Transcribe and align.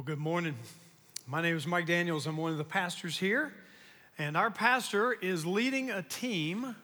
Well, 0.00 0.06
good 0.06 0.18
morning. 0.18 0.54
My 1.26 1.42
name 1.42 1.58
is 1.58 1.66
Mike 1.66 1.84
Daniels. 1.84 2.26
I'm 2.26 2.38
one 2.38 2.52
of 2.52 2.56
the 2.56 2.64
pastors 2.64 3.18
here, 3.18 3.52
and 4.16 4.34
our 4.34 4.50
pastor 4.50 5.12
is 5.12 5.44
leading 5.44 5.90
a 5.90 6.00
team 6.00 6.74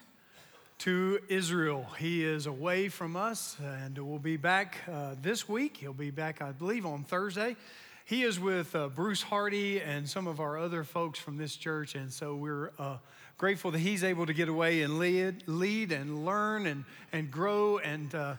to 0.81 1.21
Israel. 1.31 1.87
He 1.99 2.23
is 2.23 2.45
away 2.45 2.91
from 2.91 3.17
us, 3.17 3.57
and 3.65 3.97
will 3.97 4.19
be 4.19 4.37
back 4.37 4.77
uh, 4.87 5.15
this 5.23 5.49
week. 5.49 5.79
He'll 5.79 5.95
be 5.95 6.11
back, 6.11 6.43
I 6.43 6.53
believe, 6.53 6.85
on 6.85 7.05
Thursday. 7.05 7.57
He 8.05 8.23
is 8.23 8.39
with 8.39 8.77
uh, 8.77 8.89
Bruce 8.89 9.23
Hardy 9.23 9.81
and 9.81 10.07
some 10.07 10.27
of 10.27 10.39
our 10.39 10.59
other 10.59 10.85
folks 10.85 11.19
from 11.19 11.39
this 11.39 11.57
church, 11.57 11.95
and 11.95 12.13
so 12.13 12.35
we're 12.35 12.71
uh, 12.79 12.99
grateful 13.39 13.71
that 13.71 13.79
he's 13.79 14.05
able 14.05 14.27
to 14.27 14.35
get 14.35 14.51
away 14.51 14.83
and 14.83 14.99
lead, 14.99 15.43
lead 15.47 15.91
and 15.91 16.27
learn 16.27 16.67
and, 16.67 16.85
and 17.15 17.31
grow 17.31 17.79
and 17.79 18.15
uh, 18.15 18.35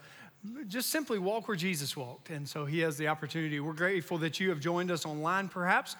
just 0.67 0.89
simply 0.89 1.19
walk 1.19 1.47
where 1.47 1.57
Jesus 1.57 1.95
walked. 1.95 2.29
And 2.29 2.47
so 2.47 2.65
he 2.65 2.79
has 2.79 2.97
the 2.97 3.07
opportunity. 3.07 3.59
We're 3.59 3.73
grateful 3.73 4.17
that 4.19 4.39
you 4.39 4.49
have 4.49 4.59
joined 4.59 4.91
us 4.91 5.05
online, 5.05 5.49
perhaps. 5.49 5.95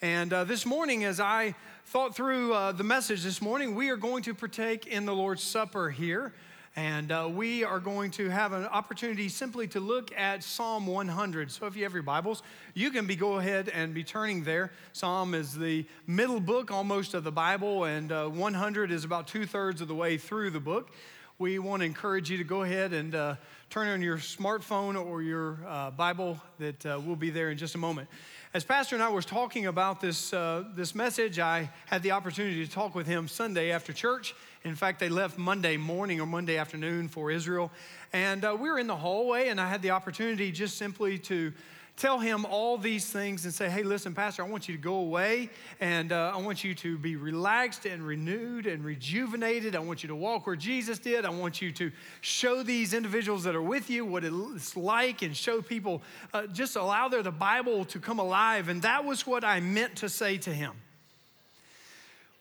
And 0.00 0.32
uh, 0.32 0.44
this 0.44 0.64
morning, 0.64 1.04
as 1.04 1.20
I 1.20 1.54
thought 1.86 2.14
through 2.14 2.54
uh, 2.54 2.72
the 2.72 2.84
message 2.84 3.22
this 3.22 3.42
morning, 3.42 3.74
we 3.74 3.90
are 3.90 3.96
going 3.96 4.22
to 4.24 4.34
partake 4.34 4.86
in 4.86 5.06
the 5.06 5.14
Lord's 5.14 5.42
Supper 5.42 5.90
here. 5.90 6.32
And 6.74 7.12
uh, 7.12 7.28
we 7.30 7.64
are 7.64 7.78
going 7.78 8.10
to 8.12 8.30
have 8.30 8.54
an 8.54 8.64
opportunity 8.64 9.28
simply 9.28 9.66
to 9.68 9.80
look 9.80 10.10
at 10.16 10.42
Psalm 10.42 10.86
100. 10.86 11.50
So 11.50 11.66
if 11.66 11.76
you 11.76 11.82
have 11.82 11.92
your 11.92 12.02
Bibles, 12.02 12.42
you 12.72 12.90
can 12.90 13.06
be 13.06 13.14
go 13.14 13.38
ahead 13.38 13.68
and 13.68 13.92
be 13.92 14.02
turning 14.02 14.42
there. 14.42 14.72
Psalm 14.94 15.34
is 15.34 15.54
the 15.54 15.84
middle 16.06 16.40
book 16.40 16.70
almost 16.70 17.12
of 17.12 17.24
the 17.24 17.32
Bible, 17.32 17.84
and 17.84 18.10
uh, 18.10 18.28
100 18.28 18.90
is 18.90 19.04
about 19.04 19.28
two 19.28 19.44
thirds 19.44 19.82
of 19.82 19.88
the 19.88 19.94
way 19.94 20.16
through 20.16 20.48
the 20.48 20.60
book. 20.60 20.90
We 21.38 21.58
want 21.58 21.80
to 21.80 21.86
encourage 21.86 22.30
you 22.30 22.38
to 22.38 22.44
go 22.44 22.62
ahead 22.62 22.92
and 22.92 23.14
uh, 23.14 23.34
turn 23.72 23.88
on 23.88 24.02
your 24.02 24.18
smartphone 24.18 25.02
or 25.02 25.22
your 25.22 25.56
uh, 25.66 25.90
Bible 25.90 26.38
that 26.58 26.84
uh, 26.84 27.00
will 27.06 27.16
be 27.16 27.30
there 27.30 27.50
in 27.50 27.56
just 27.56 27.74
a 27.74 27.78
moment. 27.78 28.06
As 28.52 28.64
Pastor 28.64 28.94
and 28.96 29.02
I 29.02 29.08
was 29.08 29.24
talking 29.24 29.64
about 29.64 29.98
this, 29.98 30.34
uh, 30.34 30.64
this 30.76 30.94
message, 30.94 31.38
I 31.38 31.70
had 31.86 32.02
the 32.02 32.10
opportunity 32.10 32.66
to 32.66 32.70
talk 32.70 32.94
with 32.94 33.06
him 33.06 33.26
Sunday 33.28 33.72
after 33.72 33.94
church. 33.94 34.34
In 34.64 34.74
fact, 34.74 35.00
they 35.00 35.08
left 35.08 35.38
Monday 35.38 35.78
morning 35.78 36.20
or 36.20 36.26
Monday 36.26 36.58
afternoon 36.58 37.08
for 37.08 37.30
Israel. 37.30 37.72
And 38.12 38.44
uh, 38.44 38.54
we 38.60 38.70
were 38.70 38.78
in 38.78 38.88
the 38.88 38.94
hallway, 38.94 39.48
and 39.48 39.58
I 39.58 39.70
had 39.70 39.80
the 39.80 39.92
opportunity 39.92 40.52
just 40.52 40.76
simply 40.76 41.18
to 41.20 41.54
tell 41.96 42.18
him 42.18 42.44
all 42.46 42.78
these 42.78 43.06
things 43.06 43.44
and 43.44 43.52
say, 43.52 43.68
hey, 43.68 43.82
listen, 43.82 44.14
Pastor, 44.14 44.42
I 44.42 44.48
want 44.48 44.68
you 44.68 44.76
to 44.76 44.80
go 44.80 44.94
away 44.94 45.50
and 45.80 46.12
uh, 46.12 46.32
I 46.34 46.38
want 46.38 46.64
you 46.64 46.74
to 46.76 46.98
be 46.98 47.16
relaxed 47.16 47.86
and 47.86 48.04
renewed 48.06 48.66
and 48.66 48.84
rejuvenated. 48.84 49.76
I 49.76 49.80
want 49.80 50.02
you 50.02 50.08
to 50.08 50.14
walk 50.16 50.46
where 50.46 50.56
Jesus 50.56 50.98
did. 50.98 51.24
I 51.24 51.30
want 51.30 51.60
you 51.60 51.70
to 51.72 51.92
show 52.20 52.62
these 52.62 52.94
individuals 52.94 53.44
that 53.44 53.54
are 53.54 53.62
with 53.62 53.90
you 53.90 54.04
what 54.04 54.24
it's 54.24 54.76
like 54.76 55.22
and 55.22 55.36
show 55.36 55.62
people, 55.62 56.02
uh, 56.32 56.46
just 56.48 56.76
allow 56.76 57.08
their 57.08 57.22
the 57.22 57.30
Bible 57.30 57.84
to 57.86 58.00
come 58.00 58.18
alive. 58.18 58.68
And 58.68 58.82
that 58.82 59.04
was 59.04 59.26
what 59.26 59.44
I 59.44 59.60
meant 59.60 59.96
to 59.96 60.08
say 60.08 60.38
to 60.38 60.52
him. 60.52 60.72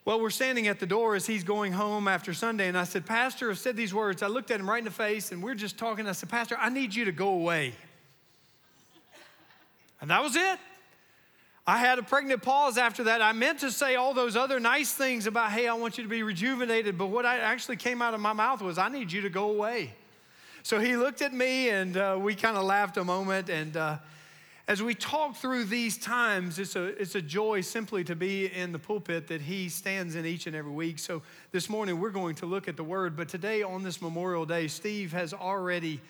Well, 0.04 0.20
we're 0.20 0.32
standing 0.32 0.68
at 0.68 0.80
the 0.80 0.88
door 0.88 1.14
as 1.16 1.28
he's 1.28 1.44
going 1.44 1.74
home 1.74 2.08
after 2.08 2.34
Sunday, 2.34 2.68
and 2.68 2.76
I 2.76 2.86
said, 2.86 3.06
Pastor, 3.06 3.52
I 3.52 3.54
said 3.54 3.76
these 3.76 3.94
words. 3.94 4.24
I 4.24 4.28
looked 4.28 4.50
at 4.50 4.60
him 4.60 4.68
right 4.68 4.80
in 4.80 4.86
the 4.86 4.90
face, 4.90 5.32
and 5.32 5.44
we're 5.44 5.54
just 5.54 5.78
talking. 5.78 6.08
I 6.08 6.14
said, 6.14 6.30
Pastor, 6.30 6.58
I 6.60 6.70
need 6.70 6.96
you 6.96 7.06
to 7.06 7.12
go 7.12 7.30
away. 7.30 7.74
And 10.02 10.10
that 10.10 10.24
was 10.24 10.36
it. 10.36 10.60
I 11.68 11.78
had 11.78 12.00
a 12.00 12.04
pregnant 12.04 12.42
pause 12.42 12.80
after 12.80 13.04
that. 13.04 13.22
I 13.22 13.34
meant 13.34 13.60
to 13.60 13.70
say 13.70 13.96
all 13.96 14.16
those 14.16 14.36
other 14.36 14.60
nice 14.60 14.92
things 14.92 15.28
about, 15.28 15.52
hey, 15.52 15.68
I 15.68 15.76
want 15.76 16.00
you 16.00 16.04
to 16.04 16.10
be 16.10 16.24
rejuvenated, 16.24 16.98
but 16.98 17.08
what 17.08 17.24
I 17.24 17.38
actually 17.38 17.78
came 17.78 18.02
out 18.02 18.16
of 18.16 18.20
my 18.20 18.34
mouth 18.34 18.64
was, 18.64 18.80
I 18.80 18.90
need 18.90 19.12
you 19.12 19.22
to 19.22 19.30
go 19.30 19.52
away. 19.52 19.94
So 20.64 20.80
he 20.80 20.96
looked 20.96 21.22
at 21.22 21.34
me 21.34 21.70
and 21.70 21.96
uh, 21.96 22.18
we 22.20 22.34
kind 22.34 22.58
of 22.58 22.64
laughed 22.64 22.98
a 22.98 23.04
moment. 23.04 23.50
And 23.50 23.78
uh, 23.78 23.98
as 24.68 24.82
we 24.82 24.96
talk 24.96 25.36
through 25.36 25.66
these 25.66 26.00
times, 26.00 26.58
it's 26.58 26.76
a, 26.76 26.86
it's 27.00 27.14
a 27.14 27.22
joy 27.22 27.62
simply 27.62 28.04
to 28.06 28.16
be 28.16 28.48
in 28.48 28.72
the 28.72 28.80
pulpit 28.80 29.28
that 29.28 29.42
he 29.42 29.70
stands 29.70 30.16
in 30.16 30.26
each 30.26 30.48
and 30.48 30.56
every 30.56 30.72
week. 30.72 30.98
So 30.98 31.22
this 31.52 31.70
morning 31.70 32.00
we're 32.00 32.10
going 32.10 32.36
to 32.36 32.48
look 32.48 32.68
at 32.68 32.76
the 32.76 32.84
word, 32.84 33.16
but 33.16 33.30
today 33.30 33.62
on 33.62 33.84
this 33.84 34.02
Memorial 34.02 34.46
Day, 34.48 34.68
Steve 34.68 35.12
has 35.14 35.32
already 35.32 36.02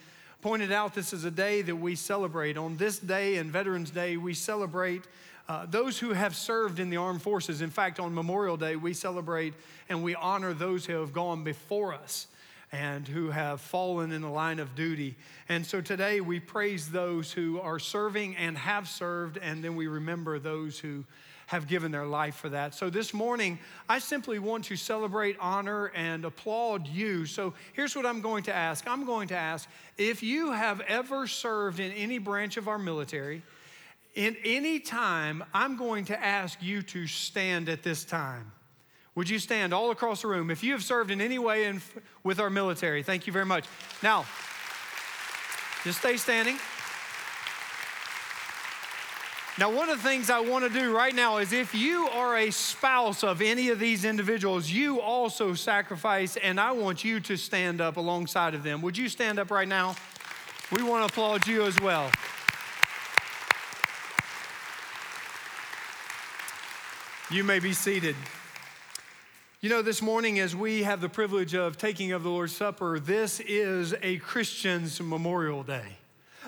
pointed 0.42 0.72
out, 0.72 0.96
this 0.96 1.14
is 1.14 1.24
a 1.24 1.32
day 1.32 1.62
that 1.62 1.76
we 1.76 1.96
celebrate. 1.96 2.58
On 2.58 2.76
this 2.76 2.98
day 2.98 3.38
and 3.38 3.52
Veterans 3.52 3.92
Day, 3.92 4.18
we 4.18 4.34
celebrate 4.34 5.04
uh, 5.48 5.68
those 5.70 6.00
who 6.00 6.14
have 6.14 6.36
served 6.36 6.80
in 6.80 6.90
the 6.90 6.98
armed 6.98 7.22
forces. 7.22 7.62
In 7.62 7.70
fact, 7.70 8.00
on 8.00 8.14
Memorial 8.14 8.58
Day, 8.58 8.76
we 8.76 8.94
celebrate 8.94 9.54
and 9.88 10.04
we 10.04 10.16
honor 10.16 10.54
those 10.54 10.86
who 10.86 10.94
have 11.00 11.14
gone 11.14 11.44
before 11.44 11.94
us 11.94 12.28
and 12.72 13.08
who 13.08 13.30
have 13.30 13.62
fallen 13.62 14.12
in 14.12 14.22
the 14.22 14.30
line 14.30 14.60
of 14.60 14.76
duty. 14.76 15.16
And 15.48 15.66
so 15.66 15.82
today 15.82 16.22
we 16.22 16.40
praise 16.40 16.90
those 16.90 17.32
who 17.32 17.60
are 17.60 17.80
serving 17.80 18.36
and 18.38 18.58
have 18.58 18.88
served, 18.88 19.38
and 19.38 19.64
then 19.64 19.76
we 19.76 19.88
remember 19.88 20.40
those 20.40 20.80
who 20.80 21.04
have 21.48 21.68
given 21.68 21.92
their 21.92 22.06
life 22.06 22.36
for 22.36 22.50
that. 22.50 22.74
So 22.74 22.90
this 22.90 23.14
morning, 23.14 23.60
I 23.90 24.00
simply 24.00 24.40
want 24.40 24.66
to 24.66 24.76
celebrate, 24.76 25.38
honor, 25.40 25.88
and 25.96 26.26
applaud 26.26 26.88
you. 26.88 27.26
So 27.26 27.54
here's 27.74 27.96
what 27.96 28.06
I'm 28.06 28.22
going 28.22 28.44
to 28.44 28.54
ask 28.54 28.88
I'm 28.88 29.06
going 29.06 29.28
to 29.30 29.36
ask 29.36 29.68
if 29.98 30.24
you 30.24 30.52
have 30.52 30.82
ever 30.82 31.28
served 31.28 31.80
in 31.80 31.92
any 31.92 32.18
branch 32.18 32.58
of 32.58 32.68
our 32.68 32.80
military, 32.80 33.44
in 34.16 34.36
any 34.44 34.80
time, 34.80 35.44
I'm 35.54 35.78
going 35.78 36.06
to 36.06 36.24
ask 36.24 36.62
you 36.62 36.82
to 36.84 37.08
stand 37.08 37.70
at 37.70 37.84
this 37.84 38.04
time. 38.04 38.52
Would 39.16 39.30
you 39.30 39.40
stand 39.40 39.74
all 39.74 39.92
across 39.92 40.22
the 40.22 40.28
room? 40.30 40.50
If 40.50 40.64
you 40.64 40.72
have 40.72 40.84
served 40.84 41.12
in 41.12 41.20
any 41.20 41.38
way 41.38 41.66
in, 41.66 41.82
with 42.24 42.40
our 42.40 42.50
military, 42.50 43.04
thank 43.04 43.28
you 43.28 43.34
very 43.34 43.46
much. 43.46 43.66
Now, 44.02 44.26
just 45.84 46.00
stay 46.00 46.18
standing. 46.18 46.58
Now, 49.60 49.70
one 49.70 49.90
of 49.90 50.02
the 50.02 50.04
things 50.08 50.30
I 50.30 50.40
want 50.40 50.64
to 50.64 50.80
do 50.80 50.96
right 50.96 51.14
now 51.14 51.38
is 51.38 51.52
if 51.52 51.76
you 51.76 52.08
are 52.08 52.38
a 52.38 52.52
spouse 52.52 53.22
of 53.22 53.42
any 53.42 53.70
of 53.70 53.80
these 53.80 54.06
individuals, 54.06 54.72
you 54.72 55.02
also 55.02 55.54
sacrifice, 55.56 56.38
and 56.38 56.58
I 56.58 56.72
want 56.72 57.04
you 57.04 57.20
to 57.20 57.36
stand 57.36 57.82
up 57.82 57.98
alongside 57.98 58.54
of 58.54 58.64
them. 58.64 58.82
Would 58.82 58.98
you 58.98 59.10
stand 59.10 59.40
up 59.40 59.52
right 59.52 59.68
now? 59.68 59.96
We 60.72 60.84
want 60.84 61.06
to 61.06 61.14
applaud 61.14 61.48
you 61.48 61.64
as 61.64 61.80
well. 61.82 62.10
You 67.30 67.44
may 67.44 67.60
be 67.60 67.74
seated. 67.74 68.16
You 69.60 69.70
know, 69.70 69.82
this 69.82 70.02
morning, 70.02 70.40
as 70.40 70.56
we 70.56 70.84
have 70.84 71.02
the 71.02 71.10
privilege 71.10 71.54
of 71.56 71.78
taking 71.78 72.14
of 72.14 72.24
the 72.24 72.30
Lord's 72.30 72.56
Supper, 72.56 73.00
this 73.00 73.42
is 73.42 73.94
a 74.02 74.18
Christian's 74.18 75.02
Memorial 75.02 75.64
Day. 75.64 75.98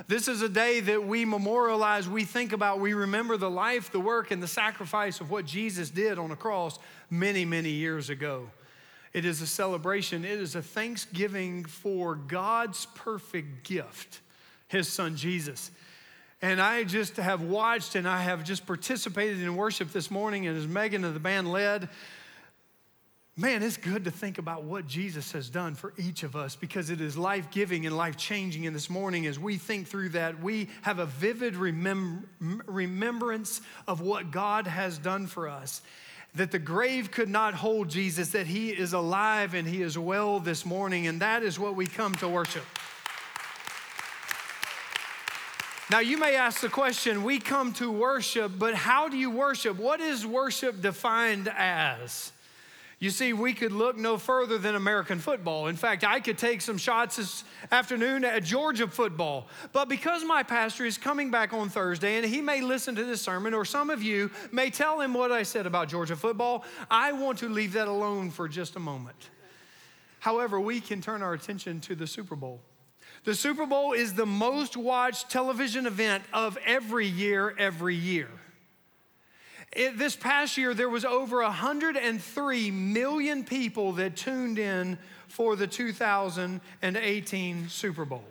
This 0.08 0.28
is 0.28 0.42
a 0.42 0.50
day 0.50 0.80
that 0.80 1.06
we 1.06 1.24
memorialize, 1.24 2.10
we 2.10 2.24
think 2.24 2.52
about, 2.52 2.80
we 2.80 2.94
remember 2.94 3.38
the 3.38 3.50
life, 3.50 3.92
the 3.92 4.00
work, 4.00 4.32
and 4.32 4.42
the 4.42 4.48
sacrifice 4.48 5.22
of 5.22 5.30
what 5.30 5.46
Jesus 5.46 5.92
did 5.92 6.18
on 6.18 6.30
the 6.30 6.36
cross 6.36 6.80
many, 7.12 7.46
many 7.46 7.70
years 7.70 8.10
ago. 8.10 8.50
It 9.14 9.24
is 9.24 9.42
a 9.42 9.48
celebration, 9.48 10.26
it 10.26 10.40
is 10.40 10.56
a 10.56 10.64
thanksgiving 10.64 11.66
for 11.66 12.16
God's 12.16 12.88
perfect 12.96 13.64
gift, 13.64 14.22
His 14.68 14.88
Son 14.88 15.16
Jesus. 15.16 15.70
And 16.42 16.60
I 16.60 16.84
just 16.84 17.18
have 17.18 17.44
watched 17.44 17.94
and 17.94 18.08
I 18.08 18.24
have 18.24 18.44
just 18.44 18.66
participated 18.66 19.40
in 19.40 19.56
worship 19.56 19.92
this 19.92 20.10
morning, 20.10 20.48
and 20.48 20.58
as 20.58 20.68
Megan 20.68 21.04
and 21.06 21.16
the 21.16 21.20
band 21.20 21.52
led, 21.52 21.88
Man, 23.36 23.64
it's 23.64 23.78
good 23.78 24.04
to 24.04 24.12
think 24.12 24.38
about 24.38 24.64
what 24.64 24.86
Jesus 24.86 25.32
has 25.32 25.50
done 25.50 25.74
for 25.74 25.92
each 25.98 26.22
of 26.22 26.36
us 26.36 26.56
because 26.56 26.92
it 26.92 27.02
is 27.02 27.18
life 27.18 27.50
giving 27.50 27.88
and 27.88 27.98
life 27.98 28.16
changing. 28.16 28.68
And 28.68 28.76
this 28.76 28.92
morning, 28.92 29.26
as 29.26 29.40
we 29.40 29.58
think 29.58 29.88
through 29.88 30.10
that, 30.10 30.40
we 30.40 30.70
have 30.84 31.00
a 31.00 31.08
vivid 31.08 31.56
remem- 31.56 32.26
remembrance 32.40 33.62
of 33.88 34.02
what 34.02 34.30
God 34.30 34.68
has 34.68 35.00
done 35.00 35.26
for 35.26 35.50
us. 35.50 35.82
That 36.36 36.52
the 36.52 36.60
grave 36.60 37.10
could 37.10 37.28
not 37.28 37.56
hold 37.56 37.90
Jesus, 37.90 38.30
that 38.30 38.46
he 38.46 38.70
is 38.70 38.94
alive 38.94 39.56
and 39.56 39.68
he 39.68 39.82
is 39.82 39.98
well 39.98 40.40
this 40.40 40.64
morning. 40.64 41.08
And 41.08 41.20
that 41.22 41.42
is 41.42 41.58
what 41.58 41.76
we 41.76 41.88
come 41.88 42.14
to 42.16 42.28
worship. 42.28 42.66
Now, 45.90 46.00
you 46.00 46.20
may 46.20 46.36
ask 46.36 46.62
the 46.62 46.70
question 46.70 47.24
we 47.24 47.40
come 47.40 47.74
to 47.74 47.92
worship, 47.92 48.52
but 48.60 48.76
how 48.76 49.10
do 49.10 49.18
you 49.18 49.32
worship? 49.32 49.78
What 49.78 50.02
is 50.02 50.24
worship 50.24 50.84
defined 50.84 51.48
as? 51.48 52.32
You 53.00 53.10
see, 53.10 53.34
we 53.34 53.54
could 53.54 53.72
look 53.72 53.98
no 53.98 54.18
further 54.18 54.58
than 54.58 54.76
American 54.76 55.20
football. 55.20 55.68
In 55.68 55.76
fact, 55.76 56.04
I 56.04 56.20
could 56.20 56.38
take 56.38 56.62
some 56.62 56.78
shots 56.78 57.18
this 57.18 57.44
afternoon 57.72 58.24
at 58.24 58.44
Georgia 58.44 58.88
football. 58.88 59.48
But 59.74 59.90
because 59.90 60.24
my 60.24 60.44
pastor 60.44 60.86
is 60.86 60.98
coming 60.98 61.30
back 61.30 61.54
on 61.54 61.70
Thursday 61.70 62.18
and 62.18 62.26
he 62.26 62.42
may 62.42 62.62
listen 62.62 62.96
to 62.96 63.04
this 63.04 63.22
sermon, 63.22 63.54
or 63.54 63.66
some 63.66 63.90
of 63.90 64.02
you 64.02 64.32
may 64.52 64.70
tell 64.70 65.02
him 65.02 65.14
what 65.14 65.32
I 65.32 65.44
said 65.44 65.66
about 65.66 65.90
Georgia 65.90 66.16
football, 66.16 66.64
I 66.90 67.12
want 67.12 67.40
to 67.40 67.50
leave 67.50 67.74
that 67.74 67.88
alone 67.88 68.32
for 68.32 68.48
just 68.48 68.76
a 68.76 68.80
moment. 68.80 69.30
However, 70.20 70.60
we 70.60 70.80
can 70.80 71.02
turn 71.02 71.22
our 71.22 71.34
attention 71.34 71.82
to 71.82 71.96
the 71.96 72.08
Super 72.08 72.38
Bowl. 72.38 72.62
The 73.26 73.36
Super 73.36 73.66
Bowl 73.66 73.94
is 73.94 74.14
the 74.14 74.26
most 74.26 74.78
watched 74.78 75.30
television 75.30 75.86
event 75.86 76.24
of 76.32 76.58
every 76.66 77.08
year, 77.08 77.54
every 77.58 77.96
year. 77.96 78.30
It, 79.76 79.98
this 79.98 80.16
past 80.16 80.58
year, 80.58 80.74
there 80.74 80.90
was 80.90 81.04
over 81.04 81.42
103 81.42 82.72
million 82.72 83.44
people 83.44 83.94
that 83.94 84.16
tuned 84.16 84.60
in 84.60 85.00
for 85.28 85.56
the 85.56 85.66
2018 85.66 87.70
Super 87.70 88.06
Bowl. 88.06 88.24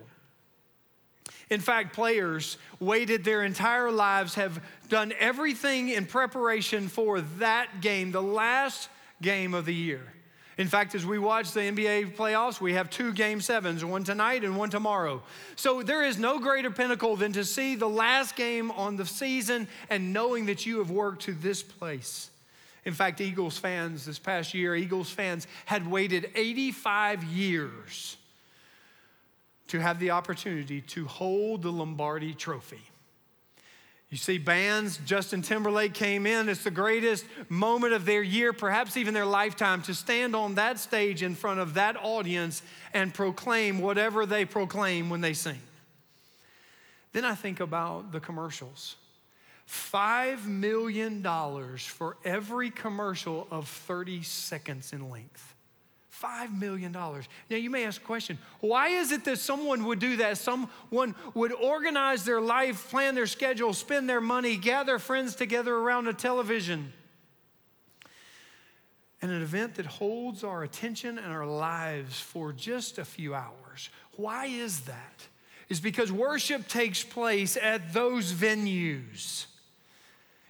In 1.49 1.59
fact, 1.59 1.93
players 1.93 2.57
waited 2.79 3.25
their 3.25 3.43
entire 3.43 3.91
lives, 3.91 4.35
have 4.35 4.63
done 4.87 5.13
everything 5.19 5.89
in 5.89 6.05
preparation 6.05 6.87
for 6.87 7.19
that 7.39 7.81
game, 7.81 8.11
the 8.11 8.21
last 8.21 8.89
game 9.21 9.53
of 9.53 9.65
the 9.65 9.73
year. 9.73 10.12
In 10.57 10.67
fact, 10.67 10.93
as 10.93 11.05
we 11.05 11.17
watch 11.17 11.51
the 11.51 11.61
NBA 11.61 12.15
playoffs, 12.15 12.61
we 12.61 12.73
have 12.73 12.89
two 12.89 13.11
game 13.11 13.41
sevens, 13.41 13.83
one 13.83 14.03
tonight 14.03 14.43
and 14.43 14.55
one 14.55 14.69
tomorrow. 14.69 15.23
So 15.55 15.81
there 15.81 16.03
is 16.03 16.19
no 16.19 16.39
greater 16.39 16.69
pinnacle 16.69 17.15
than 17.15 17.33
to 17.33 17.43
see 17.43 17.75
the 17.75 17.89
last 17.89 18.35
game 18.35 18.69
on 18.71 18.95
the 18.95 19.05
season 19.05 19.67
and 19.89 20.13
knowing 20.13 20.45
that 20.45 20.65
you 20.65 20.77
have 20.77 20.91
worked 20.91 21.23
to 21.23 21.33
this 21.33 21.63
place. 21.63 22.29
In 22.85 22.93
fact, 22.93 23.21
Eagles 23.21 23.57
fans 23.57 24.05
this 24.05 24.19
past 24.19 24.53
year, 24.53 24.75
Eagles 24.75 25.09
fans 25.09 25.47
had 25.65 25.89
waited 25.89 26.29
85 26.35 27.23
years 27.23 28.17
to 29.69 29.79
have 29.79 29.99
the 29.99 30.11
opportunity 30.11 30.81
to 30.81 31.05
hold 31.05 31.63
the 31.63 31.71
Lombardi 31.71 32.33
trophy. 32.33 32.81
You 34.13 34.17
see, 34.17 34.37
bands, 34.37 34.99
Justin 35.07 35.41
Timberlake 35.41 35.95
came 35.95 36.27
in. 36.27 36.47
It's 36.47 36.63
the 36.63 36.69
greatest 36.69 37.25
moment 37.49 37.93
of 37.93 38.05
their 38.05 38.21
year, 38.21 38.53
perhaps 38.53 38.95
even 38.95 39.15
their 39.15 39.25
lifetime, 39.25 39.81
to 39.81 39.95
stand 39.95 40.35
on 40.35 40.53
that 40.53 40.77
stage 40.77 41.23
in 41.23 41.33
front 41.33 41.59
of 41.59 41.73
that 41.73 41.97
audience 41.97 42.61
and 42.93 43.11
proclaim 43.11 43.79
whatever 43.79 44.27
they 44.27 44.45
proclaim 44.45 45.09
when 45.09 45.21
they 45.21 45.33
sing. 45.33 45.57
Then 47.11 47.25
I 47.25 47.33
think 47.33 47.59
about 47.59 48.11
the 48.11 48.19
commercials. 48.19 48.97
$5 49.67 50.45
million 50.45 51.23
for 51.79 52.17
every 52.23 52.69
commercial 52.69 53.47
of 53.49 53.67
30 53.67 54.21
seconds 54.21 54.93
in 54.93 55.09
length. 55.09 55.55
$5 56.23 56.57
million. 56.57 56.91
Now, 56.91 57.23
you 57.49 57.69
may 57.69 57.85
ask 57.85 58.01
a 58.01 58.05
question 58.05 58.37
why 58.61 58.89
is 58.89 59.11
it 59.11 59.25
that 59.25 59.39
someone 59.39 59.85
would 59.85 59.99
do 59.99 60.17
that? 60.17 60.37
Someone 60.37 61.15
would 61.33 61.51
organize 61.51 62.23
their 62.23 62.41
life, 62.41 62.89
plan 62.89 63.15
their 63.15 63.27
schedule, 63.27 63.73
spend 63.73 64.09
their 64.09 64.21
money, 64.21 64.55
gather 64.55 64.99
friends 64.99 65.35
together 65.35 65.75
around 65.75 66.07
a 66.07 66.13
television. 66.13 66.93
And 69.21 69.31
an 69.31 69.41
event 69.41 69.75
that 69.75 69.85
holds 69.85 70.43
our 70.43 70.63
attention 70.63 71.17
and 71.17 71.31
our 71.31 71.45
lives 71.45 72.19
for 72.19 72.51
just 72.51 72.97
a 72.97 73.05
few 73.05 73.33
hours. 73.33 73.89
Why 74.17 74.47
is 74.47 74.81
that? 74.81 75.27
Is 75.69 75.79
because 75.79 76.11
worship 76.11 76.67
takes 76.67 77.03
place 77.03 77.57
at 77.57 77.93
those 77.93 78.33
venues. 78.33 79.45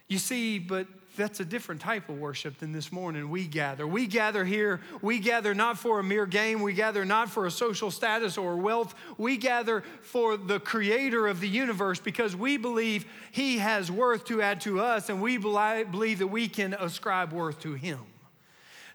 You 0.08 0.18
see, 0.18 0.58
but 0.58 0.86
that's 1.16 1.40
a 1.40 1.44
different 1.44 1.80
type 1.80 2.08
of 2.08 2.18
worship 2.18 2.58
than 2.58 2.72
this 2.72 2.90
morning 2.90 3.30
we 3.30 3.46
gather. 3.46 3.86
We 3.86 4.06
gather 4.06 4.44
here, 4.44 4.80
we 5.00 5.18
gather 5.18 5.54
not 5.54 5.78
for 5.78 5.98
a 5.98 6.02
mere 6.02 6.26
game, 6.26 6.62
we 6.62 6.72
gather 6.72 7.04
not 7.04 7.30
for 7.30 7.46
a 7.46 7.50
social 7.50 7.90
status 7.90 8.36
or 8.36 8.56
wealth. 8.56 8.94
We 9.16 9.36
gather 9.36 9.82
for 10.02 10.36
the 10.36 10.60
creator 10.60 11.26
of 11.26 11.40
the 11.40 11.48
universe 11.48 12.00
because 12.00 12.34
we 12.34 12.56
believe 12.56 13.06
he 13.32 13.58
has 13.58 13.90
worth 13.90 14.24
to 14.26 14.42
add 14.42 14.60
to 14.62 14.80
us 14.80 15.08
and 15.08 15.22
we 15.22 15.36
believe 15.36 16.18
that 16.18 16.26
we 16.26 16.48
can 16.48 16.74
ascribe 16.74 17.32
worth 17.32 17.60
to 17.60 17.74
him. 17.74 18.00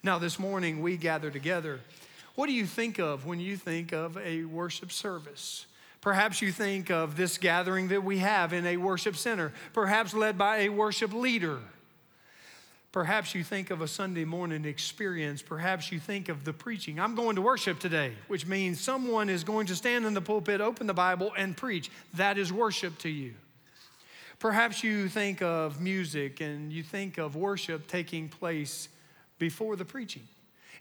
Now, 0.03 0.19
this 0.19 0.39
morning 0.39 0.81
we 0.81 0.97
gather 0.97 1.29
together. 1.29 1.79
What 2.35 2.47
do 2.47 2.53
you 2.53 2.65
think 2.65 2.99
of 2.99 3.25
when 3.25 3.39
you 3.39 3.57
think 3.57 3.91
of 3.91 4.17
a 4.17 4.43
worship 4.45 4.91
service? 4.91 5.65
Perhaps 6.01 6.41
you 6.41 6.51
think 6.53 6.89
of 6.89 7.17
this 7.17 7.37
gathering 7.37 7.89
that 7.89 8.03
we 8.03 8.19
have 8.19 8.53
in 8.53 8.65
a 8.65 8.77
worship 8.77 9.17
center, 9.17 9.51
perhaps 9.73 10.13
led 10.13 10.37
by 10.37 10.59
a 10.59 10.69
worship 10.69 11.13
leader. 11.13 11.59
Perhaps 12.91 13.35
you 13.35 13.43
think 13.43 13.69
of 13.69 13.81
a 13.81 13.87
Sunday 13.87 14.25
morning 14.25 14.65
experience. 14.65 15.43
Perhaps 15.43 15.91
you 15.91 15.99
think 15.99 16.27
of 16.27 16.43
the 16.43 16.53
preaching. 16.53 16.99
I'm 16.99 17.13
going 17.13 17.35
to 17.35 17.41
worship 17.41 17.79
today, 17.79 18.13
which 18.27 18.47
means 18.47 18.81
someone 18.81 19.29
is 19.29 19.43
going 19.43 19.67
to 19.67 19.75
stand 19.75 20.05
in 20.05 20.15
the 20.15 20.21
pulpit, 20.21 20.59
open 20.59 20.87
the 20.87 20.93
Bible, 20.93 21.31
and 21.37 21.55
preach. 21.55 21.91
That 22.15 22.39
is 22.39 22.51
worship 22.51 22.97
to 22.99 23.09
you. 23.09 23.35
Perhaps 24.39 24.83
you 24.83 25.07
think 25.07 25.41
of 25.43 25.79
music 25.79 26.41
and 26.41 26.73
you 26.73 26.81
think 26.81 27.19
of 27.19 27.35
worship 27.35 27.87
taking 27.87 28.27
place 28.27 28.89
before 29.37 29.75
the 29.75 29.85
preaching. 29.85 30.23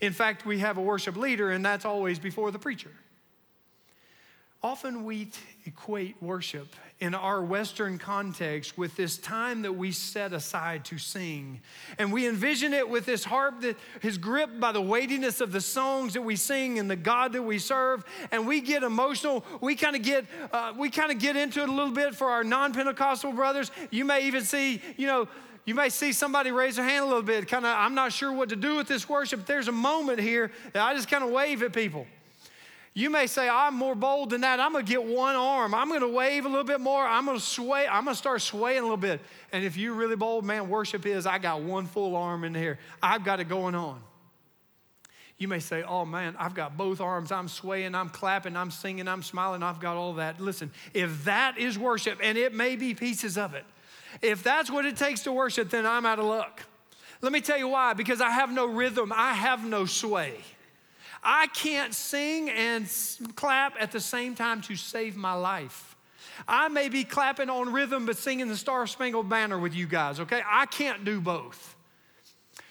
In 0.01 0.13
fact, 0.13 0.47
we 0.47 0.61
have 0.61 0.79
a 0.79 0.83
worship 0.83 1.17
leader, 1.17 1.51
and 1.51 1.65
that's 1.65 1.85
always 1.85 2.19
before 2.19 2.51
the 2.51 2.59
preacher. 2.59 2.93
Often 4.61 5.05
we 5.05 5.29
equate 5.67 6.21
worship 6.21 6.75
in 6.99 7.15
our 7.15 7.41
Western 7.41 7.97
context 7.97 8.77
with 8.77 8.97
this 8.97 9.17
time 9.17 9.63
that 9.63 9.73
we 9.73 9.93
set 9.93 10.33
aside 10.33 10.85
to 10.87 10.99
sing. 10.99 11.61
And 11.97 12.13
we 12.13 12.27
envision 12.27 12.75
it 12.75 12.89
with 12.89 13.07
this 13.07 13.23
harp 13.23 13.61
that 13.61 13.77
is 14.03 14.19
gripped 14.19 14.59
by 14.59 14.73
the 14.73 14.81
weightiness 14.81 15.41
of 15.41 15.53
the 15.53 15.61
songs 15.61 16.15
that 16.15 16.23
we 16.23 16.35
sing 16.35 16.81
and 16.81 16.91
the 16.91 16.97
God 16.97 17.35
that 17.35 17.43
we 17.43 17.61
serve. 17.61 18.05
And 18.33 18.49
we 18.49 18.61
get 18.61 18.83
emotional. 18.83 19.45
We 19.61 19.77
kind 19.77 19.95
of 19.95 20.03
get, 20.03 20.25
uh, 20.53 20.73
we 20.77 20.91
kind 20.91 21.13
of 21.13 21.21
get 21.21 21.37
into 21.37 21.63
it 21.63 21.69
a 21.69 21.73
little 21.73 21.95
bit 21.95 22.17
for 22.17 22.29
our 22.29 22.43
non-Pentecostal 22.43 23.33
brothers. 23.35 23.71
You 23.93 24.05
may 24.05 24.27
even 24.27 24.43
see, 24.43 24.83
you 24.97 25.07
know, 25.07 25.29
you 25.67 25.77
may 25.77 25.89
see 25.89 26.13
somebody 26.13 26.51
raise 26.51 26.77
their 26.77 26.85
hand 26.85 27.05
a 27.05 27.07
little 27.07 27.23
bit, 27.23 27.47
kind 27.47 27.65
of, 27.65 27.77
I'm 27.77 27.95
not 27.95 28.13
sure 28.13 28.33
what 28.33 28.49
to 28.49 28.57
do 28.57 28.75
with 28.75 28.89
this 28.89 29.09
worship. 29.09 29.47
There's 29.47 29.69
a 29.69 29.73
moment 29.73 30.19
here 30.19 30.51
that 30.73 30.83
I 30.83 30.95
just 30.95 31.09
kind 31.09 31.23
of 31.23 31.31
wave 31.31 31.63
at 31.63 31.73
people. 31.73 32.07
You 32.95 33.11
may 33.11 33.27
say, 33.27 33.49
I'm 33.49 33.75
more 33.75 33.95
bold 33.95 34.31
than 34.31 34.41
that. 34.41 34.59
I'm 34.61 34.73
going 34.73 34.85
to 34.85 34.91
get 34.91 35.05
one 35.05 35.37
arm. 35.37 35.75
I'm 35.75 35.89
going 35.89 36.01
to 36.01 36.09
wave 36.09 36.47
a 36.47 36.49
little 36.49 36.65
bit 36.65 36.81
more. 36.81 37.05
I'm 37.05 37.27
going 37.27 37.39
to 37.39 37.45
sway. 37.45 37.87
I'm 37.87 38.05
going 38.05 38.15
to 38.15 38.19
start 38.19 38.43
swaying 38.43 38.81
a 38.81 38.83
little 38.83 38.97
bit. 38.97 39.21
And 39.53 39.65
if 39.65 39.77
you're 39.77 39.95
really 39.95 40.17
bold, 40.17 40.45
man, 40.45 40.69
worship 40.69 41.07
is 41.07 41.27
I 41.27 41.39
got 41.39 41.63
one 41.63 41.87
full 41.87 42.17
arm 42.17 42.45
in 42.45 42.55
here. 42.55 42.79
I've 43.03 43.25
got 43.25 43.41
it 43.41 43.49
going 43.49 43.75
on. 43.75 44.01
You 45.39 45.47
may 45.47 45.61
say, 45.61 45.85
Oh 45.85 46.05
man, 46.05 46.35
I've 46.37 46.55
got 46.55 46.77
both 46.77 47.01
arms. 47.01 47.31
I'm 47.31 47.47
swaying, 47.47 47.95
I'm 47.95 48.09
clapping, 48.09 48.57
I'm 48.57 48.73
singing, 48.73 49.07
I'm 49.07 49.23
smiling, 49.23 49.63
I've 49.63 49.79
got 49.79 49.97
all 49.97 50.15
that. 50.15 50.41
Listen, 50.41 50.73
if 50.93 51.25
that 51.25 51.59
is 51.59 51.79
worship, 51.79 52.19
and 52.21 52.37
it 52.37 52.53
may 52.53 52.75
be 52.75 52.93
pieces 52.93 53.39
of 53.39 53.55
it, 53.55 53.65
if 54.21 54.43
that's 54.43 54.69
what 54.69 54.85
it 54.85 54.97
takes 54.97 55.23
to 55.23 55.33
worship, 55.33 55.71
then 55.71 55.87
I'm 55.87 56.05
out 56.05 56.19
of 56.19 56.25
luck. 56.25 56.65
Let 57.21 57.33
me 57.33 57.41
tell 57.41 57.59
you 57.59 57.69
why 57.69 57.95
because 57.95 58.21
I 58.21 58.31
have 58.31 58.51
no 58.51 58.67
rhythm, 58.67 59.13
I 59.15 59.33
have 59.35 59.65
no 59.65 59.87
sway. 59.87 60.35
I 61.23 61.49
can't 61.49 61.95
sing 61.95 62.51
and 62.51 62.89
clap 63.35 63.75
at 63.81 63.93
the 63.93 64.01
same 64.01 64.35
time 64.35 64.61
to 64.63 64.77
save 64.77 65.17
my 65.17 65.35
life. 65.35 65.97
I 66.47 66.69
may 66.69 66.89
be 66.89 67.05
clapping 67.05 67.51
on 67.51 67.73
rhythm, 67.73 68.07
but 68.07 68.17
singing 68.17 68.49
the 68.49 68.57
Star 68.57 68.87
Spangled 68.87 69.29
Banner 69.29 69.59
with 69.59 69.75
you 69.75 69.87
guys, 69.87 70.21
okay? 70.21 70.43
I 70.49 70.67
can't 70.67 71.05
do 71.05 71.21
both. 71.21 71.77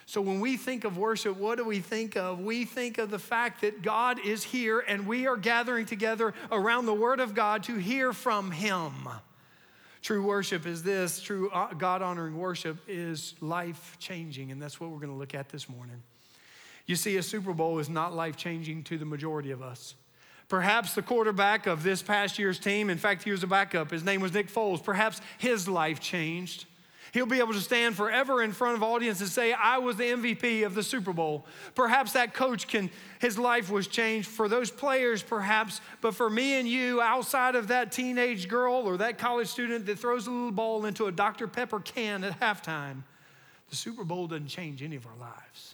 So 0.06 0.22
when 0.22 0.40
we 0.40 0.56
think 0.56 0.86
of 0.86 0.98
worship, 0.98 1.36
what 1.36 1.58
do 1.58 1.66
we 1.66 1.80
think 1.80 2.16
of? 2.16 2.40
We 2.40 2.64
think 2.64 2.98
of 2.98 3.10
the 3.10 3.20
fact 3.20 3.60
that 3.62 3.82
God 3.82 4.26
is 4.26 4.42
here 4.42 4.80
and 4.80 5.06
we 5.06 5.28
are 5.28 5.36
gathering 5.36 5.86
together 5.86 6.34
around 6.50 6.86
the 6.86 6.94
Word 6.94 7.20
of 7.20 7.36
God 7.36 7.64
to 7.64 7.76
hear 7.76 8.14
from 8.14 8.52
Him. 8.52 8.94
True 10.02 10.24
worship 10.24 10.66
is 10.66 10.82
this 10.82 11.20
true 11.20 11.50
uh, 11.50 11.74
God 11.74 12.02
honoring 12.02 12.38
worship 12.38 12.78
is 12.88 13.36
life 13.42 13.98
changing, 14.00 14.54
and 14.54 14.62
that's 14.62 14.80
what 14.80 14.92
we're 14.92 15.00
going 15.00 15.12
to 15.12 15.18
look 15.18 15.36
at 15.36 15.50
this 15.50 15.68
morning. 15.68 16.02
You 16.88 16.96
see, 16.96 17.18
a 17.18 17.24
Super 17.24 17.54
Bowl 17.54 17.80
is 17.80 17.90
not 17.90 18.16
life 18.16 18.38
changing 18.38 18.84
to 18.84 18.98
the 18.98 19.06
majority 19.06 19.52
of 19.52 19.62
us. 19.62 19.96
Perhaps 20.50 20.96
the 20.96 21.02
quarterback 21.02 21.68
of 21.68 21.84
this 21.84 22.02
past 22.02 22.40
year's 22.40 22.58
team, 22.58 22.90
in 22.90 22.98
fact, 22.98 23.24
he 23.24 23.32
was 23.32 23.44
a 23.44 23.48
backup, 23.48 23.92
his 23.92 24.06
name 24.06 24.22
was 24.22 24.34
Nick 24.34 24.48
Foles, 24.48 24.82
perhaps 24.82 25.20
his 25.38 25.68
life 25.68 26.00
changed. 26.00 26.66
He'll 27.14 27.26
be 27.26 27.40
able 27.40 27.54
to 27.54 27.62
stand 27.62 27.96
forever 27.96 28.42
in 28.42 28.52
front 28.52 28.76
of 28.76 28.84
audience 28.84 29.20
and 29.22 29.30
say, 29.30 29.52
I 29.52 29.78
was 29.80 29.98
the 29.98 30.04
MVP 30.04 30.66
of 30.66 30.76
the 30.76 30.84
Super 30.84 31.14
Bowl. 31.14 31.46
Perhaps 31.74 32.14
that 32.14 32.34
coach 32.34 32.68
can, 32.68 32.90
his 33.20 33.38
life 33.38 33.70
was 33.70 33.88
changed. 33.88 34.28
For 34.28 34.48
those 34.48 34.72
players, 34.72 35.24
perhaps, 35.24 35.82
but 36.02 36.16
for 36.16 36.30
me 36.30 36.60
and 36.60 36.68
you, 36.68 37.02
outside 37.02 37.56
of 37.56 37.70
that 37.70 37.92
teenage 37.92 38.48
girl 38.48 38.88
or 38.88 38.98
that 38.98 39.18
college 39.18 39.48
student 39.48 39.86
that 39.86 40.00
throws 40.00 40.28
a 40.28 40.32
little 40.32 40.52
ball 40.52 40.86
into 40.86 41.06
a 41.06 41.12
Dr. 41.12 41.48
Pepper 41.48 41.80
can 41.80 42.24
at 42.24 42.40
halftime, 42.40 43.04
the 43.70 43.76
Super 43.76 44.04
Bowl 44.04 44.28
doesn't 44.28 44.48
change 44.48 44.84
any 44.84 44.96
of 44.96 45.06
our 45.08 45.18
lives. 45.20 45.67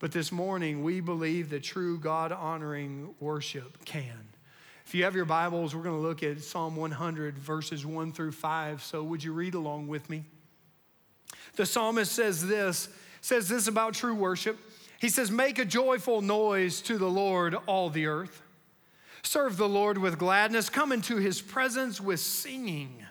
But 0.00 0.12
this 0.12 0.32
morning, 0.32 0.82
we 0.82 1.00
believe 1.00 1.50
that 1.50 1.62
true 1.62 1.98
God 1.98 2.32
honoring 2.32 3.14
worship 3.20 3.84
can. 3.84 4.30
If 4.86 4.94
you 4.94 5.04
have 5.04 5.14
your 5.14 5.26
Bibles, 5.26 5.74
we're 5.74 5.82
going 5.82 5.94
to 5.94 6.00
look 6.00 6.22
at 6.22 6.40
Psalm 6.40 6.74
100, 6.74 7.38
verses 7.38 7.84
1 7.84 8.12
through 8.12 8.32
5. 8.32 8.82
So 8.82 9.02
would 9.04 9.22
you 9.22 9.34
read 9.34 9.52
along 9.52 9.88
with 9.88 10.08
me? 10.08 10.24
The 11.56 11.66
psalmist 11.66 12.12
says 12.12 12.48
this, 12.48 12.88
says 13.20 13.48
this 13.50 13.68
about 13.68 13.92
true 13.92 14.14
worship. 14.14 14.58
He 15.00 15.10
says, 15.10 15.30
Make 15.30 15.58
a 15.58 15.66
joyful 15.66 16.22
noise 16.22 16.80
to 16.82 16.96
the 16.96 17.10
Lord, 17.10 17.54
all 17.66 17.90
the 17.90 18.06
earth. 18.06 18.42
Serve 19.22 19.58
the 19.58 19.68
Lord 19.68 19.98
with 19.98 20.18
gladness. 20.18 20.70
Come 20.70 20.92
into 20.92 21.16
his 21.16 21.42
presence 21.42 22.00
with 22.00 22.20
singing. 22.20 23.04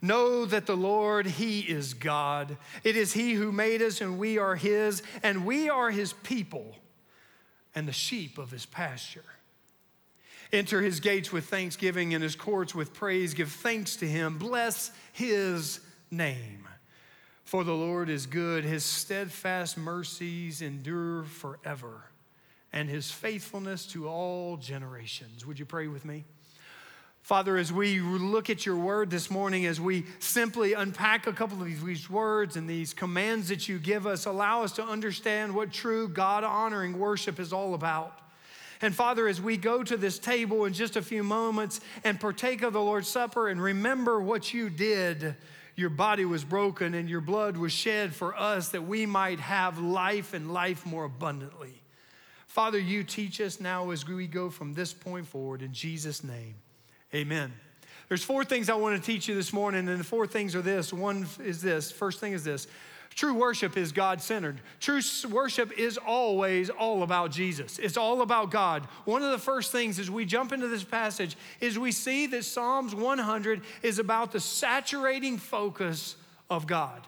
Know 0.00 0.44
that 0.44 0.66
the 0.66 0.76
Lord, 0.76 1.26
He 1.26 1.60
is 1.60 1.94
God. 1.94 2.56
It 2.84 2.96
is 2.96 3.12
He 3.12 3.34
who 3.34 3.50
made 3.50 3.82
us, 3.82 4.00
and 4.00 4.18
we 4.18 4.38
are 4.38 4.54
His, 4.54 5.02
and 5.22 5.44
we 5.44 5.68
are 5.68 5.90
His 5.90 6.12
people 6.12 6.76
and 7.74 7.88
the 7.88 7.92
sheep 7.92 8.38
of 8.38 8.50
His 8.50 8.64
pasture. 8.64 9.24
Enter 10.52 10.80
His 10.80 11.00
gates 11.00 11.32
with 11.32 11.46
thanksgiving 11.46 12.14
and 12.14 12.22
His 12.22 12.36
courts 12.36 12.74
with 12.74 12.94
praise. 12.94 13.34
Give 13.34 13.50
thanks 13.50 13.96
to 13.96 14.06
Him. 14.06 14.38
Bless 14.38 14.92
His 15.12 15.80
name. 16.10 16.66
For 17.44 17.64
the 17.64 17.74
Lord 17.74 18.08
is 18.08 18.26
good, 18.26 18.64
His 18.64 18.84
steadfast 18.84 19.76
mercies 19.76 20.62
endure 20.62 21.24
forever, 21.24 22.04
and 22.72 22.88
His 22.88 23.10
faithfulness 23.10 23.86
to 23.86 24.06
all 24.06 24.58
generations. 24.58 25.44
Would 25.44 25.58
you 25.58 25.64
pray 25.64 25.88
with 25.88 26.04
me? 26.04 26.24
Father, 27.28 27.58
as 27.58 27.70
we 27.70 28.00
look 28.00 28.48
at 28.48 28.64
your 28.64 28.78
word 28.78 29.10
this 29.10 29.30
morning, 29.30 29.66
as 29.66 29.78
we 29.78 30.06
simply 30.18 30.72
unpack 30.72 31.26
a 31.26 31.32
couple 31.34 31.60
of 31.60 31.84
these 31.84 32.08
words 32.08 32.56
and 32.56 32.66
these 32.66 32.94
commands 32.94 33.48
that 33.48 33.68
you 33.68 33.78
give 33.78 34.06
us, 34.06 34.24
allow 34.24 34.62
us 34.62 34.72
to 34.72 34.82
understand 34.82 35.54
what 35.54 35.70
true 35.70 36.08
God 36.08 36.42
honoring 36.42 36.98
worship 36.98 37.38
is 37.38 37.52
all 37.52 37.74
about. 37.74 38.18
And 38.80 38.94
Father, 38.94 39.28
as 39.28 39.42
we 39.42 39.58
go 39.58 39.82
to 39.82 39.98
this 39.98 40.18
table 40.18 40.64
in 40.64 40.72
just 40.72 40.96
a 40.96 41.02
few 41.02 41.22
moments 41.22 41.82
and 42.02 42.18
partake 42.18 42.62
of 42.62 42.72
the 42.72 42.80
Lord's 42.80 43.08
Supper 43.08 43.48
and 43.48 43.62
remember 43.62 44.22
what 44.22 44.54
you 44.54 44.70
did, 44.70 45.36
your 45.76 45.90
body 45.90 46.24
was 46.24 46.44
broken 46.44 46.94
and 46.94 47.10
your 47.10 47.20
blood 47.20 47.58
was 47.58 47.74
shed 47.74 48.14
for 48.14 48.34
us 48.38 48.70
that 48.70 48.86
we 48.86 49.04
might 49.04 49.40
have 49.40 49.78
life 49.78 50.32
and 50.32 50.54
life 50.54 50.86
more 50.86 51.04
abundantly. 51.04 51.82
Father, 52.46 52.78
you 52.78 53.04
teach 53.04 53.38
us 53.38 53.60
now 53.60 53.90
as 53.90 54.08
we 54.08 54.26
go 54.26 54.48
from 54.48 54.72
this 54.72 54.94
point 54.94 55.26
forward 55.26 55.60
in 55.60 55.74
Jesus' 55.74 56.24
name. 56.24 56.54
Amen. 57.14 57.52
There's 58.08 58.24
four 58.24 58.44
things 58.44 58.68
I 58.70 58.74
want 58.74 58.96
to 58.96 59.02
teach 59.04 59.28
you 59.28 59.34
this 59.34 59.52
morning, 59.52 59.88
and 59.88 60.00
the 60.00 60.04
four 60.04 60.26
things 60.26 60.54
are 60.54 60.62
this. 60.62 60.92
One 60.92 61.26
is 61.44 61.60
this. 61.60 61.90
First 61.90 62.20
thing 62.20 62.32
is 62.32 62.44
this. 62.44 62.66
True 63.14 63.34
worship 63.34 63.76
is 63.76 63.90
God 63.90 64.20
centered. 64.22 64.60
True 64.78 65.00
worship 65.28 65.76
is 65.76 65.98
always 65.98 66.70
all 66.70 67.02
about 67.02 67.32
Jesus. 67.32 67.78
It's 67.78 67.96
all 67.96 68.22
about 68.22 68.50
God. 68.50 68.84
One 69.06 69.22
of 69.22 69.32
the 69.32 69.38
first 69.38 69.72
things 69.72 69.98
as 69.98 70.10
we 70.10 70.24
jump 70.24 70.52
into 70.52 70.68
this 70.68 70.84
passage 70.84 71.36
is 71.60 71.78
we 71.78 71.90
see 71.90 72.26
that 72.28 72.44
Psalms 72.44 72.94
100 72.94 73.62
is 73.82 73.98
about 73.98 74.32
the 74.32 74.40
saturating 74.40 75.36
focus 75.36 76.16
of 76.48 76.66
God. 76.66 77.06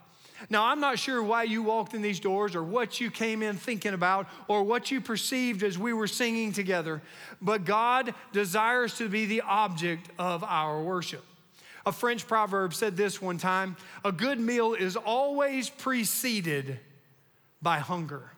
Now, 0.49 0.67
I'm 0.67 0.81
not 0.81 0.99
sure 0.99 1.23
why 1.23 1.43
you 1.43 1.63
walked 1.63 1.93
in 1.95 2.03
these 2.03 2.21
doors 2.21 2.55
or 2.55 2.63
what 2.63 3.01
you 3.01 3.11
came 3.11 3.43
in 3.43 3.57
thinking 3.57 3.93
about 3.93 4.27
or 4.49 4.63
what 4.63 4.91
you 4.91 5.01
perceived 5.01 5.63
as 5.63 5.79
we 5.79 5.93
were 5.93 6.07
singing 6.07 6.53
together, 6.53 7.03
but 7.43 7.65
God 7.65 8.15
desires 8.33 8.97
to 8.99 9.09
be 9.09 9.27
the 9.27 9.43
object 9.43 10.09
of 10.19 10.43
our 10.45 10.81
worship. 10.81 11.25
A 11.87 11.93
French 11.93 12.27
proverb 12.27 12.75
said 12.75 12.97
this 12.97 13.21
one 13.21 13.39
time 13.39 13.77
a 14.05 14.13
good 14.13 14.39
meal 14.39 14.75
is 14.75 14.97
always 14.97 15.69
preceded 15.69 16.79
by 17.61 17.79
hunger. 17.79 18.31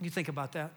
You 0.00 0.10
think 0.10 0.28
about 0.28 0.52
that. 0.52 0.70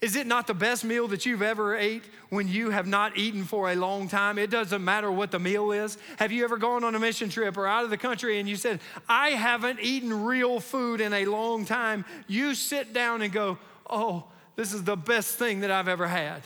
Is 0.00 0.14
it 0.14 0.26
not 0.26 0.46
the 0.46 0.54
best 0.54 0.84
meal 0.84 1.08
that 1.08 1.26
you've 1.26 1.42
ever 1.42 1.76
ate 1.76 2.04
when 2.30 2.46
you 2.46 2.70
have 2.70 2.86
not 2.86 3.16
eaten 3.16 3.44
for 3.44 3.70
a 3.70 3.74
long 3.74 4.08
time? 4.08 4.38
It 4.38 4.48
doesn't 4.50 4.84
matter 4.84 5.10
what 5.10 5.32
the 5.32 5.40
meal 5.40 5.72
is. 5.72 5.98
Have 6.18 6.30
you 6.30 6.44
ever 6.44 6.56
gone 6.56 6.84
on 6.84 6.94
a 6.94 7.00
mission 7.00 7.28
trip 7.28 7.56
or 7.56 7.66
out 7.66 7.84
of 7.84 7.90
the 7.90 7.96
country 7.96 8.38
and 8.38 8.48
you 8.48 8.54
said, 8.54 8.80
I 9.08 9.30
haven't 9.30 9.80
eaten 9.80 10.24
real 10.24 10.60
food 10.60 11.00
in 11.00 11.12
a 11.12 11.24
long 11.24 11.64
time? 11.64 12.04
You 12.28 12.54
sit 12.54 12.92
down 12.92 13.22
and 13.22 13.32
go, 13.32 13.58
Oh, 13.90 14.24
this 14.54 14.72
is 14.72 14.84
the 14.84 14.96
best 14.96 15.36
thing 15.36 15.60
that 15.60 15.70
I've 15.70 15.88
ever 15.88 16.06
had. 16.06 16.42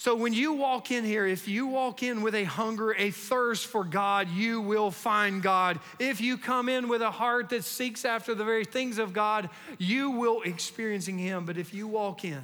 So 0.00 0.14
when 0.14 0.32
you 0.32 0.54
walk 0.54 0.90
in 0.90 1.04
here, 1.04 1.26
if 1.26 1.46
you 1.46 1.66
walk 1.66 2.02
in 2.02 2.22
with 2.22 2.34
a 2.34 2.44
hunger, 2.44 2.94
a 2.94 3.10
thirst 3.10 3.66
for 3.66 3.84
God, 3.84 4.30
you 4.30 4.62
will 4.62 4.90
find 4.90 5.42
God. 5.42 5.78
If 5.98 6.22
you 6.22 6.38
come 6.38 6.70
in 6.70 6.88
with 6.88 7.02
a 7.02 7.10
heart 7.10 7.50
that 7.50 7.64
seeks 7.64 8.06
after 8.06 8.34
the 8.34 8.42
very 8.42 8.64
things 8.64 8.96
of 8.96 9.12
God, 9.12 9.50
you 9.76 10.12
will 10.12 10.40
experiencing 10.40 11.18
him. 11.18 11.44
But 11.44 11.58
if 11.58 11.74
you 11.74 11.86
walk 11.86 12.24
in 12.24 12.40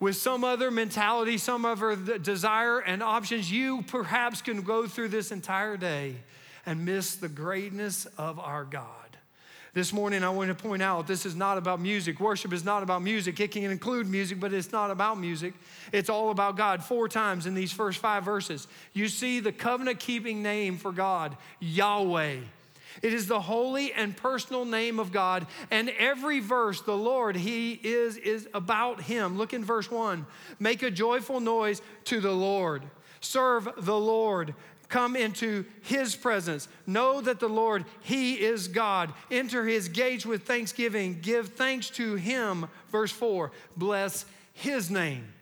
with 0.00 0.16
some 0.16 0.42
other 0.42 0.70
mentality, 0.70 1.36
some 1.36 1.66
other 1.66 1.96
desire 1.96 2.78
and 2.78 3.02
options, 3.02 3.52
you 3.52 3.82
perhaps 3.82 4.40
can 4.40 4.62
go 4.62 4.86
through 4.86 5.08
this 5.08 5.32
entire 5.32 5.76
day 5.76 6.16
and 6.64 6.86
miss 6.86 7.16
the 7.16 7.28
greatness 7.28 8.06
of 8.16 8.40
our 8.40 8.64
God. 8.64 9.03
This 9.74 9.92
morning, 9.92 10.22
I 10.22 10.30
want 10.30 10.48
to 10.48 10.54
point 10.54 10.82
out 10.82 11.08
this 11.08 11.26
is 11.26 11.34
not 11.34 11.58
about 11.58 11.80
music. 11.80 12.20
Worship 12.20 12.52
is 12.52 12.64
not 12.64 12.84
about 12.84 13.02
music. 13.02 13.40
It 13.40 13.50
can 13.50 13.64
include 13.64 14.06
music, 14.06 14.38
but 14.38 14.52
it's 14.52 14.70
not 14.70 14.92
about 14.92 15.18
music. 15.18 15.52
It's 15.90 16.08
all 16.08 16.30
about 16.30 16.56
God. 16.56 16.84
Four 16.84 17.08
times 17.08 17.44
in 17.44 17.54
these 17.54 17.72
first 17.72 17.98
five 17.98 18.24
verses, 18.24 18.68
you 18.92 19.08
see 19.08 19.40
the 19.40 19.50
covenant 19.50 19.98
keeping 19.98 20.44
name 20.44 20.76
for 20.76 20.92
God, 20.92 21.36
Yahweh. 21.58 22.36
It 23.02 23.12
is 23.12 23.26
the 23.26 23.40
holy 23.40 23.92
and 23.92 24.16
personal 24.16 24.64
name 24.64 25.00
of 25.00 25.10
God. 25.10 25.44
And 25.72 25.90
every 25.98 26.38
verse, 26.38 26.80
the 26.80 26.96
Lord, 26.96 27.34
He 27.34 27.72
is, 27.72 28.16
is 28.16 28.48
about 28.54 29.00
Him. 29.00 29.36
Look 29.36 29.52
in 29.52 29.64
verse 29.64 29.90
one. 29.90 30.24
Make 30.60 30.84
a 30.84 30.90
joyful 30.92 31.40
noise 31.40 31.82
to 32.04 32.20
the 32.20 32.30
Lord. 32.30 32.84
Serve 33.20 33.68
the 33.78 33.98
Lord. 33.98 34.54
Come 34.88 35.16
into 35.16 35.64
his 35.82 36.14
presence. 36.14 36.68
Know 36.86 37.20
that 37.20 37.40
the 37.40 37.48
Lord, 37.48 37.84
he 38.00 38.34
is 38.34 38.68
God. 38.68 39.12
Enter 39.30 39.64
his 39.64 39.88
gates 39.88 40.26
with 40.26 40.44
thanksgiving. 40.44 41.20
Give 41.20 41.48
thanks 41.48 41.90
to 41.90 42.14
him. 42.14 42.66
Verse 42.90 43.12
4 43.12 43.50
Bless 43.76 44.26
his 44.52 44.90
name. 44.90 45.34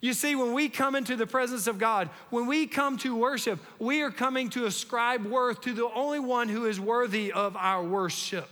You 0.00 0.12
see, 0.12 0.34
when 0.34 0.52
we 0.52 0.68
come 0.68 0.96
into 0.96 1.16
the 1.16 1.26
presence 1.26 1.66
of 1.66 1.78
God, 1.78 2.10
when 2.28 2.46
we 2.46 2.66
come 2.66 2.98
to 2.98 3.16
worship, 3.16 3.58
we 3.78 4.02
are 4.02 4.10
coming 4.10 4.50
to 4.50 4.66
ascribe 4.66 5.24
worth 5.24 5.62
to 5.62 5.72
the 5.72 5.88
only 5.94 6.20
one 6.20 6.50
who 6.50 6.66
is 6.66 6.78
worthy 6.78 7.32
of 7.32 7.56
our 7.56 7.82
worship. 7.82 8.50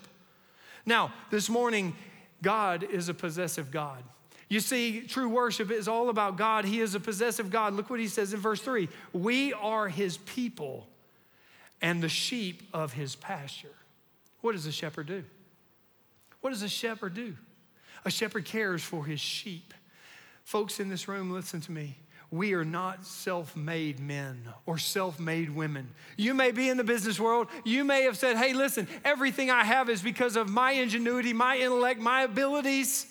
Now, 0.86 1.12
this 1.30 1.50
morning, 1.50 1.94
God 2.40 2.82
is 2.82 3.10
a 3.10 3.14
possessive 3.14 3.70
God. 3.70 4.02
You 4.52 4.61
see, 4.61 5.00
true 5.00 5.30
worship 5.30 5.71
is 5.71 5.88
all 5.88 6.11
about 6.11 6.37
God. 6.37 6.66
He 6.66 6.82
is 6.82 6.94
a 6.94 7.00
possessive 7.00 7.49
God. 7.49 7.73
Look 7.73 7.88
what 7.88 8.00
he 8.00 8.06
says 8.06 8.35
in 8.35 8.38
verse 8.38 8.61
3 8.61 8.87
We 9.14 9.54
are 9.54 9.88
his 9.88 10.18
people 10.18 10.88
and 11.80 12.02
the 12.02 12.11
sheep 12.11 12.62
of 12.75 12.92
his 12.92 13.16
pasture. 13.16 13.75
What 14.42 14.52
does 14.52 14.66
a 14.66 14.71
shepherd 14.73 15.06
do? 15.06 15.25
What 16.42 16.50
does 16.50 16.61
a 16.61 16.68
shepherd 16.68 17.14
do? 17.14 17.35
A 18.04 18.11
shepherd 18.11 18.44
cares 18.44 18.82
for 18.82 19.06
his 19.06 19.21
sheep. 19.21 19.73
Folks 20.44 20.80
in 20.80 20.90
this 20.90 21.09
room, 21.09 21.30
listen 21.30 21.62
to 21.62 21.73
me. 21.73 21.97
We 22.30 22.52
are 22.52 22.64
not 22.64 23.06
self 23.06 23.56
made 23.56 24.00
men 24.00 24.42
or 24.66 24.76
self 24.76 25.18
made 25.18 25.49
women. 25.49 25.88
You 26.18 26.35
may 26.35 26.50
be 26.50 26.68
in 26.68 26.76
the 26.76 26.85
business 26.85 27.18
world. 27.18 27.49
You 27.64 27.85
may 27.85 28.02
have 28.02 28.18
said, 28.18 28.37
hey, 28.37 28.52
listen, 28.52 28.87
everything 29.02 29.50
I 29.50 29.64
have 29.64 29.88
is 29.88 30.02
because 30.02 30.37
of 30.37 30.50
my 30.50 30.73
ingenuity, 30.73 31.32
my 31.32 31.56
intellect, 31.56 32.00
my 32.00 32.25
abilities. 32.25 33.06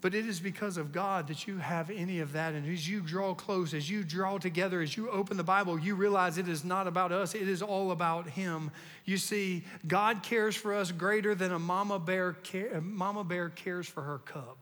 But 0.00 0.14
it 0.14 0.26
is 0.26 0.38
because 0.38 0.76
of 0.76 0.92
God 0.92 1.26
that 1.26 1.48
you 1.48 1.58
have 1.58 1.90
any 1.90 2.20
of 2.20 2.32
that. 2.32 2.54
And 2.54 2.70
as 2.72 2.88
you 2.88 3.00
draw 3.00 3.34
close, 3.34 3.74
as 3.74 3.90
you 3.90 4.04
draw 4.04 4.38
together, 4.38 4.80
as 4.80 4.96
you 4.96 5.10
open 5.10 5.36
the 5.36 5.42
Bible, 5.42 5.78
you 5.78 5.96
realize 5.96 6.38
it 6.38 6.48
is 6.48 6.64
not 6.64 6.86
about 6.86 7.10
us, 7.10 7.34
it 7.34 7.48
is 7.48 7.62
all 7.62 7.90
about 7.90 8.28
Him. 8.28 8.70
You 9.04 9.16
see, 9.16 9.64
God 9.86 10.22
cares 10.22 10.54
for 10.54 10.72
us 10.72 10.92
greater 10.92 11.34
than 11.34 11.52
a 11.52 11.58
mama 11.58 11.98
bear, 11.98 12.36
a 12.72 12.80
mama 12.80 13.24
bear 13.24 13.48
cares 13.48 13.88
for 13.88 14.02
her 14.02 14.18
cub. 14.18 14.56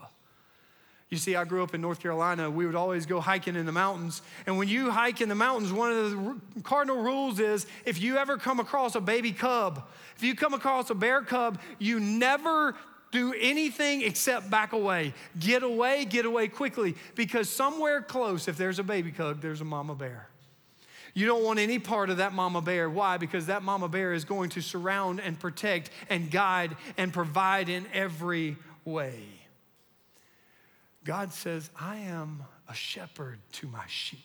You 1.09 1.19
see, 1.19 1.37
I 1.37 1.45
grew 1.45 1.63
up 1.63 1.73
in 1.73 1.81
North 1.81 2.01
Carolina. 2.01 2.51
We 2.51 2.67
would 2.67 2.75
always 2.75 3.07
go 3.07 3.21
hiking 3.21 3.55
in 3.55 3.65
the 3.65 3.73
mountains. 3.73 4.23
And 4.45 4.59
when 4.59 4.69
you 4.69 4.91
hike 4.91 5.21
in 5.21 5.29
the 5.29 5.37
mountains, 5.37 5.73
one 5.73 5.93
of 5.93 6.11
the 6.11 6.63
cardinal 6.63 7.01
rules 7.01 7.39
is 7.39 7.67
if 7.85 8.01
you 8.01 8.17
ever 8.17 8.39
come 8.39 8.59
across 8.59 8.97
a 8.97 9.01
baby 9.01 9.31
cub, 9.31 9.87
if 10.17 10.25
you 10.25 10.35
come 10.35 10.53
across 10.53 10.91
a 10.91 10.95
bear 10.95 11.23
cub, 11.23 11.61
you 11.79 12.01
never 12.01 12.75
do 13.17 13.35
anything 13.41 14.03
except 14.03 14.51
back 14.51 14.75
away. 14.75 15.15
Get 15.39 15.63
away, 15.63 16.05
get 16.05 16.27
away 16.27 16.49
quickly, 16.49 16.97
because 17.15 17.49
somewhere 17.49 18.03
close, 18.03 18.47
if 18.47 18.59
there's 18.59 18.79
a 18.79 18.83
baby 18.83 19.11
cub, 19.11 19.41
there's 19.41 19.63
a 19.63 19.65
mama 19.65 19.95
bear. 19.95 20.29
You 21.15 21.25
don't 21.25 21.43
want 21.43 21.59
any 21.59 21.79
part 21.79 22.11
of 22.11 22.19
that 22.19 22.35
mama 22.35 22.61
bear. 22.61 22.91
Why? 22.91 23.17
Because 23.17 23.47
that 23.47 23.63
mama 23.63 23.89
bear 23.89 24.13
is 24.13 24.27
going 24.27 24.51
to 24.51 24.61
surround 24.61 25.19
and 25.21 25.41
protect 25.41 25.89
and 26.11 26.31
guide 26.31 26.77
and 26.99 27.11
provide 27.11 27.71
in 27.71 27.87
every 27.95 28.57
way. 28.85 29.21
God 31.03 31.33
says, 31.33 31.71
I 31.81 31.97
am 31.97 32.45
a 32.69 32.75
shepherd 32.75 33.39
to 33.53 33.67
my 33.67 33.85
sheep. 33.87 34.21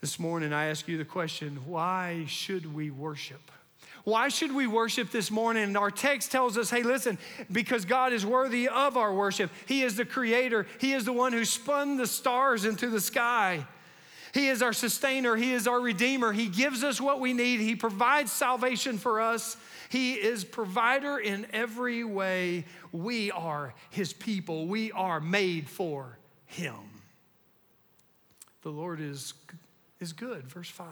This 0.00 0.20
morning, 0.20 0.52
I 0.52 0.66
ask 0.66 0.86
you 0.86 0.96
the 0.96 1.04
question 1.04 1.58
why 1.66 2.24
should 2.28 2.72
we 2.72 2.92
worship? 2.92 3.50
Why 4.04 4.28
should 4.28 4.52
we 4.52 4.66
worship 4.66 5.10
this 5.10 5.30
morning? 5.30 5.62
And 5.62 5.76
our 5.76 5.90
text 5.90 6.32
tells 6.32 6.58
us 6.58 6.70
hey, 6.70 6.82
listen, 6.82 7.18
because 7.50 7.84
God 7.84 8.12
is 8.12 8.26
worthy 8.26 8.68
of 8.68 8.96
our 8.96 9.14
worship. 9.14 9.50
He 9.66 9.82
is 9.82 9.96
the 9.96 10.04
creator, 10.04 10.66
He 10.78 10.92
is 10.92 11.04
the 11.04 11.12
one 11.12 11.32
who 11.32 11.44
spun 11.44 11.96
the 11.96 12.06
stars 12.06 12.64
into 12.64 12.88
the 12.88 13.00
sky. 13.00 13.66
He 14.34 14.48
is 14.48 14.62
our 14.62 14.72
sustainer, 14.72 15.36
He 15.36 15.52
is 15.52 15.68
our 15.68 15.80
redeemer. 15.80 16.32
He 16.32 16.48
gives 16.48 16.82
us 16.82 17.00
what 17.00 17.20
we 17.20 17.32
need, 17.32 17.60
He 17.60 17.76
provides 17.76 18.32
salvation 18.32 18.98
for 18.98 19.20
us. 19.20 19.56
He 19.88 20.14
is 20.14 20.42
provider 20.42 21.18
in 21.18 21.46
every 21.52 22.02
way. 22.02 22.64
We 22.92 23.30
are 23.30 23.74
His 23.90 24.12
people, 24.12 24.66
we 24.66 24.90
are 24.92 25.20
made 25.20 25.68
for 25.68 26.18
Him. 26.46 26.74
The 28.62 28.70
Lord 28.70 29.00
is, 29.00 29.34
is 30.00 30.12
good. 30.12 30.48
Verse 30.48 30.70
5. 30.70 30.86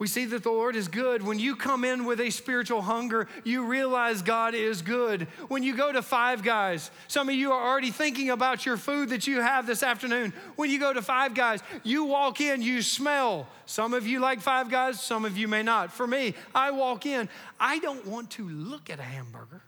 We 0.00 0.06
see 0.06 0.24
that 0.24 0.42
the 0.42 0.50
Lord 0.50 0.76
is 0.76 0.88
good. 0.88 1.22
When 1.22 1.38
you 1.38 1.54
come 1.54 1.84
in 1.84 2.06
with 2.06 2.20
a 2.20 2.30
spiritual 2.30 2.80
hunger, 2.80 3.28
you 3.44 3.66
realize 3.66 4.22
God 4.22 4.54
is 4.54 4.80
good. 4.80 5.28
When 5.48 5.62
you 5.62 5.76
go 5.76 5.92
to 5.92 6.00
Five 6.00 6.42
Guys, 6.42 6.90
some 7.06 7.28
of 7.28 7.34
you 7.34 7.52
are 7.52 7.68
already 7.68 7.90
thinking 7.90 8.30
about 8.30 8.64
your 8.64 8.78
food 8.78 9.10
that 9.10 9.26
you 9.26 9.42
have 9.42 9.66
this 9.66 9.82
afternoon. 9.82 10.32
When 10.56 10.70
you 10.70 10.80
go 10.80 10.94
to 10.94 11.02
Five 11.02 11.34
Guys, 11.34 11.62
you 11.82 12.04
walk 12.04 12.40
in, 12.40 12.62
you 12.62 12.80
smell. 12.80 13.46
Some 13.66 13.92
of 13.92 14.06
you 14.06 14.20
like 14.20 14.40
Five 14.40 14.70
Guys, 14.70 14.98
some 14.98 15.26
of 15.26 15.36
you 15.36 15.46
may 15.46 15.62
not. 15.62 15.92
For 15.92 16.06
me, 16.06 16.34
I 16.54 16.70
walk 16.70 17.04
in, 17.04 17.28
I 17.60 17.78
don't 17.78 18.06
want 18.06 18.30
to 18.32 18.48
look 18.48 18.88
at 18.88 19.00
a 19.00 19.02
hamburger, 19.02 19.60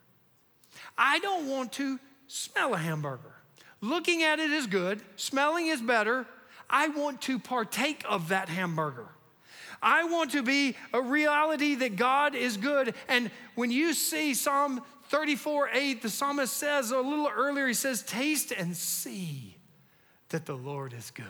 I 0.97 1.19
don't 1.19 1.47
want 1.47 1.75
to 1.75 2.01
smell 2.27 2.73
a 2.73 2.79
hamburger. 2.79 3.35
looking 3.83 4.23
at 4.23 4.39
it 4.39 4.51
is 4.51 4.67
good, 4.67 5.03
smelling 5.17 5.67
is 5.67 5.83
better. 5.83 6.27
I 6.71 6.89
want 6.89 7.21
to 7.23 7.39
partake 7.39 8.03
of 8.09 8.29
that 8.29 8.49
hamburger. 8.49 9.09
I 9.81 10.05
want 10.05 10.33
to 10.33 10.43
be 10.43 10.77
a 10.93 11.01
reality 11.01 11.75
that 11.77 11.97
God 11.97 12.35
is 12.35 12.57
good. 12.57 12.95
And 13.09 13.31
when 13.55 13.71
you 13.71 13.95
see 13.95 14.35
Psalm 14.35 14.83
34 15.09 15.71
8, 15.73 16.03
the 16.03 16.11
psalmist 16.11 16.57
says 16.57 16.91
a 16.91 16.99
little 16.99 17.31
earlier, 17.35 17.69
he 17.69 17.75
says, 17.75 18.03
Taste 18.03 18.53
and 18.53 18.77
see 18.77 19.57
that 20.31 20.47
the 20.47 20.57
Lord 20.57 20.93
is 20.93 21.11
good. 21.11 21.27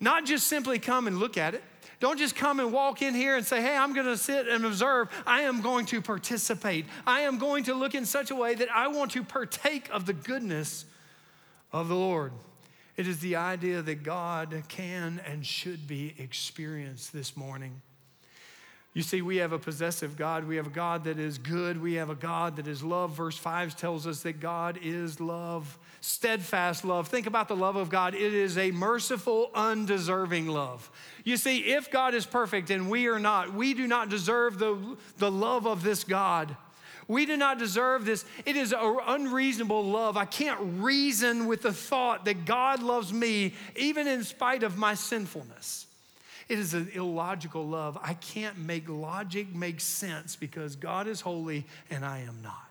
Not 0.00 0.24
just 0.24 0.46
simply 0.46 0.78
come 0.78 1.06
and 1.06 1.18
look 1.18 1.36
at 1.36 1.54
it. 1.54 1.62
Don't 2.00 2.18
just 2.18 2.36
come 2.36 2.60
and 2.60 2.72
walk 2.72 3.02
in 3.02 3.14
here 3.14 3.36
and 3.36 3.44
say, 3.44 3.60
hey, 3.60 3.76
I'm 3.76 3.92
going 3.92 4.06
to 4.06 4.16
sit 4.16 4.46
and 4.46 4.64
observe. 4.64 5.08
I 5.26 5.42
am 5.42 5.60
going 5.60 5.84
to 5.86 6.00
participate. 6.00 6.86
I 7.06 7.22
am 7.22 7.38
going 7.38 7.64
to 7.64 7.74
look 7.74 7.94
in 7.96 8.06
such 8.06 8.30
a 8.30 8.36
way 8.36 8.54
that 8.54 8.70
I 8.70 8.86
want 8.86 9.10
to 9.12 9.24
partake 9.24 9.88
of 9.90 10.06
the 10.06 10.12
goodness 10.12 10.84
of 11.72 11.88
the 11.88 11.96
Lord. 11.96 12.32
It 12.98 13.06
is 13.06 13.20
the 13.20 13.36
idea 13.36 13.80
that 13.80 14.02
God 14.02 14.64
can 14.66 15.20
and 15.24 15.46
should 15.46 15.86
be 15.86 16.16
experienced 16.18 17.12
this 17.12 17.36
morning. 17.36 17.80
You 18.92 19.02
see, 19.02 19.22
we 19.22 19.36
have 19.36 19.52
a 19.52 19.58
possessive 19.58 20.16
God. 20.16 20.48
We 20.48 20.56
have 20.56 20.66
a 20.66 20.70
God 20.70 21.04
that 21.04 21.16
is 21.16 21.38
good. 21.38 21.80
We 21.80 21.94
have 21.94 22.10
a 22.10 22.16
God 22.16 22.56
that 22.56 22.66
is 22.66 22.82
love. 22.82 23.12
Verse 23.12 23.38
5 23.38 23.76
tells 23.76 24.04
us 24.04 24.22
that 24.22 24.40
God 24.40 24.80
is 24.82 25.20
love, 25.20 25.78
steadfast 26.00 26.84
love. 26.84 27.06
Think 27.06 27.28
about 27.28 27.46
the 27.46 27.54
love 27.54 27.76
of 27.76 27.88
God. 27.88 28.16
It 28.16 28.34
is 28.34 28.58
a 28.58 28.72
merciful, 28.72 29.52
undeserving 29.54 30.48
love. 30.48 30.90
You 31.22 31.36
see, 31.36 31.58
if 31.58 31.92
God 31.92 32.14
is 32.14 32.26
perfect 32.26 32.68
and 32.70 32.90
we 32.90 33.06
are 33.06 33.20
not, 33.20 33.54
we 33.54 33.74
do 33.74 33.86
not 33.86 34.08
deserve 34.08 34.58
the, 34.58 34.76
the 35.18 35.30
love 35.30 35.68
of 35.68 35.84
this 35.84 36.02
God. 36.02 36.56
We 37.08 37.24
do 37.24 37.38
not 37.38 37.58
deserve 37.58 38.04
this. 38.04 38.26
It 38.44 38.54
is 38.56 38.72
an 38.72 38.98
unreasonable 39.06 39.82
love. 39.82 40.18
I 40.18 40.26
can't 40.26 40.60
reason 40.82 41.46
with 41.46 41.62
the 41.62 41.72
thought 41.72 42.26
that 42.26 42.44
God 42.44 42.82
loves 42.82 43.12
me, 43.12 43.54
even 43.76 44.06
in 44.06 44.22
spite 44.24 44.62
of 44.62 44.76
my 44.76 44.94
sinfulness. 44.94 45.86
It 46.50 46.58
is 46.58 46.74
an 46.74 46.90
illogical 46.92 47.66
love. 47.66 47.98
I 48.02 48.14
can't 48.14 48.58
make 48.58 48.88
logic 48.88 49.54
make 49.54 49.80
sense 49.80 50.36
because 50.36 50.76
God 50.76 51.06
is 51.06 51.22
holy 51.22 51.66
and 51.90 52.04
I 52.04 52.20
am 52.20 52.40
not. 52.42 52.62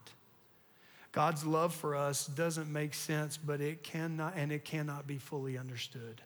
God's 1.12 1.44
love 1.44 1.74
for 1.74 1.96
us 1.96 2.28
doesn't 2.28 2.72
make 2.72 2.94
sense, 2.94 3.38
but 3.38 3.60
it 3.60 3.82
cannot, 3.82 4.34
and 4.36 4.52
it 4.52 4.64
cannot 4.64 5.08
be 5.08 5.18
fully 5.18 5.58
understood. 5.58 6.22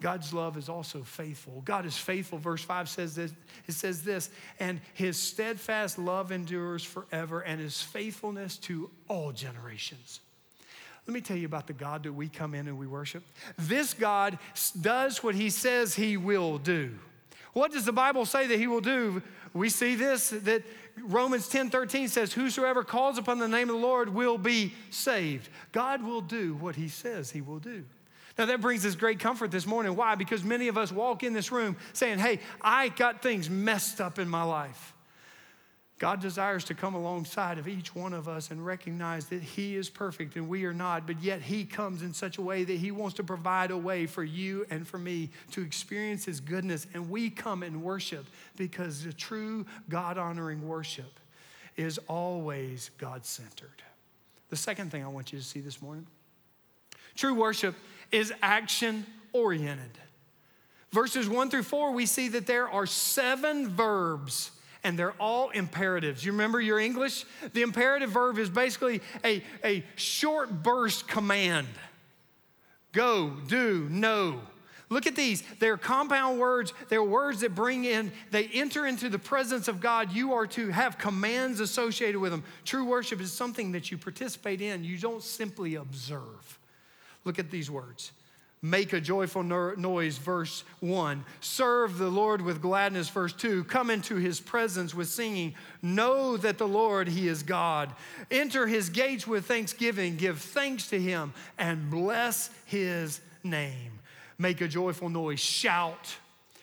God's 0.00 0.32
love 0.32 0.56
is 0.56 0.68
also 0.68 1.02
faithful. 1.02 1.62
God 1.64 1.84
is 1.84 1.96
faithful. 1.96 2.38
Verse 2.38 2.62
5 2.62 2.88
says 2.88 3.14
this, 3.14 3.32
it 3.66 3.72
says 3.72 4.02
this, 4.02 4.30
and 4.58 4.80
his 4.94 5.18
steadfast 5.18 5.98
love 5.98 6.32
endures 6.32 6.82
forever, 6.82 7.40
and 7.40 7.60
his 7.60 7.82
faithfulness 7.82 8.56
to 8.58 8.90
all 9.08 9.30
generations. 9.32 10.20
Let 11.06 11.14
me 11.14 11.20
tell 11.20 11.36
you 11.36 11.46
about 11.46 11.66
the 11.66 11.72
God 11.72 12.04
that 12.04 12.12
we 12.12 12.28
come 12.28 12.54
in 12.54 12.66
and 12.68 12.78
we 12.78 12.86
worship. 12.86 13.24
This 13.58 13.94
God 13.94 14.38
does 14.80 15.22
what 15.22 15.34
he 15.34 15.50
says 15.50 15.94
he 15.94 16.16
will 16.16 16.58
do. 16.58 16.94
What 17.52 17.72
does 17.72 17.84
the 17.84 17.92
Bible 17.92 18.24
say 18.24 18.46
that 18.46 18.58
he 18.58 18.66
will 18.66 18.80
do? 18.80 19.22
We 19.52 19.68
see 19.70 19.96
this 19.96 20.30
that 20.30 20.62
Romans 20.96 21.48
10 21.48 21.70
13 21.70 22.08
says, 22.08 22.32
Whosoever 22.32 22.84
calls 22.84 23.18
upon 23.18 23.38
the 23.38 23.48
name 23.48 23.68
of 23.68 23.74
the 23.74 23.82
Lord 23.82 24.14
will 24.14 24.38
be 24.38 24.72
saved. 24.90 25.48
God 25.72 26.02
will 26.02 26.20
do 26.20 26.54
what 26.54 26.76
he 26.76 26.88
says 26.88 27.30
he 27.30 27.40
will 27.40 27.58
do. 27.58 27.84
Now, 28.40 28.46
that 28.46 28.62
brings 28.62 28.86
us 28.86 28.94
great 28.94 29.20
comfort 29.20 29.50
this 29.50 29.66
morning. 29.66 29.94
Why? 29.96 30.14
Because 30.14 30.42
many 30.42 30.68
of 30.68 30.78
us 30.78 30.90
walk 30.90 31.22
in 31.22 31.34
this 31.34 31.52
room 31.52 31.76
saying, 31.92 32.20
Hey, 32.20 32.40
I 32.58 32.88
got 32.88 33.20
things 33.20 33.50
messed 33.50 34.00
up 34.00 34.18
in 34.18 34.30
my 34.30 34.44
life. 34.44 34.94
God 35.98 36.22
desires 36.22 36.64
to 36.64 36.74
come 36.74 36.94
alongside 36.94 37.58
of 37.58 37.68
each 37.68 37.94
one 37.94 38.14
of 38.14 38.28
us 38.28 38.50
and 38.50 38.64
recognize 38.64 39.26
that 39.26 39.42
He 39.42 39.76
is 39.76 39.90
perfect 39.90 40.36
and 40.36 40.48
we 40.48 40.64
are 40.64 40.72
not, 40.72 41.06
but 41.06 41.22
yet 41.22 41.42
He 41.42 41.66
comes 41.66 42.00
in 42.00 42.14
such 42.14 42.38
a 42.38 42.40
way 42.40 42.64
that 42.64 42.78
He 42.78 42.90
wants 42.90 43.16
to 43.16 43.22
provide 43.22 43.70
a 43.72 43.76
way 43.76 44.06
for 44.06 44.24
you 44.24 44.64
and 44.70 44.88
for 44.88 44.96
me 44.96 45.28
to 45.50 45.60
experience 45.60 46.24
His 46.24 46.40
goodness. 46.40 46.86
And 46.94 47.10
we 47.10 47.28
come 47.28 47.62
and 47.62 47.82
worship 47.82 48.24
because 48.56 49.04
the 49.04 49.12
true 49.12 49.66
God 49.90 50.16
honoring 50.16 50.66
worship 50.66 51.20
is 51.76 51.98
always 52.08 52.90
God 52.96 53.26
centered. 53.26 53.82
The 54.48 54.56
second 54.56 54.90
thing 54.90 55.04
I 55.04 55.08
want 55.08 55.30
you 55.30 55.38
to 55.38 55.44
see 55.44 55.60
this 55.60 55.82
morning 55.82 56.06
true 57.16 57.34
worship 57.34 57.74
is 58.12 58.32
action 58.42 59.06
oriented. 59.32 59.90
Verses 60.92 61.28
one 61.28 61.50
through 61.50 61.62
four, 61.62 61.92
we 61.92 62.06
see 62.06 62.28
that 62.28 62.46
there 62.46 62.68
are 62.68 62.86
seven 62.86 63.68
verbs 63.68 64.50
and 64.82 64.98
they're 64.98 65.14
all 65.20 65.50
imperatives. 65.50 66.24
You 66.24 66.32
remember 66.32 66.60
your 66.60 66.80
English? 66.80 67.24
The 67.52 67.62
imperative 67.62 68.10
verb 68.10 68.38
is 68.38 68.48
basically 68.48 69.02
a, 69.24 69.42
a 69.62 69.84
short 69.96 70.62
burst 70.62 71.06
command 71.06 71.68
go, 72.92 73.30
do, 73.46 73.88
know. 73.88 74.40
Look 74.88 75.06
at 75.06 75.14
these. 75.14 75.44
They're 75.60 75.76
compound 75.76 76.40
words. 76.40 76.74
They're 76.88 77.04
words 77.04 77.42
that 77.42 77.54
bring 77.54 77.84
in, 77.84 78.10
they 78.30 78.46
enter 78.46 78.86
into 78.86 79.08
the 79.08 79.18
presence 79.18 79.68
of 79.68 79.80
God. 79.80 80.12
You 80.12 80.32
are 80.32 80.46
to 80.48 80.70
have 80.70 80.98
commands 80.98 81.60
associated 81.60 82.20
with 82.20 82.32
them. 82.32 82.42
True 82.64 82.84
worship 82.84 83.20
is 83.20 83.32
something 83.32 83.72
that 83.72 83.90
you 83.90 83.98
participate 83.98 84.60
in, 84.60 84.82
you 84.82 84.98
don't 84.98 85.22
simply 85.22 85.76
observe. 85.76 86.59
Look 87.24 87.38
at 87.38 87.50
these 87.50 87.70
words 87.70 88.12
Make 88.62 88.92
a 88.92 89.00
joyful 89.00 89.42
noise, 89.42 90.18
verse 90.18 90.64
1. 90.80 91.24
Serve 91.40 91.96
the 91.96 92.10
Lord 92.10 92.42
with 92.42 92.60
gladness, 92.60 93.08
verse 93.08 93.32
2. 93.32 93.64
Come 93.64 93.88
into 93.88 94.16
his 94.16 94.38
presence 94.38 94.94
with 94.94 95.08
singing. 95.08 95.54
Know 95.80 96.36
that 96.36 96.58
the 96.58 96.68
Lord, 96.68 97.08
he 97.08 97.26
is 97.26 97.42
God. 97.42 97.90
Enter 98.30 98.66
his 98.66 98.90
gates 98.90 99.26
with 99.26 99.46
thanksgiving. 99.46 100.16
Give 100.16 100.38
thanks 100.38 100.88
to 100.90 101.00
him 101.00 101.32
and 101.56 101.88
bless 101.88 102.50
his 102.66 103.22
name. 103.42 103.92
Make 104.36 104.60
a 104.60 104.68
joyful 104.68 105.08
noise. 105.08 105.40
Shout. 105.40 106.16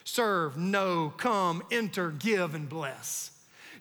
Serve, 0.04 0.56
know, 0.56 1.12
come, 1.18 1.64
enter, 1.72 2.12
give, 2.12 2.54
and 2.54 2.70
bless. 2.70 3.32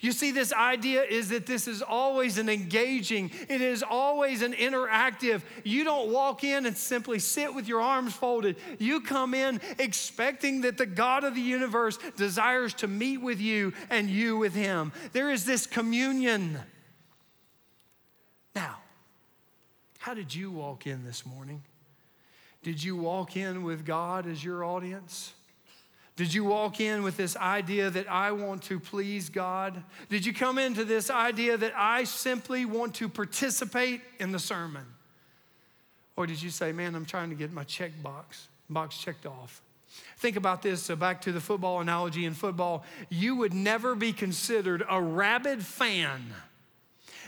You 0.00 0.12
see, 0.12 0.30
this 0.30 0.52
idea 0.52 1.02
is 1.02 1.30
that 1.30 1.46
this 1.46 1.66
is 1.68 1.82
always 1.82 2.38
an 2.38 2.48
engaging, 2.48 3.30
it 3.48 3.60
is 3.60 3.82
always 3.82 4.42
an 4.42 4.52
interactive. 4.52 5.42
You 5.64 5.84
don't 5.84 6.12
walk 6.12 6.44
in 6.44 6.66
and 6.66 6.76
simply 6.76 7.18
sit 7.18 7.54
with 7.54 7.68
your 7.68 7.80
arms 7.80 8.14
folded. 8.14 8.56
You 8.78 9.00
come 9.00 9.34
in 9.34 9.60
expecting 9.78 10.62
that 10.62 10.78
the 10.78 10.86
God 10.86 11.24
of 11.24 11.34
the 11.34 11.40
universe 11.40 11.98
desires 12.16 12.74
to 12.74 12.86
meet 12.86 13.18
with 13.18 13.40
you 13.40 13.72
and 13.90 14.08
you 14.10 14.36
with 14.36 14.54
him. 14.54 14.92
There 15.12 15.30
is 15.30 15.44
this 15.44 15.66
communion. 15.66 16.58
Now, 18.54 18.78
how 19.98 20.14
did 20.14 20.34
you 20.34 20.50
walk 20.50 20.86
in 20.86 21.04
this 21.04 21.26
morning? 21.26 21.62
Did 22.62 22.82
you 22.82 22.96
walk 22.96 23.36
in 23.36 23.62
with 23.62 23.84
God 23.84 24.26
as 24.26 24.42
your 24.42 24.64
audience? 24.64 25.32
Did 26.16 26.32
you 26.32 26.44
walk 26.44 26.80
in 26.80 27.02
with 27.02 27.18
this 27.18 27.36
idea 27.36 27.90
that 27.90 28.10
I 28.10 28.32
want 28.32 28.62
to 28.64 28.80
please 28.80 29.28
God? 29.28 29.82
Did 30.08 30.24
you 30.24 30.32
come 30.32 30.56
into 30.56 30.82
this 30.82 31.10
idea 31.10 31.58
that 31.58 31.74
I 31.76 32.04
simply 32.04 32.64
want 32.64 32.94
to 32.96 33.08
participate 33.08 34.00
in 34.18 34.32
the 34.32 34.38
sermon? 34.38 34.86
Or 36.16 36.26
did 36.26 36.42
you 36.42 36.48
say, 36.48 36.72
man, 36.72 36.94
I'm 36.94 37.04
trying 37.04 37.28
to 37.28 37.36
get 37.36 37.52
my 37.52 37.64
check 37.64 37.92
box, 38.02 38.48
box 38.70 38.96
checked 38.96 39.26
off? 39.26 39.60
Think 40.16 40.36
about 40.36 40.62
this 40.62 40.88
uh, 40.88 40.96
back 40.96 41.20
to 41.22 41.32
the 41.32 41.40
football 41.40 41.80
analogy 41.80 42.24
in 42.24 42.32
football. 42.32 42.84
You 43.10 43.36
would 43.36 43.52
never 43.52 43.94
be 43.94 44.14
considered 44.14 44.82
a 44.88 45.00
rabid 45.00 45.64
fan 45.64 46.22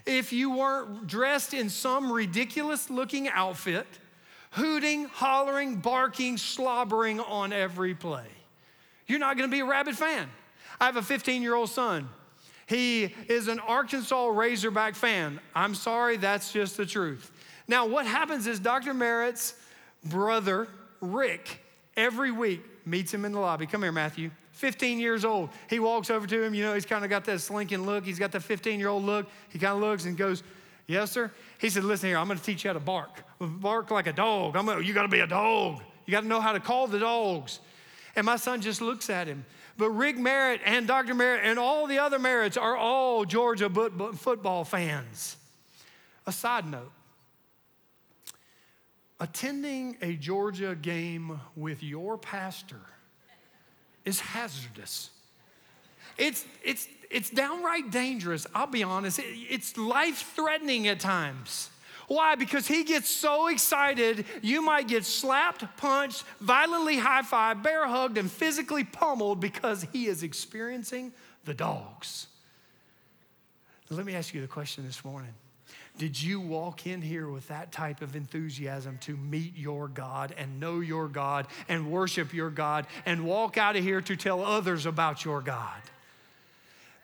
if 0.07 0.33
you 0.33 0.57
weren't 0.57 1.07
dressed 1.07 1.53
in 1.53 1.69
some 1.69 2.11
ridiculous 2.11 2.89
looking 2.89 3.29
outfit, 3.29 3.87
hooting, 4.53 5.05
hollering, 5.05 5.77
barking, 5.77 6.39
slobbering 6.39 7.21
on 7.21 7.53
every 7.53 7.95
play. 7.95 8.25
You're 9.09 9.19
not 9.19 9.37
going 9.37 9.51
to 9.51 9.55
be 9.55 9.61
a 9.61 9.65
rabid 9.65 9.97
fan. 9.97 10.29
I 10.81 10.87
have 10.87 10.97
a 10.97 11.03
15 11.03 11.43
year 11.43 11.55
old 11.55 11.71
son. 11.71 12.09
He 12.67 13.15
is 13.29 13.49
an 13.49 13.59
Arkansas 13.61 14.27
Razorback 14.29 14.95
fan. 14.95 15.41
I'm 15.55 15.75
sorry, 15.75 16.19
that's 16.19 16.53
just 16.53 16.77
the 16.77 16.85
truth. 16.85 17.33
Now, 17.67 17.87
what 17.87 18.07
happens 18.07 18.47
is 18.47 18.61
Dr. 18.61 18.93
Merritt's 18.93 19.55
brother, 20.05 20.69
Rick, 21.01 21.65
every 21.97 22.31
week 22.31 22.63
meets 22.85 23.13
him 23.13 23.25
in 23.25 23.33
the 23.33 23.41
lobby. 23.41 23.67
Come 23.67 23.83
here, 23.83 23.93
Matthew. 23.93 24.31
15 24.53 24.99
years 24.99 25.25
old. 25.25 25.51
He 25.71 25.79
walks 25.79 26.11
over 26.11 26.27
to 26.27 26.43
him. 26.43 26.55
You 26.55 26.65
know, 26.65 26.75
he's 26.75 26.85
kind 26.85 27.05
of 27.05 27.11
got 27.11 27.25
that 27.27 27.41
slinking 27.41 27.87
look. 27.87 28.05
He's 28.05 28.19
got 28.19 28.33
the 28.33 28.41
15 28.41 28.79
year 28.79 28.89
old 28.89 29.05
look. 29.05 29.27
He 29.51 29.59
kind 29.59 29.75
of 29.75 29.81
looks 29.81 30.05
and 30.05 30.17
goes, 30.17 30.43
Yes, 30.87 31.13
sir. 31.13 31.31
He 31.59 31.71
said, 31.71 31.85
Listen 31.85 32.09
here, 32.09 32.19
I'm 32.19 32.27
going 32.27 32.39
to 32.39 32.45
teach 32.45 32.65
you 32.65 32.69
how 32.69 32.75
to 32.75 32.81
bark. 32.81 33.23
Bark 33.41 33.91
like 33.91 34.07
a 34.07 34.13
dog. 34.13 34.57
I'm 34.57 34.67
gonna, 34.67 34.81
you 34.81 34.93
got 34.95 35.03
to 35.03 35.09
be 35.09 35.21
a 35.21 35.27
dog. 35.27 35.83
You 36.07 36.13
got 36.13 36.23
to 36.23 36.27
know 36.27 36.41
how 36.41 36.53
to 36.53 36.61
call 36.61 36.87
the 36.87 36.99
dogs. 36.99 37.61
And 38.19 38.25
my 38.25 38.35
son 38.35 38.61
just 38.61 38.81
looks 38.81 39.11
at 39.11 39.29
him. 39.29 39.45
But 39.77 39.91
Rick 39.91 40.19
Merritt 40.19 40.61
and 40.65 40.89
Dr. 40.89 41.15
Merritt 41.15 41.43
and 41.45 41.57
all 41.57 41.87
the 41.87 42.01
other 42.01 42.19
Merritts 42.19 42.61
are 42.61 42.77
all 42.77 43.25
Georgia 43.25 43.71
football 43.71 44.65
fans. 44.65 45.37
A 46.27 46.33
side 46.33 46.67
note 46.67 46.91
attending 49.21 49.97
a 50.03 50.15
Georgia 50.15 50.75
game 50.75 51.39
with 51.55 51.81
your 51.81 52.19
pastor 52.19 52.81
is 54.05 54.19
hazardous. 54.19 55.11
It's, 56.17 56.45
it's, 56.65 56.89
it's 57.09 57.31
downright 57.31 57.93
dangerous, 57.93 58.49
I'll 58.53 58.67
be 58.67 58.83
honest. 58.83 59.21
It, 59.21 59.27
it's 59.49 59.77
life 59.77 60.33
threatening 60.35 60.89
at 60.89 60.99
times. 60.99 61.71
Why? 62.09 62.35
Because 62.35 62.67
he 62.67 62.85
gets 62.85 63.09
so 63.09 63.49
excited, 63.49 64.25
you 64.43 64.63
might 64.63 64.89
get 64.89 65.05
slapped, 65.05 65.65
punched, 65.77 66.25
violently 66.41 66.97
high 66.97 67.23
fived, 67.23 67.63
bear 67.63 67.87
hugged, 67.87 68.17
and 68.17 68.31
physically 68.31 68.83
pummeled 68.83 69.41
because 69.41 69.87
he 69.93 70.07
is 70.07 70.23
experiencing 70.23 71.13
the 71.45 71.55
dogs. 71.55 72.27
Let 73.91 74.05
me 74.05 74.15
ask 74.15 74.35
you 74.35 74.41
the 74.41 74.49
question 74.49 74.85
this 74.87 75.05
morning. 75.05 75.33
Did 75.99 76.21
you 76.21 76.41
walk 76.41 76.87
in 76.87 77.03
here 77.03 77.29
with 77.29 77.49
that 77.49 77.73
type 77.73 78.03
of 78.03 78.15
enthusiasm 78.15 78.99
to 79.03 79.17
meet 79.17 79.57
your 79.57 79.89
God 79.89 80.35
and 80.39 80.61
know 80.61 80.81
your 80.81 81.09
God 81.09 81.47
and 81.69 81.91
worship 81.91 82.33
your 82.33 82.51
God 82.51 82.87
and 83.05 83.25
walk 83.25 83.59
out 83.59 83.77
of 83.77 83.83
here 83.83 84.01
to 84.03 84.17
tell 84.17 84.45
others 84.45 84.87
about 84.87 85.25
your 85.25 85.43
God? 85.43 85.81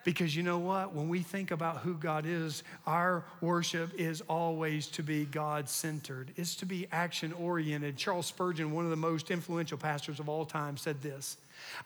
Because 0.05 0.35
you 0.35 0.43
know 0.43 0.59
what? 0.59 0.93
When 0.93 1.09
we 1.09 1.21
think 1.21 1.49
about 1.49 1.79
who 1.79 1.95
God 1.95 2.27
is, 2.27 2.61
our 2.85 3.25
worship 3.41 3.89
is 3.99 4.21
always 4.29 4.85
to 4.89 5.03
be 5.03 5.25
God 5.25 5.67
centered, 5.67 6.31
it's 6.37 6.55
to 6.57 6.65
be 6.65 6.87
action 6.91 7.33
oriented. 7.33 7.97
Charles 7.97 8.27
Spurgeon, 8.27 8.71
one 8.71 8.85
of 8.85 8.91
the 8.91 8.95
most 8.95 9.31
influential 9.31 9.79
pastors 9.79 10.19
of 10.19 10.29
all 10.29 10.45
time, 10.45 10.77
said 10.77 11.01
this 11.01 11.37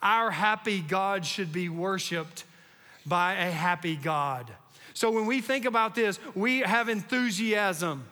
Our 0.04 0.30
happy 0.30 0.82
God 0.82 1.26
should 1.26 1.54
be 1.54 1.70
worshiped 1.70 2.44
by 3.06 3.36
a 3.36 3.50
happy 3.50 3.96
God. 3.96 4.52
So 4.94 5.10
when 5.10 5.26
we 5.26 5.40
think 5.40 5.64
about 5.64 5.96
this, 5.96 6.20
we 6.36 6.60
have 6.60 6.90
enthusiasm. 6.90 8.04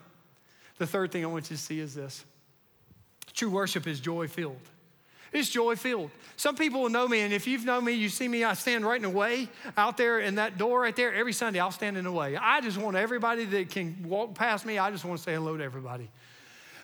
The 0.78 0.88
third 0.88 1.12
thing 1.12 1.26
I 1.26 1.28
want 1.28 1.52
you 1.52 1.58
to 1.58 1.62
see 1.62 1.82
is 1.82 1.96
this 1.96 2.24
true 3.34 3.50
worship 3.50 3.86
is 3.86 4.00
joy 4.00 4.30
filled. 4.30 4.56
It's 5.34 5.50
joy 5.50 5.76
filled. 5.76 6.12
Some 6.36 6.56
people 6.56 6.82
will 6.82 6.90
know 6.90 7.08
me, 7.08 7.22
and 7.22 7.34
if 7.34 7.48
you've 7.48 7.66
known 7.66 7.86
me, 7.86 7.94
you 7.94 8.10
see 8.10 8.28
me, 8.28 8.44
I 8.44 8.54
stand 8.54 8.86
right 8.86 8.96
in 8.96 9.02
the 9.02 9.10
way 9.10 9.50
out 9.76 9.98
there 9.98 10.20
in 10.20 10.36
that 10.36 10.58
door 10.58 10.82
right 10.82 10.96
there. 10.96 11.14
Every 11.14 11.34
Sunday, 11.34 11.60
I'll 11.60 11.72
stand 11.72 11.98
in 11.98 12.04
the 12.04 12.12
way. 12.12 12.38
I 12.38 12.62
just 12.62 12.78
want 12.78 12.96
everybody 12.96 13.46
that 13.46 13.70
can 13.70 14.06
walk 14.08 14.36
past 14.36 14.66
me, 14.66 14.78
I 14.78 14.92
just 14.92 15.06
want 15.06 15.18
to 15.18 15.24
say 15.24 15.34
hello 15.34 15.58
to 15.58 15.64
everybody. 15.64 16.10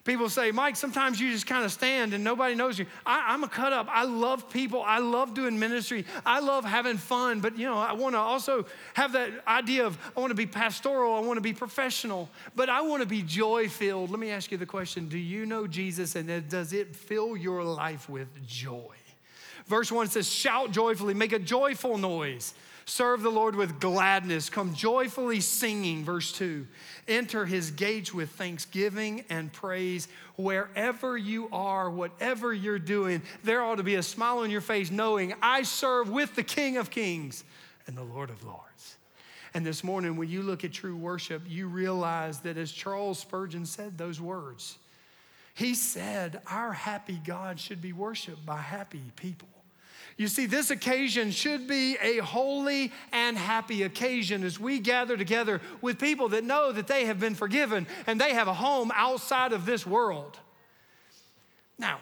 People 0.05 0.27
say, 0.27 0.51
Mike, 0.51 0.75
sometimes 0.75 1.17
you 1.17 1.31
just 1.31 1.47
kind 1.47 1.63
of 1.63 1.71
stand 1.71 2.13
and 2.13 2.25
nobody 2.25 2.55
knows 2.55 2.77
you. 2.77 2.85
I, 3.05 3.33
am 3.33 3.45
a 3.45 3.47
cut 3.47 3.71
up. 3.71 3.87
I 3.89 4.03
love 4.03 4.49
people. 4.49 4.83
I 4.85 4.97
love 4.97 5.33
doing 5.33 5.57
ministry. 5.57 6.05
I 6.25 6.41
love 6.41 6.65
having 6.65 6.97
fun. 6.97 7.39
But, 7.39 7.57
you 7.57 7.65
know, 7.65 7.77
I 7.77 7.93
want 7.93 8.15
to 8.15 8.19
also 8.19 8.65
have 8.95 9.13
that 9.13 9.31
idea 9.47 9.85
of 9.85 9.97
I 10.17 10.19
want 10.19 10.31
to 10.31 10.35
be 10.35 10.45
pastoral. 10.45 11.15
I 11.15 11.21
want 11.21 11.37
to 11.37 11.41
be 11.41 11.53
professional. 11.53 12.29
But 12.53 12.67
I 12.67 12.81
want 12.81 13.01
to 13.01 13.07
be 13.07 13.21
joy 13.21 13.69
filled. 13.69 14.09
Let 14.09 14.19
me 14.19 14.29
ask 14.31 14.51
you 14.51 14.57
the 14.57 14.65
question 14.65 15.07
Do 15.07 15.17
you 15.17 15.45
know 15.45 15.67
Jesus 15.67 16.17
and 16.17 16.49
does 16.49 16.73
it 16.73 16.93
fill 16.93 17.37
your 17.37 17.63
life 17.63 18.09
with 18.09 18.27
joy? 18.45 18.95
Verse 19.67 19.89
1 19.89 20.07
says, 20.07 20.29
Shout 20.29 20.71
joyfully, 20.71 21.13
make 21.13 21.31
a 21.31 21.39
joyful 21.39 21.97
noise. 21.97 22.53
Serve 22.85 23.21
the 23.21 23.29
Lord 23.29 23.55
with 23.55 23.79
gladness. 23.79 24.49
Come 24.49 24.73
joyfully 24.73 25.39
singing. 25.39 26.03
Verse 26.03 26.31
2. 26.33 26.67
Enter 27.07 27.45
his 27.45 27.71
gates 27.71 28.13
with 28.13 28.29
thanksgiving 28.31 29.23
and 29.29 29.51
praise. 29.53 30.07
Wherever 30.35 31.17
you 31.17 31.47
are, 31.51 31.89
whatever 31.89 32.53
you're 32.53 32.79
doing, 32.79 33.21
there 33.43 33.63
ought 33.63 33.75
to 33.75 33.83
be 33.83 33.95
a 33.95 34.03
smile 34.03 34.39
on 34.39 34.51
your 34.51 34.61
face 34.61 34.91
knowing 34.91 35.33
I 35.41 35.63
serve 35.63 36.09
with 36.09 36.35
the 36.35 36.43
King 36.43 36.77
of 36.77 36.89
Kings 36.89 37.43
and 37.87 37.97
the 37.97 38.03
Lord 38.03 38.29
of 38.29 38.43
Lords. 38.43 38.97
And 39.53 39.65
this 39.65 39.83
morning, 39.83 40.15
when 40.15 40.29
you 40.29 40.41
look 40.41 40.63
at 40.63 40.73
true 40.73 40.95
worship, 40.95 41.43
you 41.47 41.67
realize 41.67 42.39
that 42.39 42.57
as 42.57 42.71
Charles 42.71 43.19
Spurgeon 43.19 43.65
said 43.65 43.97
those 43.97 44.19
words, 44.19 44.77
he 45.53 45.75
said, 45.75 46.41
Our 46.47 46.73
happy 46.73 47.21
God 47.23 47.59
should 47.59 47.81
be 47.81 47.93
worshiped 47.93 48.45
by 48.45 48.57
happy 48.57 49.03
people. 49.15 49.47
You 50.17 50.27
see, 50.27 50.45
this 50.45 50.69
occasion 50.69 51.31
should 51.31 51.67
be 51.67 51.97
a 52.01 52.17
holy 52.19 52.91
and 53.11 53.37
happy 53.37 53.83
occasion 53.83 54.43
as 54.43 54.59
we 54.59 54.79
gather 54.79 55.17
together 55.17 55.59
with 55.81 55.99
people 55.99 56.29
that 56.29 56.43
know 56.43 56.71
that 56.71 56.87
they 56.87 57.05
have 57.05 57.19
been 57.19 57.35
forgiven 57.35 57.87
and 58.05 58.21
they 58.21 58.33
have 58.33 58.47
a 58.47 58.53
home 58.53 58.91
outside 58.93 59.53
of 59.53 59.65
this 59.65 59.87
world. 59.87 60.39
Now, 61.79 61.99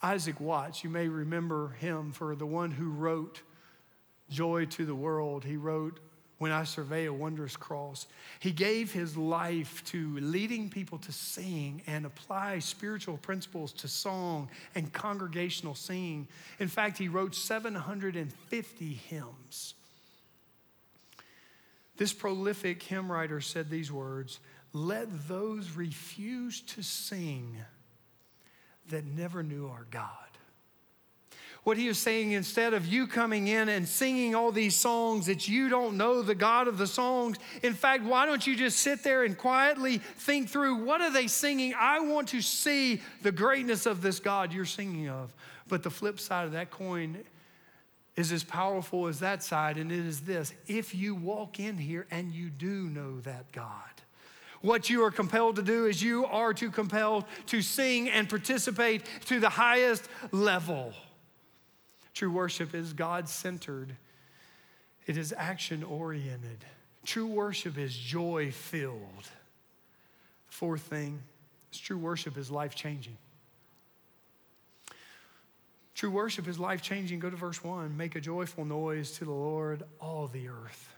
Isaac 0.00 0.40
Watts, 0.40 0.84
you 0.84 0.90
may 0.90 1.08
remember 1.08 1.70
him 1.80 2.12
for 2.12 2.36
the 2.36 2.46
one 2.46 2.70
who 2.70 2.90
wrote 2.90 3.42
Joy 4.30 4.66
to 4.66 4.86
the 4.86 4.94
World. 4.94 5.44
He 5.44 5.56
wrote 5.56 5.98
when 6.38 6.52
I 6.52 6.64
survey 6.64 7.06
a 7.06 7.12
wondrous 7.12 7.56
cross. 7.56 8.06
He 8.40 8.52
gave 8.52 8.92
his 8.92 9.16
life 9.16 9.82
to 9.86 10.18
leading 10.18 10.70
people 10.70 10.98
to 10.98 11.12
sing 11.12 11.82
and 11.86 12.06
apply 12.06 12.60
spiritual 12.60 13.16
principles 13.18 13.72
to 13.74 13.88
song 13.88 14.48
and 14.74 14.92
congregational 14.92 15.74
singing. 15.74 16.28
In 16.60 16.68
fact, 16.68 16.98
he 16.98 17.08
wrote 17.08 17.34
750 17.34 18.92
hymns. 18.94 19.74
This 21.96 22.12
prolific 22.12 22.80
hymn 22.82 23.10
writer 23.10 23.40
said 23.40 23.68
these 23.68 23.90
words 23.90 24.38
Let 24.72 25.28
those 25.28 25.72
refuse 25.72 26.60
to 26.60 26.82
sing 26.82 27.56
that 28.88 29.04
never 29.04 29.42
knew 29.42 29.66
our 29.66 29.86
God 29.90 30.27
what 31.64 31.76
he 31.76 31.88
is 31.88 31.98
saying 31.98 32.32
instead 32.32 32.72
of 32.74 32.86
you 32.86 33.06
coming 33.06 33.48
in 33.48 33.68
and 33.68 33.86
singing 33.86 34.34
all 34.34 34.52
these 34.52 34.74
songs 34.74 35.26
that 35.26 35.48
you 35.48 35.68
don't 35.68 35.96
know 35.96 36.22
the 36.22 36.34
God 36.34 36.68
of 36.68 36.78
the 36.78 36.86
songs. 36.86 37.36
In 37.62 37.74
fact, 37.74 38.04
why 38.04 38.26
don't 38.26 38.46
you 38.46 38.56
just 38.56 38.78
sit 38.78 39.02
there 39.02 39.24
and 39.24 39.36
quietly 39.36 39.98
think 39.98 40.48
through 40.48 40.84
what 40.84 41.00
are 41.00 41.12
they 41.12 41.26
singing? 41.26 41.74
I 41.78 42.00
want 42.00 42.28
to 42.28 42.40
see 42.40 43.02
the 43.22 43.32
greatness 43.32 43.86
of 43.86 44.00
this 44.02 44.20
God 44.20 44.52
you're 44.52 44.64
singing 44.64 45.08
of. 45.08 45.34
But 45.68 45.82
the 45.82 45.90
flip 45.90 46.18
side 46.18 46.46
of 46.46 46.52
that 46.52 46.70
coin 46.70 47.18
is 48.16 48.32
as 48.32 48.42
powerful 48.42 49.06
as 49.06 49.20
that 49.20 49.44
side, 49.44 49.76
and 49.76 49.92
it 49.92 50.04
is 50.04 50.22
this 50.22 50.52
if 50.66 50.92
you 50.92 51.14
walk 51.14 51.60
in 51.60 51.78
here 51.78 52.04
and 52.10 52.32
you 52.32 52.50
do 52.50 52.88
know 52.88 53.20
that 53.20 53.52
God, 53.52 53.72
what 54.60 54.90
you 54.90 55.04
are 55.04 55.12
compelled 55.12 55.54
to 55.56 55.62
do 55.62 55.86
is 55.86 56.02
you 56.02 56.26
are 56.26 56.52
to 56.54 56.70
compelled 56.70 57.24
to 57.46 57.62
sing 57.62 58.10
and 58.10 58.28
participate 58.28 59.02
to 59.26 59.38
the 59.38 59.48
highest 59.48 60.08
level. 60.32 60.92
True 62.18 62.32
worship 62.32 62.74
is 62.74 62.94
God 62.94 63.28
centered, 63.28 63.94
it 65.06 65.16
is 65.16 65.32
action 65.38 65.84
oriented. 65.84 66.64
True 67.06 67.28
worship 67.28 67.78
is 67.78 67.96
joy 67.96 68.50
filled. 68.50 69.28
Fourth 70.48 70.80
thing 70.80 71.22
is 71.72 71.78
true 71.78 71.96
worship 71.96 72.36
is 72.36 72.50
life 72.50 72.74
changing. 72.74 73.16
True 75.94 76.10
worship 76.10 76.48
is 76.48 76.58
life 76.58 76.82
changing. 76.82 77.20
Go 77.20 77.30
to 77.30 77.36
verse 77.36 77.62
1. 77.62 77.96
Make 77.96 78.16
a 78.16 78.20
joyful 78.20 78.64
noise 78.64 79.12
to 79.18 79.24
the 79.24 79.30
Lord, 79.30 79.84
all 80.00 80.26
the 80.26 80.48
earth. 80.48 80.97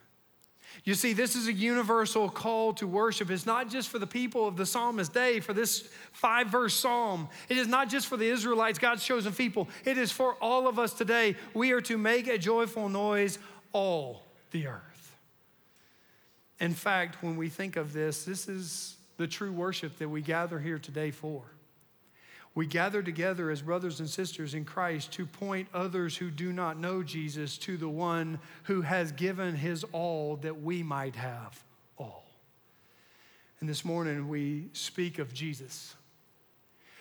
You 0.85 0.94
see, 0.94 1.12
this 1.12 1.37
is 1.37 1.46
a 1.46 1.52
universal 1.52 2.28
call 2.28 2.72
to 2.74 2.87
worship. 2.87 3.30
It's 3.30 3.46
not 3.46 3.68
just 3.68 3.88
for 3.88 3.98
the 3.98 4.06
people 4.06 4.46
of 4.48 4.56
the 4.56 4.64
psalmist's 4.64 5.12
day, 5.12 5.40
for 5.40 5.52
this 5.52 5.88
five 6.12 6.48
verse 6.48 6.74
psalm. 6.74 7.28
It 7.48 7.59
is 7.59 7.68
not 7.68 7.88
just 7.88 8.06
for 8.06 8.16
the 8.16 8.28
Israelites, 8.28 8.78
God's 8.78 9.04
chosen 9.04 9.33
people. 9.33 9.68
It 9.85 9.98
is 9.98 10.11
for 10.11 10.35
all 10.35 10.68
of 10.68 10.78
us 10.78 10.92
today. 10.94 11.37
We 11.54 11.72
are 11.72 11.80
to 11.83 11.98
make 11.98 12.28
a 12.28 12.38
joyful 12.38 12.88
noise, 12.88 13.38
all 13.72 14.22
the 14.52 14.68
earth. 14.68 15.16
In 16.61 16.74
fact, 16.74 17.22
when 17.22 17.37
we 17.37 17.48
think 17.48 17.76
of 17.76 17.92
this, 17.92 18.24
this 18.24 18.48
is 18.48 18.96
the 19.16 19.26
true 19.26 19.52
worship 19.52 19.98
that 19.98 20.09
we 20.09 20.22
gather 20.22 20.59
here 20.59 20.78
today 20.78 21.11
for. 21.11 21.42
We 22.54 22.66
gather 22.66 23.02
together 23.02 23.50
as 23.50 23.62
brothers 23.62 24.00
and 24.00 24.10
sisters 24.10 24.54
in 24.54 24.64
Christ 24.64 25.12
to 25.12 25.24
point 25.24 25.68
others 25.72 26.16
who 26.16 26.30
do 26.30 26.52
not 26.52 26.78
know 26.78 27.02
Jesus 27.02 27.56
to 27.58 27.76
the 27.76 27.88
one 27.88 28.40
who 28.64 28.82
has 28.82 29.12
given 29.12 29.54
his 29.54 29.84
all 29.92 30.36
that 30.36 30.60
we 30.60 30.82
might 30.82 31.14
have 31.14 31.62
all. 31.96 32.24
And 33.60 33.68
this 33.68 33.84
morning 33.84 34.28
we 34.28 34.66
speak 34.72 35.18
of 35.18 35.32
Jesus. 35.32 35.94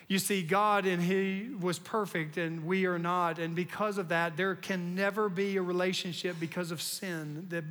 You 0.10 0.18
see, 0.18 0.42
God 0.42 0.88
and 0.88 1.02
He 1.02 1.52
was 1.62 1.78
perfect 1.78 2.38
and 2.38 2.66
we 2.66 2.88
are 2.88 2.98
not. 2.98 3.38
And 3.38 3.56
because 3.56 4.00
of 4.00 4.10
that, 4.10 4.36
there 4.36 4.56
can 4.56 4.96
never 4.96 5.30
be 5.30 5.56
a 5.56 5.62
relationship 5.62 6.36
because 6.40 6.72
of 6.72 6.82
sin 6.82 7.46
that 7.50 7.64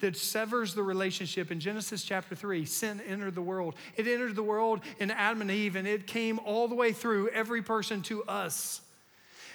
that 0.00 0.16
severs 0.16 0.74
the 0.74 0.82
relationship. 0.82 1.50
In 1.50 1.60
Genesis 1.60 2.02
chapter 2.02 2.34
3, 2.34 2.64
sin 2.64 3.00
entered 3.06 3.34
the 3.34 3.42
world. 3.42 3.74
It 3.96 4.06
entered 4.06 4.36
the 4.36 4.42
world 4.42 4.80
in 4.98 5.10
Adam 5.10 5.40
and 5.40 5.50
Eve, 5.50 5.76
and 5.76 5.88
it 5.88 6.06
came 6.06 6.38
all 6.40 6.68
the 6.68 6.74
way 6.74 6.92
through 6.92 7.28
every 7.28 7.62
person 7.62 8.02
to 8.02 8.22
us. 8.24 8.82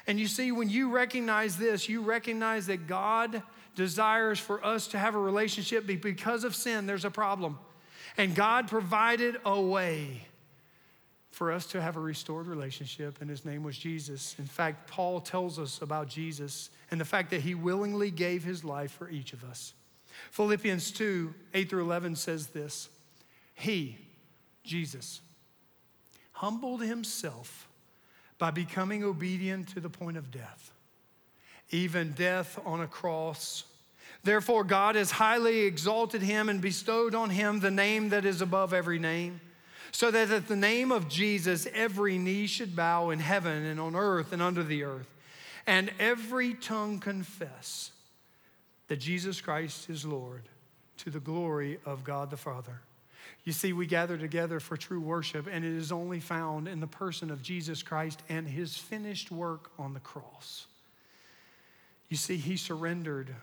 And 0.08 0.19
you 0.19 0.27
see, 0.27 0.51
when 0.51 0.69
you 0.69 0.89
recognize 0.89 1.58
this, 1.58 1.88
you 1.88 2.01
recognize 2.01 2.67
that 2.67 2.88
God 2.88 3.43
desires 3.75 4.39
for 4.39 4.63
us 4.65 4.88
to 4.88 4.99
have 4.99 5.15
a 5.15 5.19
relationship 5.19 5.86
because 5.86 6.43
of 6.43 6.56
sin, 6.56 6.88
there's 6.88 7.06
a 7.06 7.12
problem. 7.12 7.60
And 8.17 8.36
God 8.36 8.67
provided 8.67 9.38
a 9.45 9.60
way 9.62 10.27
for 11.32 11.51
us 11.51 11.65
to 11.67 11.82
have 11.82 11.95
a 11.95 11.99
restored 11.99 12.47
relationship, 12.47 13.21
and 13.21 13.30
his 13.30 13.45
name 13.45 13.63
was 13.63 13.77
Jesus. 13.77 14.36
In 14.38 14.45
fact, 14.45 14.89
Paul 14.89 15.21
tells 15.21 15.58
us 15.58 15.82
about 15.82 16.10
Jesus 16.10 16.69
and 16.89 16.99
the 16.99 17.06
fact 17.06 17.30
that 17.30 17.41
he 17.41 17.56
willingly 17.56 18.12
gave 18.12 18.43
his 18.43 18.65
life 18.65 18.91
for 18.91 19.10
each 19.10 19.32
of 19.32 19.43
us. 19.45 19.73
Philippians 20.29 20.91
2 20.91 21.34
8 21.53 21.69
through 21.69 21.84
11 21.84 22.15
says 22.15 22.47
this 22.47 22.89
He, 23.53 23.97
Jesus, 24.63 25.21
humbled 26.34 26.81
himself 26.81 27.67
by 28.38 28.51
becoming 28.51 29.03
obedient 29.03 29.67
to 29.69 29.79
the 29.79 29.89
point 29.89 30.17
of 30.17 30.31
death, 30.31 30.71
even 31.69 32.12
death 32.13 32.60
on 32.65 32.81
a 32.81 32.88
cross. 32.88 33.65
Therefore, 34.23 34.63
God 34.63 34.95
has 34.95 35.12
highly 35.12 35.62
exalted 35.62 36.21
him 36.21 36.49
and 36.49 36.62
bestowed 36.62 37.15
on 37.15 37.31
him 37.31 37.60
the 37.60 37.71
name 37.71 38.10
that 38.10 38.25
is 38.25 38.41
above 38.41 38.73
every 38.73 38.99
name, 38.99 39.41
so 39.91 40.12
that 40.12 40.29
at 40.29 40.47
the 40.47 40.55
name 40.55 40.91
of 40.91 41.10
Jesus 41.10 41.67
every 41.73 42.17
knee 42.17 42.47
should 42.47 42.75
bow 42.75 43.10
in 43.10 43.19
heaven 43.19 43.65
and 43.65 43.79
on 43.79 43.95
earth 43.95 44.31
and 44.31 44.41
under 44.41 44.63
the 44.63 44.84
earth, 44.84 45.10
and 45.67 45.91
every 45.99 46.53
tongue 46.53 46.99
confess 46.99 47.91
that 48.91 48.99
Jesus 48.99 49.39
Christ 49.39 49.89
is 49.89 50.04
Lord 50.04 50.49
to 50.97 51.10
the 51.10 51.21
glory 51.21 51.80
of 51.86 52.04
God 52.04 52.30
the 52.30 52.36
Father. 52.36 52.82
You 53.45 53.54
see, 53.54 53.71
we 53.71 53.86
gather 53.86 54.17
together 54.17 54.60
for 54.60 54.75
true 54.75 54.99
worship, 54.99 55.47
and 55.49 55.63
it 55.63 55.71
is 55.71 55.93
only 55.93 56.19
found 56.19 56.67
in 56.67 56.82
the 56.82 56.88
person 56.88 57.32
of 57.32 57.41
Jesus 57.41 57.82
Christ 57.84 58.21
and 58.27 58.45
his 58.45 58.75
finished 58.75 59.32
work 59.32 59.71
on 59.80 59.93
the 59.93 60.01
cross. 60.01 60.65
You 62.10 62.17
see, 62.17 62.36
he 62.36 62.58
surrendered 62.58 63.34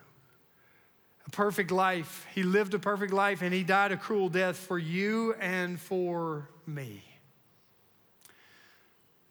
a 1.26 1.30
perfect 1.30 1.70
life. 1.70 2.26
He 2.34 2.42
lived 2.42 2.74
a 2.74 2.78
perfect 2.78 3.14
life 3.14 3.40
and 3.40 3.54
he 3.54 3.64
died 3.64 3.90
a 3.90 3.96
cruel 3.96 4.28
death 4.28 4.58
for 4.58 4.78
you 4.78 5.32
and 5.40 5.80
for 5.80 6.50
me. 6.66 7.07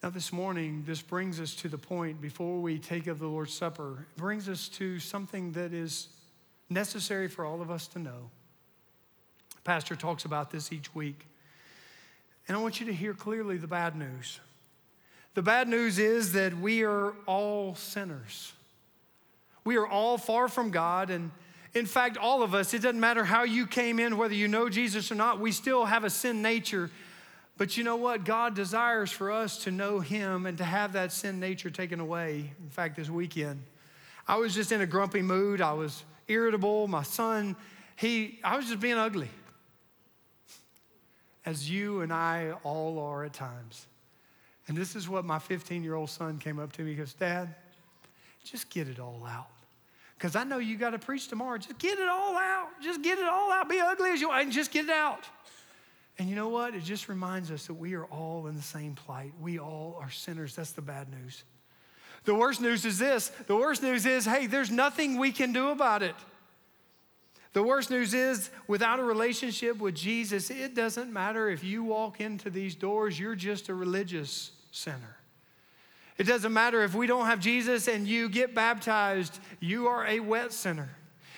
Now, 0.03 0.11
this 0.11 0.31
morning, 0.31 0.83
this 0.85 1.01
brings 1.01 1.39
us 1.39 1.55
to 1.55 1.69
the 1.69 1.77
point 1.77 2.21
before 2.21 2.59
we 2.59 2.77
take 2.77 3.07
of 3.07 3.17
the 3.17 3.25
Lord's 3.25 3.53
Supper, 3.53 4.05
it 4.15 4.19
brings 4.19 4.47
us 4.47 4.67
to 4.69 4.99
something 4.99 5.53
that 5.53 5.73
is 5.73 6.09
necessary 6.69 7.27
for 7.27 7.45
all 7.45 7.61
of 7.61 7.71
us 7.71 7.87
to 7.87 7.99
know. 7.99 8.29
Pastor 9.63 9.95
talks 9.95 10.23
about 10.23 10.51
this 10.51 10.71
each 10.71 10.93
week. 10.93 11.25
And 12.47 12.55
I 12.55 12.61
want 12.61 12.79
you 12.79 12.85
to 12.85 12.93
hear 12.93 13.15
clearly 13.15 13.57
the 13.57 13.67
bad 13.67 13.95
news. 13.95 14.39
The 15.33 15.41
bad 15.41 15.67
news 15.67 15.97
is 15.97 16.33
that 16.33 16.55
we 16.57 16.83
are 16.83 17.13
all 17.25 17.73
sinners. 17.73 18.53
We 19.65 19.77
are 19.77 19.87
all 19.87 20.19
far 20.19 20.47
from 20.47 20.69
God, 20.69 21.09
and 21.09 21.31
in 21.73 21.87
fact, 21.87 22.17
all 22.17 22.43
of 22.43 22.53
us, 22.53 22.73
it 22.73 22.83
doesn't 22.83 22.99
matter 22.99 23.23
how 23.23 23.43
you 23.43 23.65
came 23.65 23.99
in, 23.99 24.17
whether 24.17 24.33
you 24.33 24.47
know 24.47 24.69
Jesus 24.69 25.11
or 25.11 25.15
not, 25.15 25.39
we 25.39 25.51
still 25.51 25.85
have 25.85 26.03
a 26.03 26.09
sin 26.09 26.41
nature. 26.41 26.91
But 27.57 27.75
you 27.75 27.83
know 27.83 27.95
what? 27.95 28.23
God 28.23 28.55
desires 28.55 29.11
for 29.11 29.31
us 29.31 29.63
to 29.63 29.71
know 29.71 29.99
Him 29.99 30.45
and 30.45 30.57
to 30.59 30.63
have 30.63 30.93
that 30.93 31.11
sin 31.11 31.39
nature 31.39 31.69
taken 31.69 31.99
away. 31.99 32.51
In 32.61 32.69
fact, 32.69 32.95
this 32.95 33.09
weekend, 33.09 33.63
I 34.27 34.37
was 34.37 34.53
just 34.53 34.71
in 34.71 34.81
a 34.81 34.85
grumpy 34.85 35.21
mood. 35.21 35.59
I 35.59 35.73
was 35.73 36.03
irritable. 36.27 36.87
My 36.87 37.03
son, 37.03 37.55
he, 37.95 38.39
I 38.43 38.57
was 38.57 38.67
just 38.67 38.79
being 38.79 38.97
ugly. 38.97 39.29
As 41.45 41.69
you 41.69 42.01
and 42.01 42.11
I 42.13 42.51
all 42.63 42.99
are 42.99 43.23
at 43.23 43.33
times. 43.33 43.87
And 44.67 44.77
this 44.77 44.95
is 44.95 45.07
what 45.07 45.25
my 45.25 45.39
15 45.39 45.83
year 45.83 45.95
old 45.95 46.09
son 46.09 46.37
came 46.37 46.59
up 46.59 46.73
to 46.73 46.81
me. 46.81 46.91
He 46.91 46.97
goes, 46.97 47.13
Dad, 47.13 47.55
just 48.43 48.69
get 48.69 48.87
it 48.87 48.99
all 48.99 49.25
out 49.25 49.47
because 50.17 50.35
I 50.35 50.43
know 50.43 50.57
you 50.57 50.77
got 50.77 50.91
to 50.91 50.99
preach 50.99 51.27
tomorrow. 51.27 51.57
Just 51.57 51.77
get 51.77 51.99
it 51.99 52.09
all 52.09 52.35
out. 52.35 52.69
Just 52.81 53.01
get 53.01 53.19
it 53.19 53.25
all 53.25 53.51
out. 53.51 53.69
Be 53.69 53.79
ugly 53.79 54.09
as 54.11 54.21
you 54.21 54.29
want, 54.29 54.43
and 54.43 54.51
just 54.51 54.71
get 54.71 54.85
it 54.85 54.91
out. 54.91 55.25
And 56.19 56.29
you 56.29 56.35
know 56.35 56.49
what? 56.49 56.73
It 56.73 56.83
just 56.83 57.09
reminds 57.09 57.51
us 57.51 57.67
that 57.67 57.75
we 57.75 57.93
are 57.93 58.05
all 58.05 58.47
in 58.47 58.55
the 58.55 58.61
same 58.61 58.95
plight. 58.95 59.33
We 59.39 59.59
all 59.59 59.97
are 60.01 60.09
sinners. 60.09 60.55
That's 60.55 60.71
the 60.71 60.81
bad 60.81 61.09
news. 61.09 61.43
The 62.23 62.35
worst 62.35 62.59
news 62.59 62.83
is 62.85 62.99
this 62.99 63.29
the 63.47 63.55
worst 63.55 63.81
news 63.81 64.05
is 64.05 64.25
hey, 64.25 64.47
there's 64.47 64.71
nothing 64.71 65.17
we 65.17 65.31
can 65.31 65.53
do 65.53 65.69
about 65.69 66.03
it. 66.03 66.15
The 67.53 67.63
worst 67.63 67.89
news 67.89 68.13
is 68.13 68.49
without 68.67 68.99
a 68.99 69.03
relationship 69.03 69.77
with 69.77 69.95
Jesus, 69.95 70.49
it 70.49 70.75
doesn't 70.75 71.11
matter 71.11 71.49
if 71.49 71.63
you 71.63 71.83
walk 71.83 72.19
into 72.19 72.49
these 72.49 72.75
doors, 72.75 73.19
you're 73.19 73.35
just 73.35 73.69
a 73.69 73.73
religious 73.73 74.51
sinner. 74.71 75.17
It 76.17 76.25
doesn't 76.25 76.53
matter 76.53 76.83
if 76.83 76.93
we 76.93 77.07
don't 77.07 77.25
have 77.27 77.39
Jesus 77.39 77.87
and 77.87 78.07
you 78.07 78.29
get 78.29 78.53
baptized, 78.53 79.39
you 79.59 79.87
are 79.87 80.05
a 80.05 80.19
wet 80.19 80.51
sinner. 80.51 80.89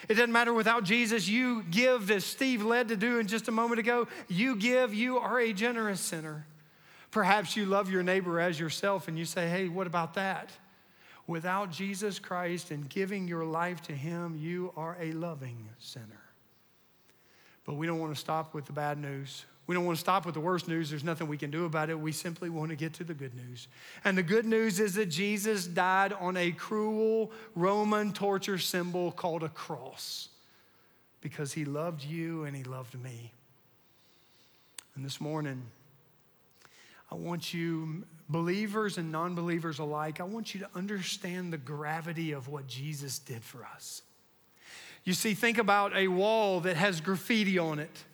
It 0.08 0.14
doesn't 0.14 0.32
matter 0.32 0.54
without 0.54 0.84
Jesus, 0.84 1.28
you 1.28 1.64
give 1.64 2.10
as 2.10 2.24
Steve 2.24 2.64
led 2.64 2.88
to 2.88 2.96
do 2.96 3.20
in 3.20 3.28
just 3.28 3.48
a 3.48 3.52
moment 3.52 3.80
ago. 3.80 4.08
You 4.28 4.56
give, 4.56 4.94
you 4.94 5.18
are 5.20 5.40
a 5.40 5.52
generous 5.52 6.00
sinner. 6.00 6.46
Perhaps 7.12 7.58
you 7.58 7.66
love 7.66 7.90
your 7.90 8.04
neighbor 8.04 8.40
as 8.40 8.60
yourself 8.60 9.08
and 9.08 9.18
you 9.18 9.26
say, 9.26 9.50
hey, 9.50 9.68
what 9.68 9.88
about 9.88 10.14
that? 10.14 10.52
Without 11.28 11.72
Jesus 11.72 12.18
Christ 12.18 12.72
and 12.72 12.90
giving 12.90 13.28
your 13.28 13.44
life 13.44 13.82
to 13.84 13.94
Him, 13.94 14.38
you 14.38 14.74
are 14.76 14.98
a 15.00 15.12
loving 15.12 15.70
sinner. 15.80 16.22
But 17.66 17.76
we 17.76 17.86
don't 17.86 18.00
want 18.00 18.14
to 18.14 18.20
stop 18.20 18.54
with 18.54 18.66
the 18.66 18.74
bad 18.74 18.98
news. 18.98 19.46
We 19.70 19.76
don't 19.76 19.86
want 19.86 19.98
to 19.98 20.02
stop 20.02 20.26
with 20.26 20.34
the 20.34 20.40
worst 20.40 20.68
news. 20.68 20.90
There's 20.90 21.04
nothing 21.04 21.28
we 21.28 21.38
can 21.38 21.52
do 21.52 21.66
about 21.66 21.92
it. 21.92 22.00
We 22.00 22.12
simply 22.12 22.50
want 22.50 22.72
to 22.72 22.76
get 22.76 22.94
to 22.94 23.04
the 23.04 23.14
good 23.14 23.36
news. 23.36 23.68
And 24.04 24.18
the 24.18 24.24
good 24.24 24.48
news 24.48 24.80
is 24.80 24.96
that 24.96 25.10
Jesus 25.12 25.68
died 25.68 26.12
on 26.12 26.38
a 26.38 26.52
cruel 26.52 27.32
Roman 27.54 28.12
torture 28.12 28.58
symbol 28.58 29.12
called 29.12 29.44
a 29.44 29.50
cross 29.50 30.30
because 31.22 31.54
he 31.54 31.66
loved 31.66 32.04
you 32.04 32.46
and 32.46 32.58
he 32.58 32.64
loved 32.64 33.00
me. 33.00 33.32
And 34.96 35.06
this 35.06 35.22
morning, 35.22 35.62
I 37.12 37.14
want 37.14 37.54
you, 37.54 38.06
believers 38.28 38.98
and 38.98 39.12
non 39.12 39.36
believers 39.36 39.78
alike, 39.78 40.20
I 40.20 40.24
want 40.24 40.56
you 40.56 40.62
to 40.62 40.70
understand 40.74 41.54
the 41.54 41.60
gravity 41.60 42.32
of 42.32 42.48
what 42.48 42.66
Jesus 42.66 43.20
did 43.20 43.44
for 43.44 43.68
us. 43.76 44.02
You 45.04 45.14
see, 45.14 45.36
think 45.36 45.60
about 45.60 45.96
a 45.96 46.08
wall 46.08 46.60
that 46.62 46.76
has 46.76 47.02
graffiti 47.02 47.60
on 47.60 47.78
it. 47.78 48.06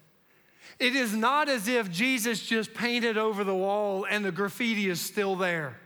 It 0.80 0.96
is 0.96 1.14
not 1.14 1.48
as 1.48 1.68
if 1.68 1.90
Jesus 1.90 2.42
just 2.42 2.74
painted 2.74 3.18
over 3.18 3.44
the 3.44 3.56
wall 3.56 4.06
and 4.10 4.26
the 4.26 4.32
graffiti 4.32 4.90
is 4.90 5.00
still 5.00 5.36
there. 5.36 5.78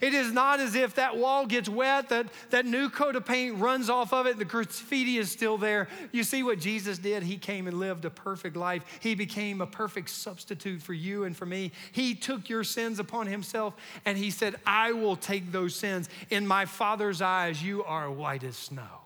It 0.00 0.14
is 0.14 0.32
not 0.32 0.60
as 0.60 0.74
if 0.74 0.94
that 0.96 1.16
wall 1.16 1.46
gets 1.46 1.68
wet, 1.68 2.10
that, 2.10 2.26
that 2.50 2.66
new 2.66 2.90
coat 2.90 3.16
of 3.16 3.24
paint 3.24 3.58
runs 3.58 3.88
off 3.88 4.12
of 4.12 4.26
it, 4.26 4.32
and 4.32 4.40
the 4.40 4.44
graffiti 4.44 5.18
is 5.18 5.30
still 5.30 5.56
there. 5.56 5.88
You 6.12 6.22
see 6.22 6.42
what 6.42 6.58
Jesus 6.58 6.98
did? 6.98 7.22
He 7.22 7.38
came 7.38 7.66
and 7.66 7.78
lived 7.78 8.04
a 8.04 8.10
perfect 8.10 8.56
life. 8.56 8.82
He 9.00 9.14
became 9.14 9.60
a 9.60 9.66
perfect 9.66 10.10
substitute 10.10 10.82
for 10.82 10.92
you 10.92 11.24
and 11.24 11.36
for 11.36 11.46
me. 11.46 11.72
He 11.92 12.14
took 12.14 12.48
your 12.48 12.64
sins 12.64 12.98
upon 12.98 13.26
himself 13.26 13.74
and 14.04 14.18
he 14.18 14.30
said, 14.30 14.56
I 14.66 14.92
will 14.92 15.16
take 15.16 15.50
those 15.50 15.74
sins. 15.74 16.08
In 16.30 16.46
my 16.46 16.66
Father's 16.66 17.22
eyes, 17.22 17.62
you 17.62 17.82
are 17.84 18.10
white 18.10 18.44
as 18.44 18.56
snow. 18.56 19.05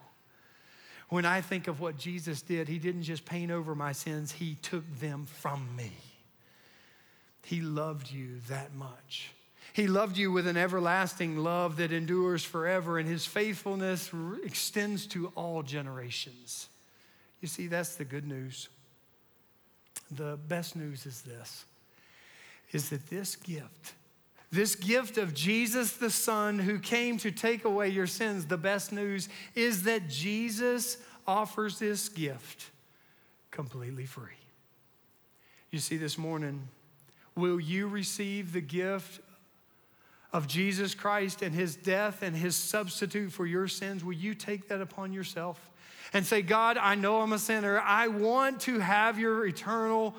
When 1.10 1.24
I 1.24 1.40
think 1.40 1.68
of 1.68 1.80
what 1.80 1.98
Jesus 1.98 2.40
did, 2.40 2.68
He 2.68 2.78
didn't 2.78 3.02
just 3.02 3.24
paint 3.24 3.50
over 3.50 3.74
my 3.74 3.92
sins, 3.92 4.32
He 4.32 4.56
took 4.62 4.84
them 4.98 5.26
from 5.26 5.76
me. 5.76 5.92
He 7.44 7.60
loved 7.60 8.10
you 8.10 8.40
that 8.48 8.74
much. 8.74 9.32
He 9.72 9.86
loved 9.86 10.16
you 10.16 10.32
with 10.32 10.46
an 10.46 10.56
everlasting 10.56 11.38
love 11.38 11.76
that 11.76 11.92
endures 11.92 12.44
forever, 12.44 12.98
and 12.98 13.08
His 13.08 13.26
faithfulness 13.26 14.10
extends 14.44 15.06
to 15.08 15.32
all 15.34 15.62
generations. 15.62 16.68
You 17.40 17.48
see, 17.48 17.66
that's 17.66 17.96
the 17.96 18.04
good 18.04 18.26
news. 18.26 18.68
The 20.10 20.38
best 20.48 20.76
news 20.76 21.06
is 21.06 21.22
this 21.22 21.64
is 22.72 22.90
that 22.90 23.10
this 23.10 23.34
gift, 23.34 23.94
this 24.52 24.74
gift 24.74 25.16
of 25.16 25.32
Jesus 25.32 25.92
the 25.92 26.10
Son 26.10 26.58
who 26.58 26.78
came 26.78 27.18
to 27.18 27.30
take 27.30 27.64
away 27.64 27.88
your 27.88 28.06
sins, 28.06 28.46
the 28.46 28.56
best 28.56 28.92
news 28.92 29.28
is 29.54 29.84
that 29.84 30.08
Jesus 30.08 30.96
offers 31.26 31.78
this 31.78 32.08
gift 32.08 32.70
completely 33.50 34.06
free. 34.06 34.32
You 35.70 35.78
see, 35.78 35.96
this 35.96 36.18
morning, 36.18 36.66
will 37.36 37.60
you 37.60 37.86
receive 37.86 38.52
the 38.52 38.60
gift 38.60 39.20
of 40.32 40.48
Jesus 40.48 40.94
Christ 40.94 41.42
and 41.42 41.54
his 41.54 41.76
death 41.76 42.22
and 42.22 42.34
his 42.34 42.56
substitute 42.56 43.30
for 43.30 43.46
your 43.46 43.68
sins? 43.68 44.04
Will 44.04 44.14
you 44.14 44.34
take 44.34 44.68
that 44.68 44.80
upon 44.80 45.12
yourself 45.12 45.70
and 46.12 46.26
say, 46.26 46.42
God, 46.42 46.76
I 46.76 46.96
know 46.96 47.20
I'm 47.20 47.32
a 47.32 47.38
sinner. 47.38 47.78
I 47.78 48.08
want 48.08 48.60
to 48.62 48.80
have 48.80 49.16
your 49.16 49.46
eternal 49.46 50.14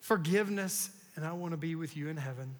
forgiveness, 0.00 0.90
and 1.16 1.24
I 1.24 1.32
want 1.32 1.52
to 1.52 1.56
be 1.56 1.74
with 1.74 1.96
you 1.96 2.08
in 2.08 2.18
heaven. 2.18 2.54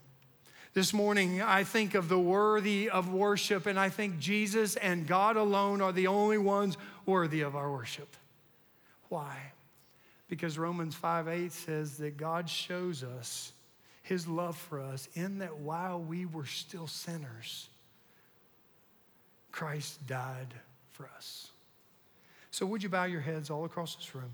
This 0.78 0.94
morning, 0.94 1.42
I 1.42 1.64
think 1.64 1.96
of 1.96 2.08
the 2.08 2.20
worthy 2.20 2.88
of 2.88 3.12
worship, 3.12 3.66
and 3.66 3.76
I 3.80 3.88
think 3.88 4.20
Jesus 4.20 4.76
and 4.76 5.08
God 5.08 5.36
alone 5.36 5.80
are 5.80 5.90
the 5.90 6.06
only 6.06 6.38
ones 6.38 6.76
worthy 7.04 7.40
of 7.40 7.56
our 7.56 7.68
worship. 7.68 8.06
Why? 9.08 9.36
Because 10.28 10.56
Romans 10.56 10.94
5 10.94 11.26
8 11.26 11.50
says 11.50 11.96
that 11.96 12.16
God 12.16 12.48
shows 12.48 13.02
us 13.02 13.52
his 14.04 14.28
love 14.28 14.56
for 14.56 14.80
us 14.80 15.08
in 15.14 15.38
that 15.38 15.56
while 15.56 15.98
we 16.00 16.26
were 16.26 16.46
still 16.46 16.86
sinners, 16.86 17.66
Christ 19.50 20.06
died 20.06 20.54
for 20.92 21.10
us. 21.16 21.50
So, 22.52 22.64
would 22.66 22.84
you 22.84 22.88
bow 22.88 23.06
your 23.06 23.20
heads 23.20 23.50
all 23.50 23.64
across 23.64 23.96
this 23.96 24.14
room? 24.14 24.32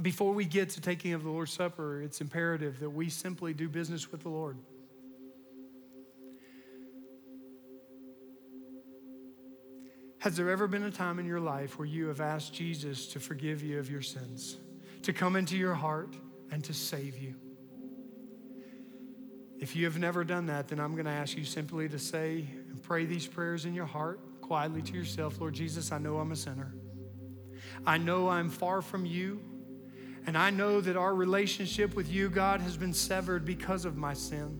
Before 0.00 0.32
we 0.32 0.46
get 0.46 0.70
to 0.70 0.80
taking 0.80 1.12
of 1.12 1.22
the 1.22 1.28
Lord's 1.28 1.52
Supper, 1.52 2.00
it's 2.00 2.22
imperative 2.22 2.80
that 2.80 2.88
we 2.88 3.10
simply 3.10 3.52
do 3.52 3.68
business 3.68 4.10
with 4.10 4.22
the 4.22 4.30
Lord. 4.30 4.56
Has 10.24 10.38
there 10.38 10.48
ever 10.48 10.66
been 10.66 10.84
a 10.84 10.90
time 10.90 11.18
in 11.18 11.26
your 11.26 11.38
life 11.38 11.78
where 11.78 11.84
you 11.84 12.06
have 12.06 12.22
asked 12.22 12.54
Jesus 12.54 13.08
to 13.08 13.20
forgive 13.20 13.62
you 13.62 13.78
of 13.78 13.90
your 13.90 14.00
sins, 14.00 14.56
to 15.02 15.12
come 15.12 15.36
into 15.36 15.54
your 15.54 15.74
heart 15.74 16.16
and 16.50 16.64
to 16.64 16.72
save 16.72 17.18
you? 17.18 17.34
If 19.60 19.76
you 19.76 19.84
have 19.84 19.98
never 19.98 20.24
done 20.24 20.46
that, 20.46 20.68
then 20.68 20.80
I'm 20.80 20.92
going 20.92 21.04
to 21.04 21.10
ask 21.10 21.36
you 21.36 21.44
simply 21.44 21.90
to 21.90 21.98
say 21.98 22.46
and 22.70 22.82
pray 22.82 23.04
these 23.04 23.26
prayers 23.26 23.66
in 23.66 23.74
your 23.74 23.84
heart 23.84 24.40
quietly 24.40 24.80
to 24.80 24.94
yourself 24.94 25.42
Lord 25.42 25.52
Jesus, 25.52 25.92
I 25.92 25.98
know 25.98 26.16
I'm 26.16 26.32
a 26.32 26.36
sinner. 26.36 26.74
I 27.84 27.98
know 27.98 28.30
I'm 28.30 28.48
far 28.48 28.80
from 28.80 29.04
you, 29.04 29.42
and 30.26 30.38
I 30.38 30.48
know 30.48 30.80
that 30.80 30.96
our 30.96 31.14
relationship 31.14 31.94
with 31.94 32.10
you, 32.10 32.30
God, 32.30 32.62
has 32.62 32.78
been 32.78 32.94
severed 32.94 33.44
because 33.44 33.84
of 33.84 33.98
my 33.98 34.14
sin. 34.14 34.58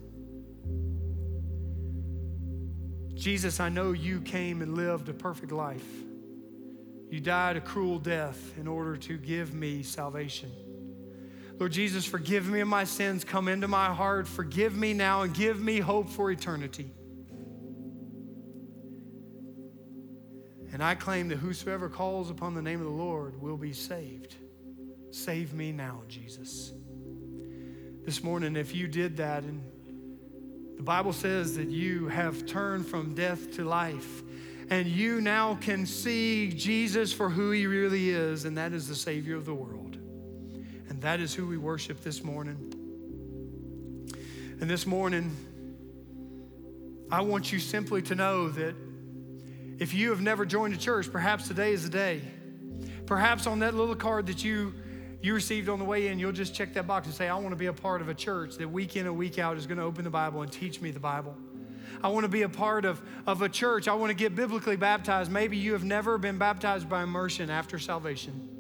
Jesus, 3.14 3.60
I 3.60 3.68
know 3.68 3.92
you 3.92 4.20
came 4.20 4.60
and 4.60 4.76
lived 4.76 5.08
a 5.08 5.14
perfect 5.14 5.52
life. 5.52 5.86
You 7.10 7.20
died 7.20 7.56
a 7.56 7.60
cruel 7.60 7.98
death 7.98 8.58
in 8.58 8.66
order 8.66 8.96
to 8.96 9.16
give 9.16 9.54
me 9.54 9.82
salvation. 9.82 10.50
Lord 11.58 11.70
Jesus, 11.70 12.04
forgive 12.04 12.48
me 12.48 12.60
of 12.60 12.68
my 12.68 12.82
sins. 12.82 13.22
Come 13.22 13.46
into 13.46 13.68
my 13.68 13.94
heart. 13.94 14.26
Forgive 14.26 14.76
me 14.76 14.92
now 14.92 15.22
and 15.22 15.32
give 15.32 15.60
me 15.60 15.78
hope 15.78 16.08
for 16.08 16.30
eternity. 16.30 16.90
And 20.72 20.82
I 20.82 20.96
claim 20.96 21.28
that 21.28 21.36
whosoever 21.36 21.88
calls 21.88 22.30
upon 22.30 22.54
the 22.54 22.62
name 22.62 22.80
of 22.80 22.86
the 22.86 22.92
Lord 22.92 23.40
will 23.40 23.56
be 23.56 23.72
saved. 23.72 24.34
Save 25.12 25.54
me 25.54 25.70
now, 25.70 26.02
Jesus. 26.08 26.72
This 28.04 28.24
morning, 28.24 28.56
if 28.56 28.74
you 28.74 28.88
did 28.88 29.16
that, 29.18 29.44
and 29.44 29.62
the 30.76 30.82
Bible 30.82 31.12
says 31.12 31.56
that 31.56 31.68
you 31.68 32.08
have 32.08 32.46
turned 32.46 32.86
from 32.86 33.14
death 33.14 33.52
to 33.56 33.64
life, 33.64 34.22
and 34.70 34.86
you 34.86 35.20
now 35.20 35.56
can 35.56 35.86
see 35.86 36.50
Jesus 36.50 37.12
for 37.12 37.30
who 37.30 37.50
he 37.50 37.66
really 37.66 38.10
is, 38.10 38.44
and 38.44 38.56
that 38.58 38.72
is 38.72 38.88
the 38.88 38.94
Savior 38.94 39.36
of 39.36 39.44
the 39.44 39.54
world. 39.54 39.96
And 40.88 41.00
that 41.02 41.20
is 41.20 41.34
who 41.34 41.46
we 41.46 41.56
worship 41.56 42.02
this 42.02 42.22
morning. 42.22 42.72
And 44.60 44.70
this 44.70 44.86
morning, 44.86 45.36
I 47.10 47.20
want 47.20 47.52
you 47.52 47.58
simply 47.58 48.02
to 48.02 48.14
know 48.14 48.48
that 48.48 48.74
if 49.78 49.92
you 49.92 50.10
have 50.10 50.20
never 50.20 50.46
joined 50.46 50.74
a 50.74 50.76
church, 50.76 51.10
perhaps 51.10 51.48
today 51.48 51.72
is 51.72 51.84
the 51.84 51.90
day. 51.90 52.20
Perhaps 53.06 53.46
on 53.46 53.58
that 53.58 53.74
little 53.74 53.94
card 53.94 54.26
that 54.26 54.44
you 54.44 54.72
you 55.24 55.34
received 55.34 55.68
on 55.68 55.78
the 55.78 55.84
way 55.84 56.08
in, 56.08 56.18
you'll 56.18 56.32
just 56.32 56.54
check 56.54 56.74
that 56.74 56.86
box 56.86 57.06
and 57.06 57.14
say, 57.14 57.28
I 57.28 57.36
want 57.36 57.50
to 57.50 57.56
be 57.56 57.66
a 57.66 57.72
part 57.72 58.00
of 58.00 58.08
a 58.08 58.14
church 58.14 58.56
that 58.56 58.68
week 58.68 58.96
in 58.96 59.06
and 59.06 59.16
week 59.16 59.38
out 59.38 59.56
is 59.56 59.66
going 59.66 59.78
to 59.78 59.84
open 59.84 60.04
the 60.04 60.10
Bible 60.10 60.42
and 60.42 60.52
teach 60.52 60.80
me 60.80 60.90
the 60.90 61.00
Bible. 61.00 61.36
I 62.02 62.08
want 62.08 62.24
to 62.24 62.28
be 62.28 62.42
a 62.42 62.48
part 62.48 62.84
of, 62.84 63.00
of 63.26 63.40
a 63.42 63.48
church. 63.48 63.88
I 63.88 63.94
want 63.94 64.10
to 64.10 64.14
get 64.14 64.34
biblically 64.34 64.76
baptized. 64.76 65.30
Maybe 65.30 65.56
you 65.56 65.72
have 65.72 65.84
never 65.84 66.18
been 66.18 66.36
baptized 66.36 66.88
by 66.88 67.02
immersion 67.02 67.50
after 67.50 67.78
salvation. 67.78 68.50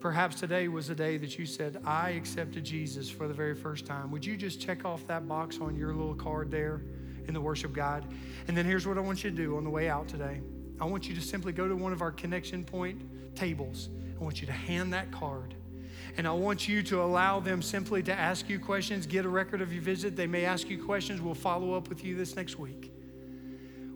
Perhaps 0.00 0.40
today 0.40 0.68
was 0.68 0.88
the 0.88 0.94
day 0.94 1.16
that 1.18 1.38
you 1.38 1.44
said, 1.44 1.82
I 1.84 2.10
accepted 2.10 2.64
Jesus 2.64 3.10
for 3.10 3.26
the 3.28 3.34
very 3.34 3.54
first 3.54 3.84
time. 3.84 4.10
Would 4.12 4.24
you 4.24 4.36
just 4.36 4.60
check 4.60 4.84
off 4.84 5.06
that 5.08 5.28
box 5.28 5.58
on 5.60 5.76
your 5.76 5.92
little 5.92 6.14
card 6.14 6.50
there? 6.50 6.82
in 7.28 7.34
the 7.34 7.40
worship 7.40 7.72
guide. 7.72 8.04
And 8.48 8.56
then 8.56 8.64
here's 8.64 8.86
what 8.86 8.98
I 8.98 9.00
want 9.02 9.22
you 9.22 9.30
to 9.30 9.36
do 9.36 9.56
on 9.56 9.64
the 9.64 9.70
way 9.70 9.88
out 9.88 10.08
today 10.08 10.40
I 10.80 10.84
want 10.84 11.08
you 11.08 11.14
to 11.14 11.20
simply 11.20 11.52
go 11.52 11.68
to 11.68 11.76
one 11.76 11.92
of 11.92 12.02
our 12.02 12.10
connection 12.10 12.64
point 12.64 13.36
tables. 13.36 13.90
I 14.18 14.24
want 14.24 14.40
you 14.40 14.46
to 14.46 14.52
hand 14.52 14.92
that 14.94 15.12
card. 15.12 15.54
And 16.18 16.26
I 16.26 16.32
want 16.32 16.66
you 16.66 16.82
to 16.82 17.00
allow 17.00 17.38
them 17.38 17.62
simply 17.62 18.02
to 18.02 18.12
ask 18.12 18.48
you 18.48 18.58
questions, 18.58 19.06
get 19.06 19.24
a 19.24 19.28
record 19.28 19.62
of 19.62 19.72
your 19.72 19.82
visit. 19.82 20.16
They 20.16 20.26
may 20.26 20.44
ask 20.44 20.68
you 20.68 20.84
questions. 20.84 21.20
We'll 21.20 21.34
follow 21.34 21.74
up 21.74 21.88
with 21.88 22.04
you 22.04 22.16
this 22.16 22.34
next 22.34 22.58
week. 22.58 22.92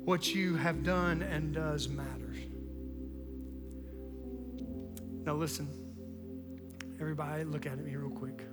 What 0.05 0.33
you 0.33 0.55
have 0.55 0.85
done 0.85 1.23
and 1.23 1.53
does 1.53 1.89
matter. 1.89 2.33
Now, 5.25 5.35
listen, 5.35 5.69
everybody, 7.01 7.43
look 7.43 7.67
at 7.67 7.77
me 7.79 7.97
real 7.97 8.17
quick. 8.17 8.45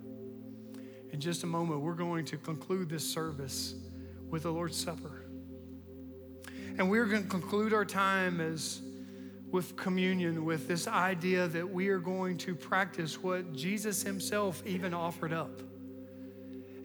In 1.12 1.20
just 1.20 1.44
a 1.44 1.48
moment, 1.48 1.82
we're 1.82 1.94
going 1.94 2.26
to 2.26 2.38
conclude 2.38 2.90
this 2.90 3.08
service 3.08 3.76
with 4.30 4.44
the 4.44 4.52
Lord's 4.52 4.78
Supper. 4.78 5.26
And 6.80 6.90
we're 6.90 7.06
going 7.06 7.24
to 7.24 7.30
conclude 7.30 7.74
our 7.74 7.86
time 7.86 8.42
as 8.42 8.82
with 9.52 9.76
communion 9.76 10.46
with 10.46 10.68
this 10.68 10.88
idea 10.88 11.48
that 11.48 11.68
we 11.68 11.90
are 11.90 12.00
going 12.00 12.38
to 12.38 12.54
practice 12.56 13.22
what 13.22 13.54
Jesus 13.54 14.04
himself 14.04 14.62
even 14.66 14.94
offered 14.94 15.34
up. 15.34 15.62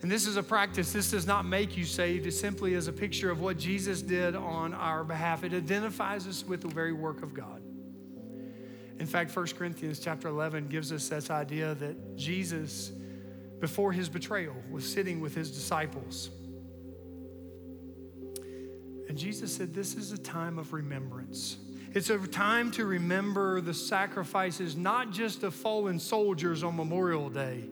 And 0.03 0.11
this 0.11 0.27
is 0.27 0.37
a 0.37 0.43
practice. 0.43 0.93
This 0.93 1.11
does 1.11 1.27
not 1.27 1.47
make 1.47 1.77
you 1.77 1.85
saved. 1.85 2.27
It 2.27 2.33
simply 2.33 2.75
is 2.75 2.89
a 2.89 2.93
picture 2.93 3.31
of 3.31 3.41
what 3.41 3.59
Jesus 3.59 4.03
did 4.03 4.35
on 4.35 4.75
our 4.75 5.03
behalf. 5.03 5.45
It 5.45 5.55
identifies 5.55 6.27
us 6.27 6.45
with 6.45 6.61
the 6.61 6.69
very 6.69 6.93
work 6.93 7.23
of 7.23 7.33
God. 7.33 7.63
In 8.99 9.07
fact, 9.07 9.35
1 9.35 9.47
Corinthians 9.59 9.99
chapter 9.99 10.29
11 10.29 10.69
gives 10.69 10.93
us 10.93 11.09
this 11.09 11.31
idea 11.31 11.75
that 11.77 12.17
Jesus, 12.17 12.93
before 13.61 13.93
his 13.93 14.09
betrayal, 14.09 14.55
was 14.71 14.91
sitting 14.91 15.21
with 15.21 15.35
his 15.35 15.51
disciples. 15.51 16.31
And 19.09 19.19
Jesus 19.19 19.55
said, 19.55 19.75
This 19.75 19.95
is 19.95 20.13
a 20.13 20.19
time 20.19 20.59
of 20.59 20.73
remembrance. 20.73 21.57
It's 21.95 22.11
a 22.11 22.19
time 22.19 22.73
to 22.73 22.87
remember 22.87 23.61
the 23.61 23.73
sacrifices, 23.73 24.77
not 24.77 25.13
just 25.13 25.45
of 25.45 25.55
fallen 25.55 26.01
soldiers 26.01 26.65
on 26.65 26.75
Memorial 26.75 27.31
Day. 27.31 27.63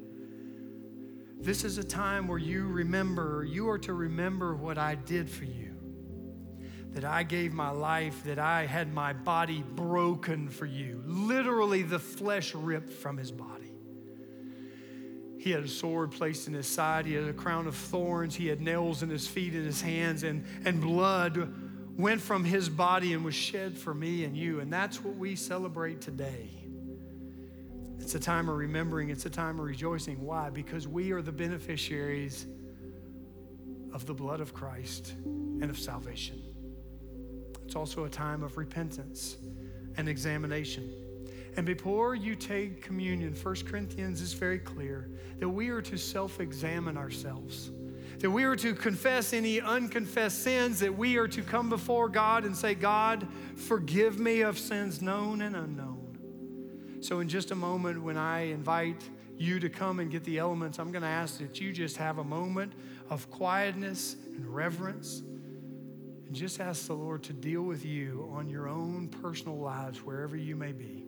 This 1.40 1.64
is 1.64 1.76
a 1.78 1.82
time 1.82 2.28
where 2.28 2.38
you 2.38 2.68
remember, 2.68 3.44
you 3.44 3.68
are 3.68 3.80
to 3.80 3.92
remember 3.92 4.54
what 4.54 4.78
I 4.78 4.94
did 4.94 5.28
for 5.28 5.44
you. 5.44 5.74
That 6.92 7.04
I 7.04 7.24
gave 7.24 7.52
my 7.52 7.70
life, 7.70 8.22
that 8.22 8.38
I 8.38 8.64
had 8.64 8.94
my 8.94 9.12
body 9.12 9.64
broken 9.74 10.48
for 10.48 10.66
you. 10.66 11.02
Literally, 11.04 11.82
the 11.82 11.98
flesh 11.98 12.54
ripped 12.54 12.92
from 12.92 13.16
his 13.16 13.32
body. 13.32 13.72
He 15.36 15.50
had 15.50 15.64
a 15.64 15.68
sword 15.68 16.12
placed 16.12 16.46
in 16.46 16.54
his 16.54 16.68
side. 16.68 17.06
He 17.06 17.14
had 17.14 17.24
a 17.24 17.32
crown 17.32 17.66
of 17.66 17.74
thorns. 17.74 18.36
He 18.36 18.46
had 18.46 18.60
nails 18.60 19.02
in 19.02 19.10
his 19.10 19.26
feet 19.26 19.54
and 19.54 19.66
his 19.66 19.82
hands, 19.82 20.22
and, 20.22 20.44
and 20.64 20.80
blood 20.80 21.52
went 21.96 22.20
from 22.20 22.44
his 22.44 22.68
body 22.68 23.12
and 23.12 23.24
was 23.24 23.34
shed 23.34 23.76
for 23.76 23.94
me 23.94 24.24
and 24.24 24.36
you. 24.36 24.60
And 24.60 24.72
that's 24.72 25.04
what 25.04 25.16
we 25.16 25.36
celebrate 25.36 26.00
today. 26.00 26.48
It's 27.98 28.14
a 28.14 28.20
time 28.20 28.48
of 28.48 28.56
remembering, 28.56 29.10
it's 29.10 29.26
a 29.26 29.30
time 29.30 29.60
of 29.60 29.64
rejoicing. 29.64 30.24
Why? 30.24 30.50
Because 30.50 30.88
we 30.88 31.12
are 31.12 31.22
the 31.22 31.32
beneficiaries 31.32 32.46
of 33.92 34.06
the 34.06 34.14
blood 34.14 34.40
of 34.40 34.52
Christ 34.52 35.12
and 35.24 35.64
of 35.70 35.78
salvation. 35.78 36.42
It's 37.64 37.76
also 37.76 38.04
a 38.04 38.10
time 38.10 38.42
of 38.42 38.56
repentance 38.56 39.36
and 39.96 40.08
examination. 40.08 40.92
And 41.56 41.66
before 41.66 42.14
you 42.14 42.34
take 42.34 42.82
communion, 42.82 43.34
1 43.34 43.54
Corinthians 43.66 44.20
is 44.20 44.32
very 44.32 44.58
clear 44.58 45.10
that 45.38 45.48
we 45.48 45.68
are 45.68 45.82
to 45.82 45.98
self 45.98 46.40
examine 46.40 46.96
ourselves, 46.96 47.70
that 48.22 48.30
we 48.30 48.44
are 48.44 48.54
to 48.54 48.72
confess 48.72 49.32
any 49.32 49.60
unconfessed 49.60 50.44
sins, 50.44 50.78
that 50.78 50.96
we 50.96 51.16
are 51.16 51.26
to 51.26 51.42
come 51.42 51.68
before 51.68 52.08
God 52.08 52.44
and 52.44 52.56
say, 52.56 52.72
God, 52.72 53.26
forgive 53.56 54.20
me 54.20 54.42
of 54.42 54.56
sins 54.56 55.02
known 55.02 55.42
and 55.42 55.56
unknown. 55.56 56.98
So, 57.00 57.18
in 57.18 57.28
just 57.28 57.50
a 57.50 57.56
moment, 57.56 58.00
when 58.00 58.16
I 58.16 58.42
invite 58.42 59.02
you 59.36 59.58
to 59.58 59.68
come 59.68 59.98
and 59.98 60.08
get 60.08 60.22
the 60.22 60.38
elements, 60.38 60.78
I'm 60.78 60.92
going 60.92 61.02
to 61.02 61.08
ask 61.08 61.38
that 61.38 61.60
you 61.60 61.72
just 61.72 61.96
have 61.96 62.18
a 62.18 62.24
moment 62.24 62.74
of 63.10 63.28
quietness 63.28 64.14
and 64.36 64.46
reverence 64.46 65.18
and 65.18 66.32
just 66.32 66.60
ask 66.60 66.86
the 66.86 66.94
Lord 66.94 67.24
to 67.24 67.32
deal 67.32 67.62
with 67.62 67.84
you 67.84 68.30
on 68.32 68.48
your 68.48 68.68
own 68.68 69.08
personal 69.08 69.58
lives, 69.58 69.98
wherever 69.98 70.36
you 70.36 70.54
may 70.54 70.70
be. 70.70 71.04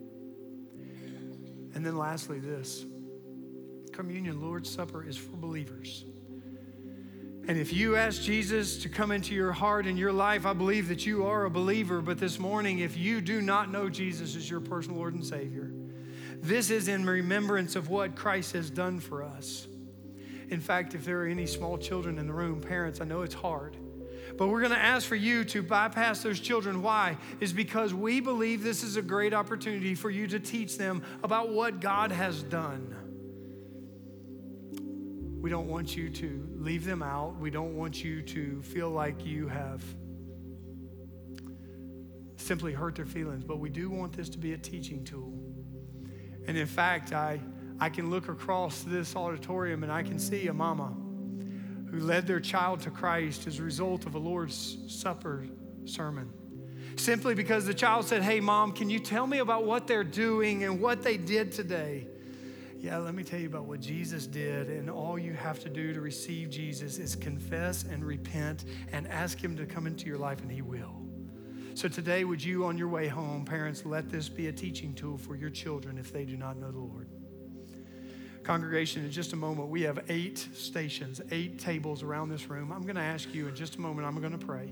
And 1.73 1.85
then 1.85 1.97
lastly, 1.97 2.39
this 2.39 2.85
communion, 3.93 4.41
Lord's 4.41 4.69
Supper, 4.69 5.07
is 5.07 5.15
for 5.15 5.37
believers. 5.37 6.03
And 7.47 7.59
if 7.59 7.71
you 7.71 7.95
ask 7.95 8.23
Jesus 8.23 8.77
to 8.81 8.89
come 8.89 9.11
into 9.11 9.35
your 9.35 9.51
heart 9.51 9.85
and 9.85 9.99
your 9.99 10.11
life, 10.11 10.47
I 10.47 10.53
believe 10.53 10.87
that 10.87 11.05
you 11.05 11.27
are 11.27 11.45
a 11.45 11.49
believer. 11.49 12.01
But 12.01 12.17
this 12.17 12.39
morning, 12.39 12.79
if 12.79 12.97
you 12.97 13.21
do 13.21 13.39
not 13.39 13.71
know 13.71 13.87
Jesus 13.87 14.35
as 14.35 14.49
your 14.49 14.61
personal 14.61 14.97
Lord 14.97 15.13
and 15.13 15.23
Savior, 15.23 15.71
this 16.41 16.71
is 16.71 16.87
in 16.87 17.05
remembrance 17.05 17.75
of 17.75 17.89
what 17.89 18.15
Christ 18.15 18.53
has 18.53 18.71
done 18.71 18.99
for 18.99 19.23
us. 19.23 19.67
In 20.49 20.59
fact, 20.59 20.95
if 20.95 21.05
there 21.05 21.21
are 21.21 21.27
any 21.27 21.45
small 21.45 21.77
children 21.77 22.17
in 22.17 22.25
the 22.25 22.33
room, 22.33 22.61
parents, 22.61 22.99
I 22.99 23.05
know 23.05 23.21
it's 23.21 23.35
hard. 23.35 23.77
But 24.37 24.47
we're 24.47 24.61
going 24.61 24.73
to 24.73 24.79
ask 24.79 25.07
for 25.07 25.15
you 25.15 25.43
to 25.45 25.61
bypass 25.61 26.23
those 26.23 26.39
children. 26.39 26.81
Why? 26.81 27.15
Is 27.39 27.53
because 27.53 27.93
we 27.93 28.21
believe 28.21 28.63
this 28.63 28.81
is 28.81 28.95
a 28.95 29.03
great 29.03 29.35
opportunity 29.35 29.93
for 29.93 30.09
you 30.09 30.27
to 30.27 30.39
teach 30.39 30.77
them 30.79 31.03
about 31.23 31.49
what 31.49 31.79
God 31.79 32.11
has 32.11 32.41
done. 32.41 32.95
We 35.45 35.51
don't 35.51 35.67
want 35.67 35.95
you 35.95 36.09
to 36.09 36.49
leave 36.57 36.85
them 36.85 37.03
out. 37.03 37.39
We 37.39 37.51
don't 37.51 37.77
want 37.77 38.03
you 38.03 38.23
to 38.23 38.63
feel 38.63 38.89
like 38.89 39.23
you 39.23 39.47
have 39.47 39.83
simply 42.37 42.73
hurt 42.73 42.95
their 42.95 43.05
feelings, 43.05 43.43
but 43.43 43.59
we 43.59 43.69
do 43.69 43.91
want 43.91 44.11
this 44.13 44.27
to 44.29 44.39
be 44.39 44.53
a 44.53 44.57
teaching 44.57 45.03
tool. 45.03 45.31
And 46.47 46.57
in 46.57 46.65
fact, 46.65 47.13
I, 47.13 47.39
I 47.79 47.89
can 47.89 48.09
look 48.09 48.27
across 48.27 48.81
this 48.81 49.15
auditorium 49.15 49.83
and 49.83 49.91
I 49.91 50.01
can 50.01 50.17
see 50.17 50.47
a 50.47 50.53
mama 50.53 50.95
who 51.91 51.99
led 51.99 52.25
their 52.25 52.39
child 52.39 52.79
to 52.79 52.89
Christ 52.89 53.45
as 53.45 53.59
a 53.59 53.61
result 53.61 54.07
of 54.07 54.15
a 54.15 54.19
Lord's 54.19 54.79
Supper 54.87 55.45
sermon. 55.85 56.33
Simply 56.95 57.35
because 57.35 57.67
the 57.67 57.73
child 57.75 58.07
said, 58.07 58.23
Hey, 58.23 58.39
mom, 58.39 58.71
can 58.71 58.89
you 58.89 58.97
tell 58.97 59.27
me 59.27 59.37
about 59.37 59.63
what 59.63 59.85
they're 59.85 60.03
doing 60.03 60.63
and 60.63 60.81
what 60.81 61.03
they 61.03 61.17
did 61.17 61.51
today? 61.51 62.07
Yeah, 62.85 62.97
let 62.97 63.15
me 63.15 63.23
tell 63.23 63.39
you 63.39 63.47
about 63.47 63.65
what 63.65 63.79
Jesus 63.79 64.27
did. 64.27 64.69
And 64.69 64.91
all 64.91 65.17
you 65.17 65.33
have 65.33 65.59
to 65.61 65.69
do 65.69 65.91
to 65.91 66.01
receive 66.01 66.51
Jesus 66.51 66.99
is 66.99 67.15
confess 67.15 67.81
and 67.81 68.05
repent 68.05 68.65
and 68.91 69.07
ask 69.07 69.43
Him 69.43 69.57
to 69.57 69.65
come 69.65 69.87
into 69.87 70.05
your 70.05 70.19
life, 70.19 70.41
and 70.41 70.51
He 70.51 70.61
will. 70.61 71.01
So 71.73 71.87
today, 71.87 72.25
would 72.25 72.43
you, 72.43 72.63
on 72.63 72.77
your 72.77 72.87
way 72.87 73.07
home, 73.07 73.43
parents, 73.43 73.87
let 73.87 74.11
this 74.11 74.29
be 74.29 74.49
a 74.49 74.51
teaching 74.51 74.93
tool 74.93 75.17
for 75.17 75.35
your 75.35 75.49
children 75.49 75.97
if 75.97 76.13
they 76.13 76.25
do 76.25 76.37
not 76.37 76.57
know 76.57 76.71
the 76.71 76.77
Lord? 76.77 77.09
Congregation, 78.43 79.03
in 79.03 79.09
just 79.09 79.33
a 79.33 79.35
moment, 79.35 79.69
we 79.69 79.81
have 79.81 80.05
eight 80.09 80.47
stations, 80.53 81.21
eight 81.31 81.57
tables 81.57 82.03
around 82.03 82.29
this 82.29 82.51
room. 82.51 82.71
I'm 82.71 82.83
going 82.83 82.97
to 82.97 83.01
ask 83.01 83.33
you 83.33 83.47
in 83.47 83.55
just 83.55 83.77
a 83.77 83.81
moment, 83.81 84.05
I'm 84.05 84.19
going 84.19 84.37
to 84.37 84.45
pray. 84.45 84.71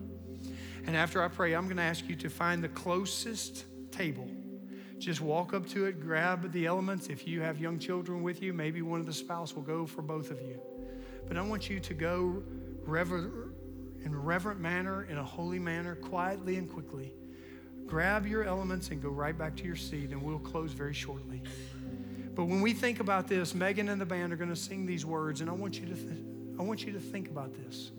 And 0.85 0.95
after 0.95 1.23
I 1.23 1.29
pray, 1.29 1.55
I'm 1.55 1.65
going 1.65 1.77
to 1.77 1.83
ask 1.83 2.07
you 2.07 2.15
to 2.17 2.29
find 2.29 2.63
the 2.63 2.69
closest 2.69 3.65
table. 3.91 4.29
Just 5.03 5.19
walk 5.19 5.53
up 5.53 5.67
to 5.67 5.85
it, 5.85 5.99
grab 5.99 6.49
the 6.53 6.65
elements. 6.65 7.07
If 7.07 7.27
you 7.27 7.41
have 7.41 7.59
young 7.59 7.77
children 7.77 8.23
with 8.23 8.41
you, 8.41 8.53
maybe 8.53 8.81
one 8.81 9.01
of 9.01 9.05
the 9.05 9.11
spouse 9.11 9.53
will 9.53 9.61
go 9.61 9.85
for 9.85 10.01
both 10.01 10.31
of 10.31 10.41
you. 10.41 10.61
But 11.27 11.35
I 11.35 11.41
want 11.41 11.69
you 11.69 11.81
to 11.81 11.93
go 11.93 12.41
rever- 12.85 13.49
in 14.05 14.13
a 14.13 14.17
reverent 14.17 14.61
manner, 14.61 15.03
in 15.03 15.17
a 15.17 15.23
holy 15.23 15.59
manner, 15.59 15.95
quietly 15.95 16.55
and 16.55 16.71
quickly. 16.71 17.13
Grab 17.85 18.25
your 18.25 18.45
elements 18.45 18.91
and 18.91 19.01
go 19.01 19.09
right 19.09 19.37
back 19.37 19.57
to 19.57 19.65
your 19.65 19.75
seat, 19.75 20.11
and 20.11 20.23
we'll 20.23 20.39
close 20.39 20.71
very 20.71 20.93
shortly. 20.93 21.43
But 22.33 22.45
when 22.45 22.61
we 22.61 22.71
think 22.71 23.01
about 23.01 23.27
this, 23.27 23.53
Megan 23.53 23.89
and 23.89 23.99
the 23.99 24.05
band 24.05 24.31
are 24.31 24.37
going 24.37 24.51
to 24.51 24.55
sing 24.55 24.85
these 24.85 25.05
words, 25.05 25.41
and 25.41 25.49
I 25.49 25.53
want 25.53 25.81
you 25.81 25.85
to, 25.85 25.95
th- 25.95 26.23
I 26.57 26.63
want 26.63 26.85
you 26.85 26.93
to 26.93 26.99
think 26.99 27.29
about 27.29 27.53
this. 27.53 27.91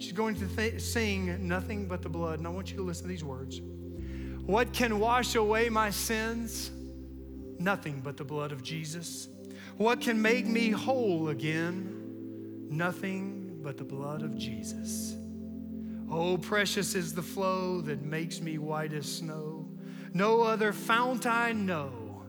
She's 0.00 0.10
going 0.10 0.34
to 0.34 0.46
th- 0.56 0.80
sing 0.80 1.46
nothing 1.46 1.86
but 1.86 2.02
the 2.02 2.08
blood, 2.08 2.40
and 2.40 2.48
I 2.48 2.50
want 2.50 2.72
you 2.72 2.76
to 2.78 2.82
listen 2.82 3.04
to 3.04 3.08
these 3.08 3.22
words. 3.22 3.60
What 4.48 4.72
can 4.72 4.98
wash 4.98 5.34
away 5.34 5.68
my 5.68 5.90
sins? 5.90 6.70
Nothing 7.58 8.00
but 8.00 8.16
the 8.16 8.24
blood 8.24 8.50
of 8.50 8.62
Jesus. 8.62 9.28
What 9.76 10.00
can 10.00 10.22
make 10.22 10.46
me 10.46 10.70
whole 10.70 11.28
again? 11.28 12.66
Nothing 12.70 13.58
but 13.60 13.76
the 13.76 13.84
blood 13.84 14.22
of 14.22 14.38
Jesus. 14.38 15.16
Oh, 16.10 16.38
precious 16.38 16.94
is 16.94 17.12
the 17.12 17.20
flow 17.20 17.82
that 17.82 18.00
makes 18.00 18.40
me 18.40 18.56
white 18.56 18.94
as 18.94 19.04
snow. 19.04 19.68
No 20.14 20.40
other 20.40 20.72
fount 20.72 21.26
I 21.26 21.52
know, 21.52 22.22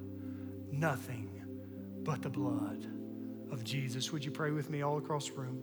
nothing 0.73 1.41
but 2.03 2.21
the 2.21 2.29
blood 2.29 2.85
of 3.49 3.63
Jesus. 3.63 4.11
Would 4.11 4.25
you 4.25 4.31
pray 4.31 4.51
with 4.51 4.69
me 4.69 4.81
all 4.81 4.97
across 4.97 5.29
the 5.29 5.35
room? 5.35 5.61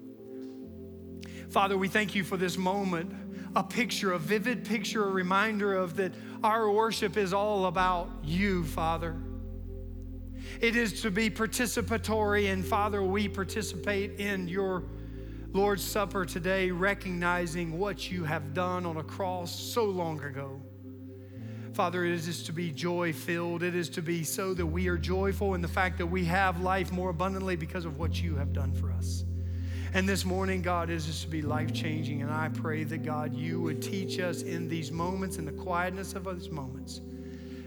Father, 1.51 1.77
we 1.77 1.89
thank 1.89 2.15
you 2.15 2.25
for 2.25 2.39
this 2.39 2.57
moment, 2.57 3.13
a 3.57 3.63
picture, 3.63 4.13
a 4.13 4.19
vivid 4.19 4.67
picture, 4.67 5.09
a 5.09 5.11
reminder 5.11 5.75
of 5.75 5.97
that 5.97 6.13
our 6.45 6.71
worship 6.71 7.17
is 7.17 7.33
all 7.33 7.65
about 7.65 8.11
you, 8.23 8.63
Father. 8.65 9.17
It 10.61 10.77
is 10.77 11.01
to 11.01 11.11
be 11.11 11.31
participatory, 11.31 12.53
and 12.53 12.65
Father, 12.65 13.03
we 13.03 13.29
participate 13.29 14.21
in 14.21 14.47
your 14.47 14.85
Lord's 15.55 15.83
Supper 15.83 16.27
today, 16.27 16.71
recognizing 16.71 17.79
what 17.79 18.11
you 18.11 18.25
have 18.25 18.53
done 18.53 18.85
on 18.85 18.99
a 18.99 19.03
cross 19.03 19.59
so 19.59 19.85
long 19.85 20.23
ago. 20.23 20.61
Father, 21.73 22.05
it 22.05 22.13
is 22.13 22.43
to 22.43 22.53
be 22.53 22.71
joy 22.71 23.15
filled. 23.15 23.63
It 23.63 23.75
is 23.75 23.89
to 23.91 24.03
be 24.03 24.23
so 24.23 24.53
that 24.53 24.67
we 24.67 24.89
are 24.89 24.99
joyful 24.99 25.55
in 25.55 25.63
the 25.63 25.69
fact 25.69 25.97
that 25.97 26.07
we 26.07 26.27
have 26.27 26.61
life 26.61 26.93
more 26.93 27.09
abundantly 27.09 27.57
because 27.57 27.87
of 27.87 27.99
what 27.99 28.21
you 28.21 28.37
have 28.37 28.53
done 28.53 28.75
for 28.75 28.93
us. 28.93 29.25
And 29.97 30.07
this 30.07 30.27
morning, 30.27 30.61
God, 30.61 30.91
is 30.91 31.07
just 31.07 31.23
to 31.23 31.29
be 31.29 31.41
life 31.41 31.73
changing. 31.73 32.21
And 32.21 32.31
I 32.31 32.51
pray 32.51 32.85
that, 32.85 33.03
God, 33.03 33.33
you 33.33 33.63
would 33.63 33.81
teach 33.81 34.19
us 34.19 34.43
in 34.43 34.69
these 34.69 34.93
moments, 34.93 35.39
in 35.39 35.47
the 35.47 35.53
quietness 35.53 36.13
of 36.13 36.25
these 36.27 36.51
moments, 36.51 37.01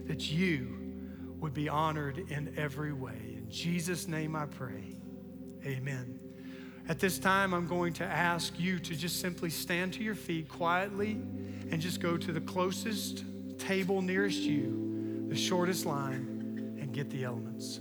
that 0.05 0.30
you 0.30 0.77
would 1.39 1.55
be 1.55 1.67
honored 1.67 2.19
in 2.30 2.53
every 2.55 2.93
way. 2.93 3.17
In 3.36 3.47
Jesus' 3.49 4.07
name 4.07 4.36
I 4.36 4.45
pray. 4.45 4.99
Amen. 5.65 6.19
At 6.88 6.99
this 6.99 7.17
time, 7.17 7.51
I'm 7.51 7.65
going 7.65 7.93
to 7.93 8.03
ask 8.03 8.59
you 8.59 8.77
to 8.77 8.95
just 8.95 9.19
simply 9.19 9.49
stand 9.49 9.93
to 9.93 10.03
your 10.03 10.13
feet 10.13 10.49
quietly 10.49 11.13
and 11.71 11.82
just 11.82 11.99
go 11.99 12.15
to 12.15 12.32
the 12.32 12.41
closest 12.41 13.23
table 13.57 14.03
nearest 14.03 14.41
you, 14.41 15.25
the 15.30 15.36
shortest 15.36 15.88
line, 15.88 16.77
and 16.80 16.93
get 16.93 17.09
the 17.09 17.23
elements. 17.23 17.80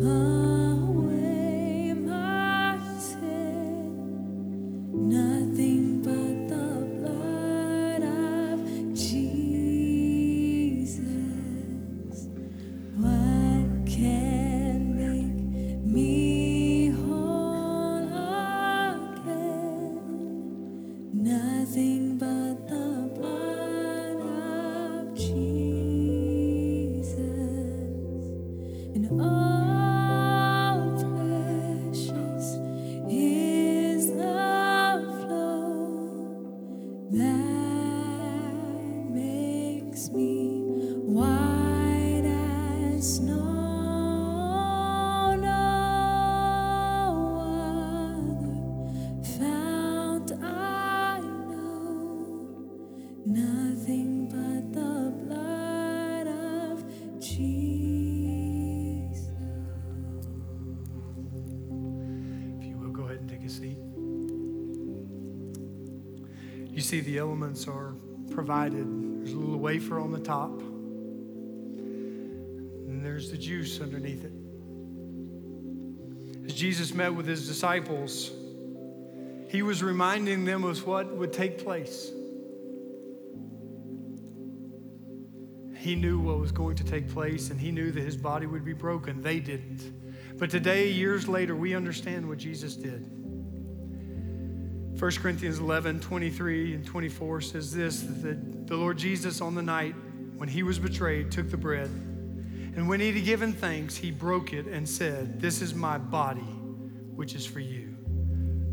Oh. 0.00 0.47
See 66.88 67.00
the 67.00 67.18
elements 67.18 67.68
are 67.68 67.94
provided. 68.30 68.86
There's 69.20 69.34
a 69.34 69.36
little 69.36 69.58
wafer 69.58 70.00
on 70.00 70.10
the 70.10 70.20
top, 70.20 70.58
and 72.88 73.04
there's 73.04 73.30
the 73.30 73.36
juice 73.36 73.78
underneath 73.82 74.24
it. 74.24 74.32
As 76.46 76.54
Jesus 76.54 76.94
met 76.94 77.12
with 77.14 77.26
his 77.26 77.46
disciples, 77.46 78.30
he 79.50 79.60
was 79.60 79.82
reminding 79.82 80.46
them 80.46 80.64
of 80.64 80.86
what 80.86 81.14
would 81.14 81.30
take 81.30 81.62
place. 81.62 82.10
He 85.76 85.94
knew 85.94 86.18
what 86.18 86.38
was 86.38 86.52
going 86.52 86.76
to 86.76 86.84
take 86.84 87.10
place, 87.10 87.50
and 87.50 87.60
he 87.60 87.70
knew 87.70 87.90
that 87.90 88.00
his 88.00 88.16
body 88.16 88.46
would 88.46 88.64
be 88.64 88.72
broken. 88.72 89.20
They 89.20 89.40
didn't. 89.40 89.92
But 90.38 90.48
today, 90.48 90.90
years 90.90 91.28
later, 91.28 91.54
we 91.54 91.74
understand 91.74 92.26
what 92.26 92.38
Jesus 92.38 92.76
did. 92.76 93.17
1 94.98 95.12
Corinthians 95.12 95.60
11, 95.60 96.00
23 96.00 96.74
and 96.74 96.84
24 96.84 97.40
says 97.40 97.72
this 97.72 98.00
that 98.00 98.66
the 98.66 98.76
Lord 98.76 98.98
Jesus, 98.98 99.40
on 99.40 99.54
the 99.54 99.62
night 99.62 99.94
when 100.36 100.48
he 100.48 100.64
was 100.64 100.80
betrayed, 100.80 101.30
took 101.30 101.50
the 101.50 101.56
bread. 101.56 101.86
And 101.86 102.88
when 102.88 102.98
he 102.98 103.12
had 103.12 103.24
given 103.24 103.52
thanks, 103.52 103.96
he 103.96 104.10
broke 104.10 104.52
it 104.52 104.66
and 104.66 104.88
said, 104.88 105.40
This 105.40 105.62
is 105.62 105.72
my 105.72 105.98
body, 105.98 106.40
which 106.40 107.36
is 107.36 107.46
for 107.46 107.60
you. 107.60 107.96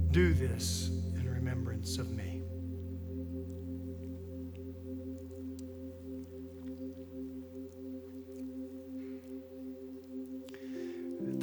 Do 0.09 0.33
this 0.33 0.89
in 1.15 1.29
remembrance 1.31 1.99
of 1.99 2.09
me. 2.09 2.24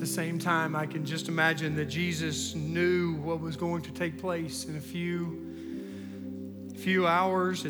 The 0.02 0.08
same 0.08 0.36
time, 0.36 0.74
I 0.74 0.84
can 0.84 1.06
just 1.06 1.28
imagine 1.28 1.76
that 1.76 1.84
Jesus 1.84 2.56
knew 2.56 3.14
what 3.18 3.38
was 3.38 3.56
going 3.56 3.82
to 3.82 3.92
take 3.92 4.18
place 4.18 4.64
in 4.64 4.76
a 4.76 4.80
few, 4.80 6.74
few 6.76 7.06
hours 7.06 7.64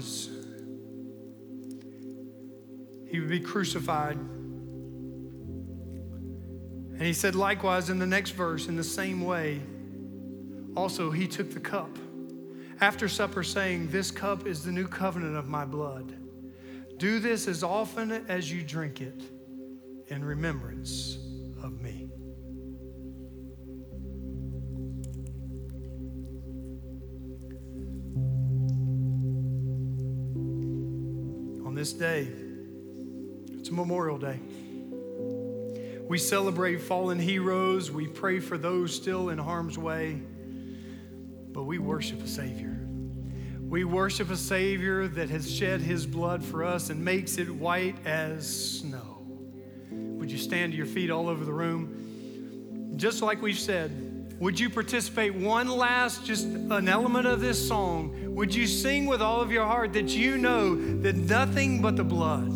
he 3.07 3.21
would 3.21 3.29
be 3.29 3.39
crucified. 3.39 4.17
And 6.97 7.03
he 7.03 7.13
said, 7.13 7.35
likewise, 7.35 7.91
in 7.91 7.99
the 7.99 8.07
next 8.07 8.31
verse, 8.31 8.67
in 8.67 8.77
the 8.77 8.85
same 8.85 9.21
way, 9.21 9.61
also 10.75 11.11
he 11.11 11.29
took 11.29 11.51
the 11.51 11.61
cup 11.61 11.99
after 12.81 13.11
supper, 13.11 13.43
saying, 13.43 13.89
This 13.89 14.11
cup 14.11 14.47
is 14.47 14.65
the 14.65 14.73
new 14.73 14.89
covenant 14.89 15.37
of 15.37 15.49
my 15.49 15.67
blood. 15.67 16.17
Do 16.97 17.19
this 17.19 17.47
as 17.47 17.63
often 17.63 18.11
as 18.27 18.51
you 18.51 18.63
drink 18.63 19.03
it 19.03 19.21
in 20.09 20.25
remembrance 20.25 21.19
of 21.63 21.79
me. 21.83 22.02
This 31.83 31.93
day, 31.93 32.29
it's 33.59 33.73
Memorial 33.73 34.17
Day. 34.17 34.39
We 36.07 36.17
celebrate 36.17 36.77
fallen 36.77 37.19
heroes. 37.19 37.91
We 37.91 38.07
pray 38.07 38.39
for 38.39 38.57
those 38.57 38.95
still 38.95 39.31
in 39.31 39.39
harm's 39.39 39.77
way. 39.77 40.23
But 41.51 41.65
we 41.65 41.81
worship 41.81 42.23
a 42.23 42.29
Savior. 42.29 42.79
We 43.61 43.83
worship 43.83 44.31
a 44.31 44.37
Savior 44.37 45.09
that 45.09 45.29
has 45.31 45.53
shed 45.53 45.81
his 45.81 46.07
blood 46.07 46.45
for 46.45 46.63
us 46.63 46.89
and 46.89 47.05
makes 47.05 47.37
it 47.37 47.51
white 47.51 47.97
as 48.07 48.79
snow. 48.79 49.27
Would 49.91 50.31
you 50.31 50.39
stand 50.39 50.71
to 50.71 50.77
your 50.77 50.87
feet 50.87 51.11
all 51.11 51.29
over 51.29 51.45
the 51.45 51.53
room? 51.53 52.93
Just 52.95 53.23
like 53.23 53.43
we've 53.43 53.59
said, 53.59 54.37
would 54.39 54.61
you 54.61 54.71
participate 54.71 55.35
one 55.35 55.67
last, 55.67 56.25
just 56.25 56.45
an 56.45 56.89
element 56.89 57.27
of 57.27 57.41
this 57.41 57.67
song? 57.67 58.22
Would 58.35 58.55
you 58.55 58.67
sing 58.67 59.07
with 59.07 59.21
all 59.21 59.41
of 59.41 59.53
your 59.53 59.67
heart 59.67 59.93
that 59.93 60.09
you 60.09 60.39
know 60.39 60.75
that 61.03 61.17
nothing 61.17 61.83
but 61.83 61.97
the 61.97 62.05
blood? 62.05 62.51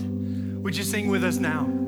Would 0.62 0.76
you 0.76 0.84
sing 0.84 1.08
with 1.08 1.22
us 1.22 1.36
now? 1.36 1.85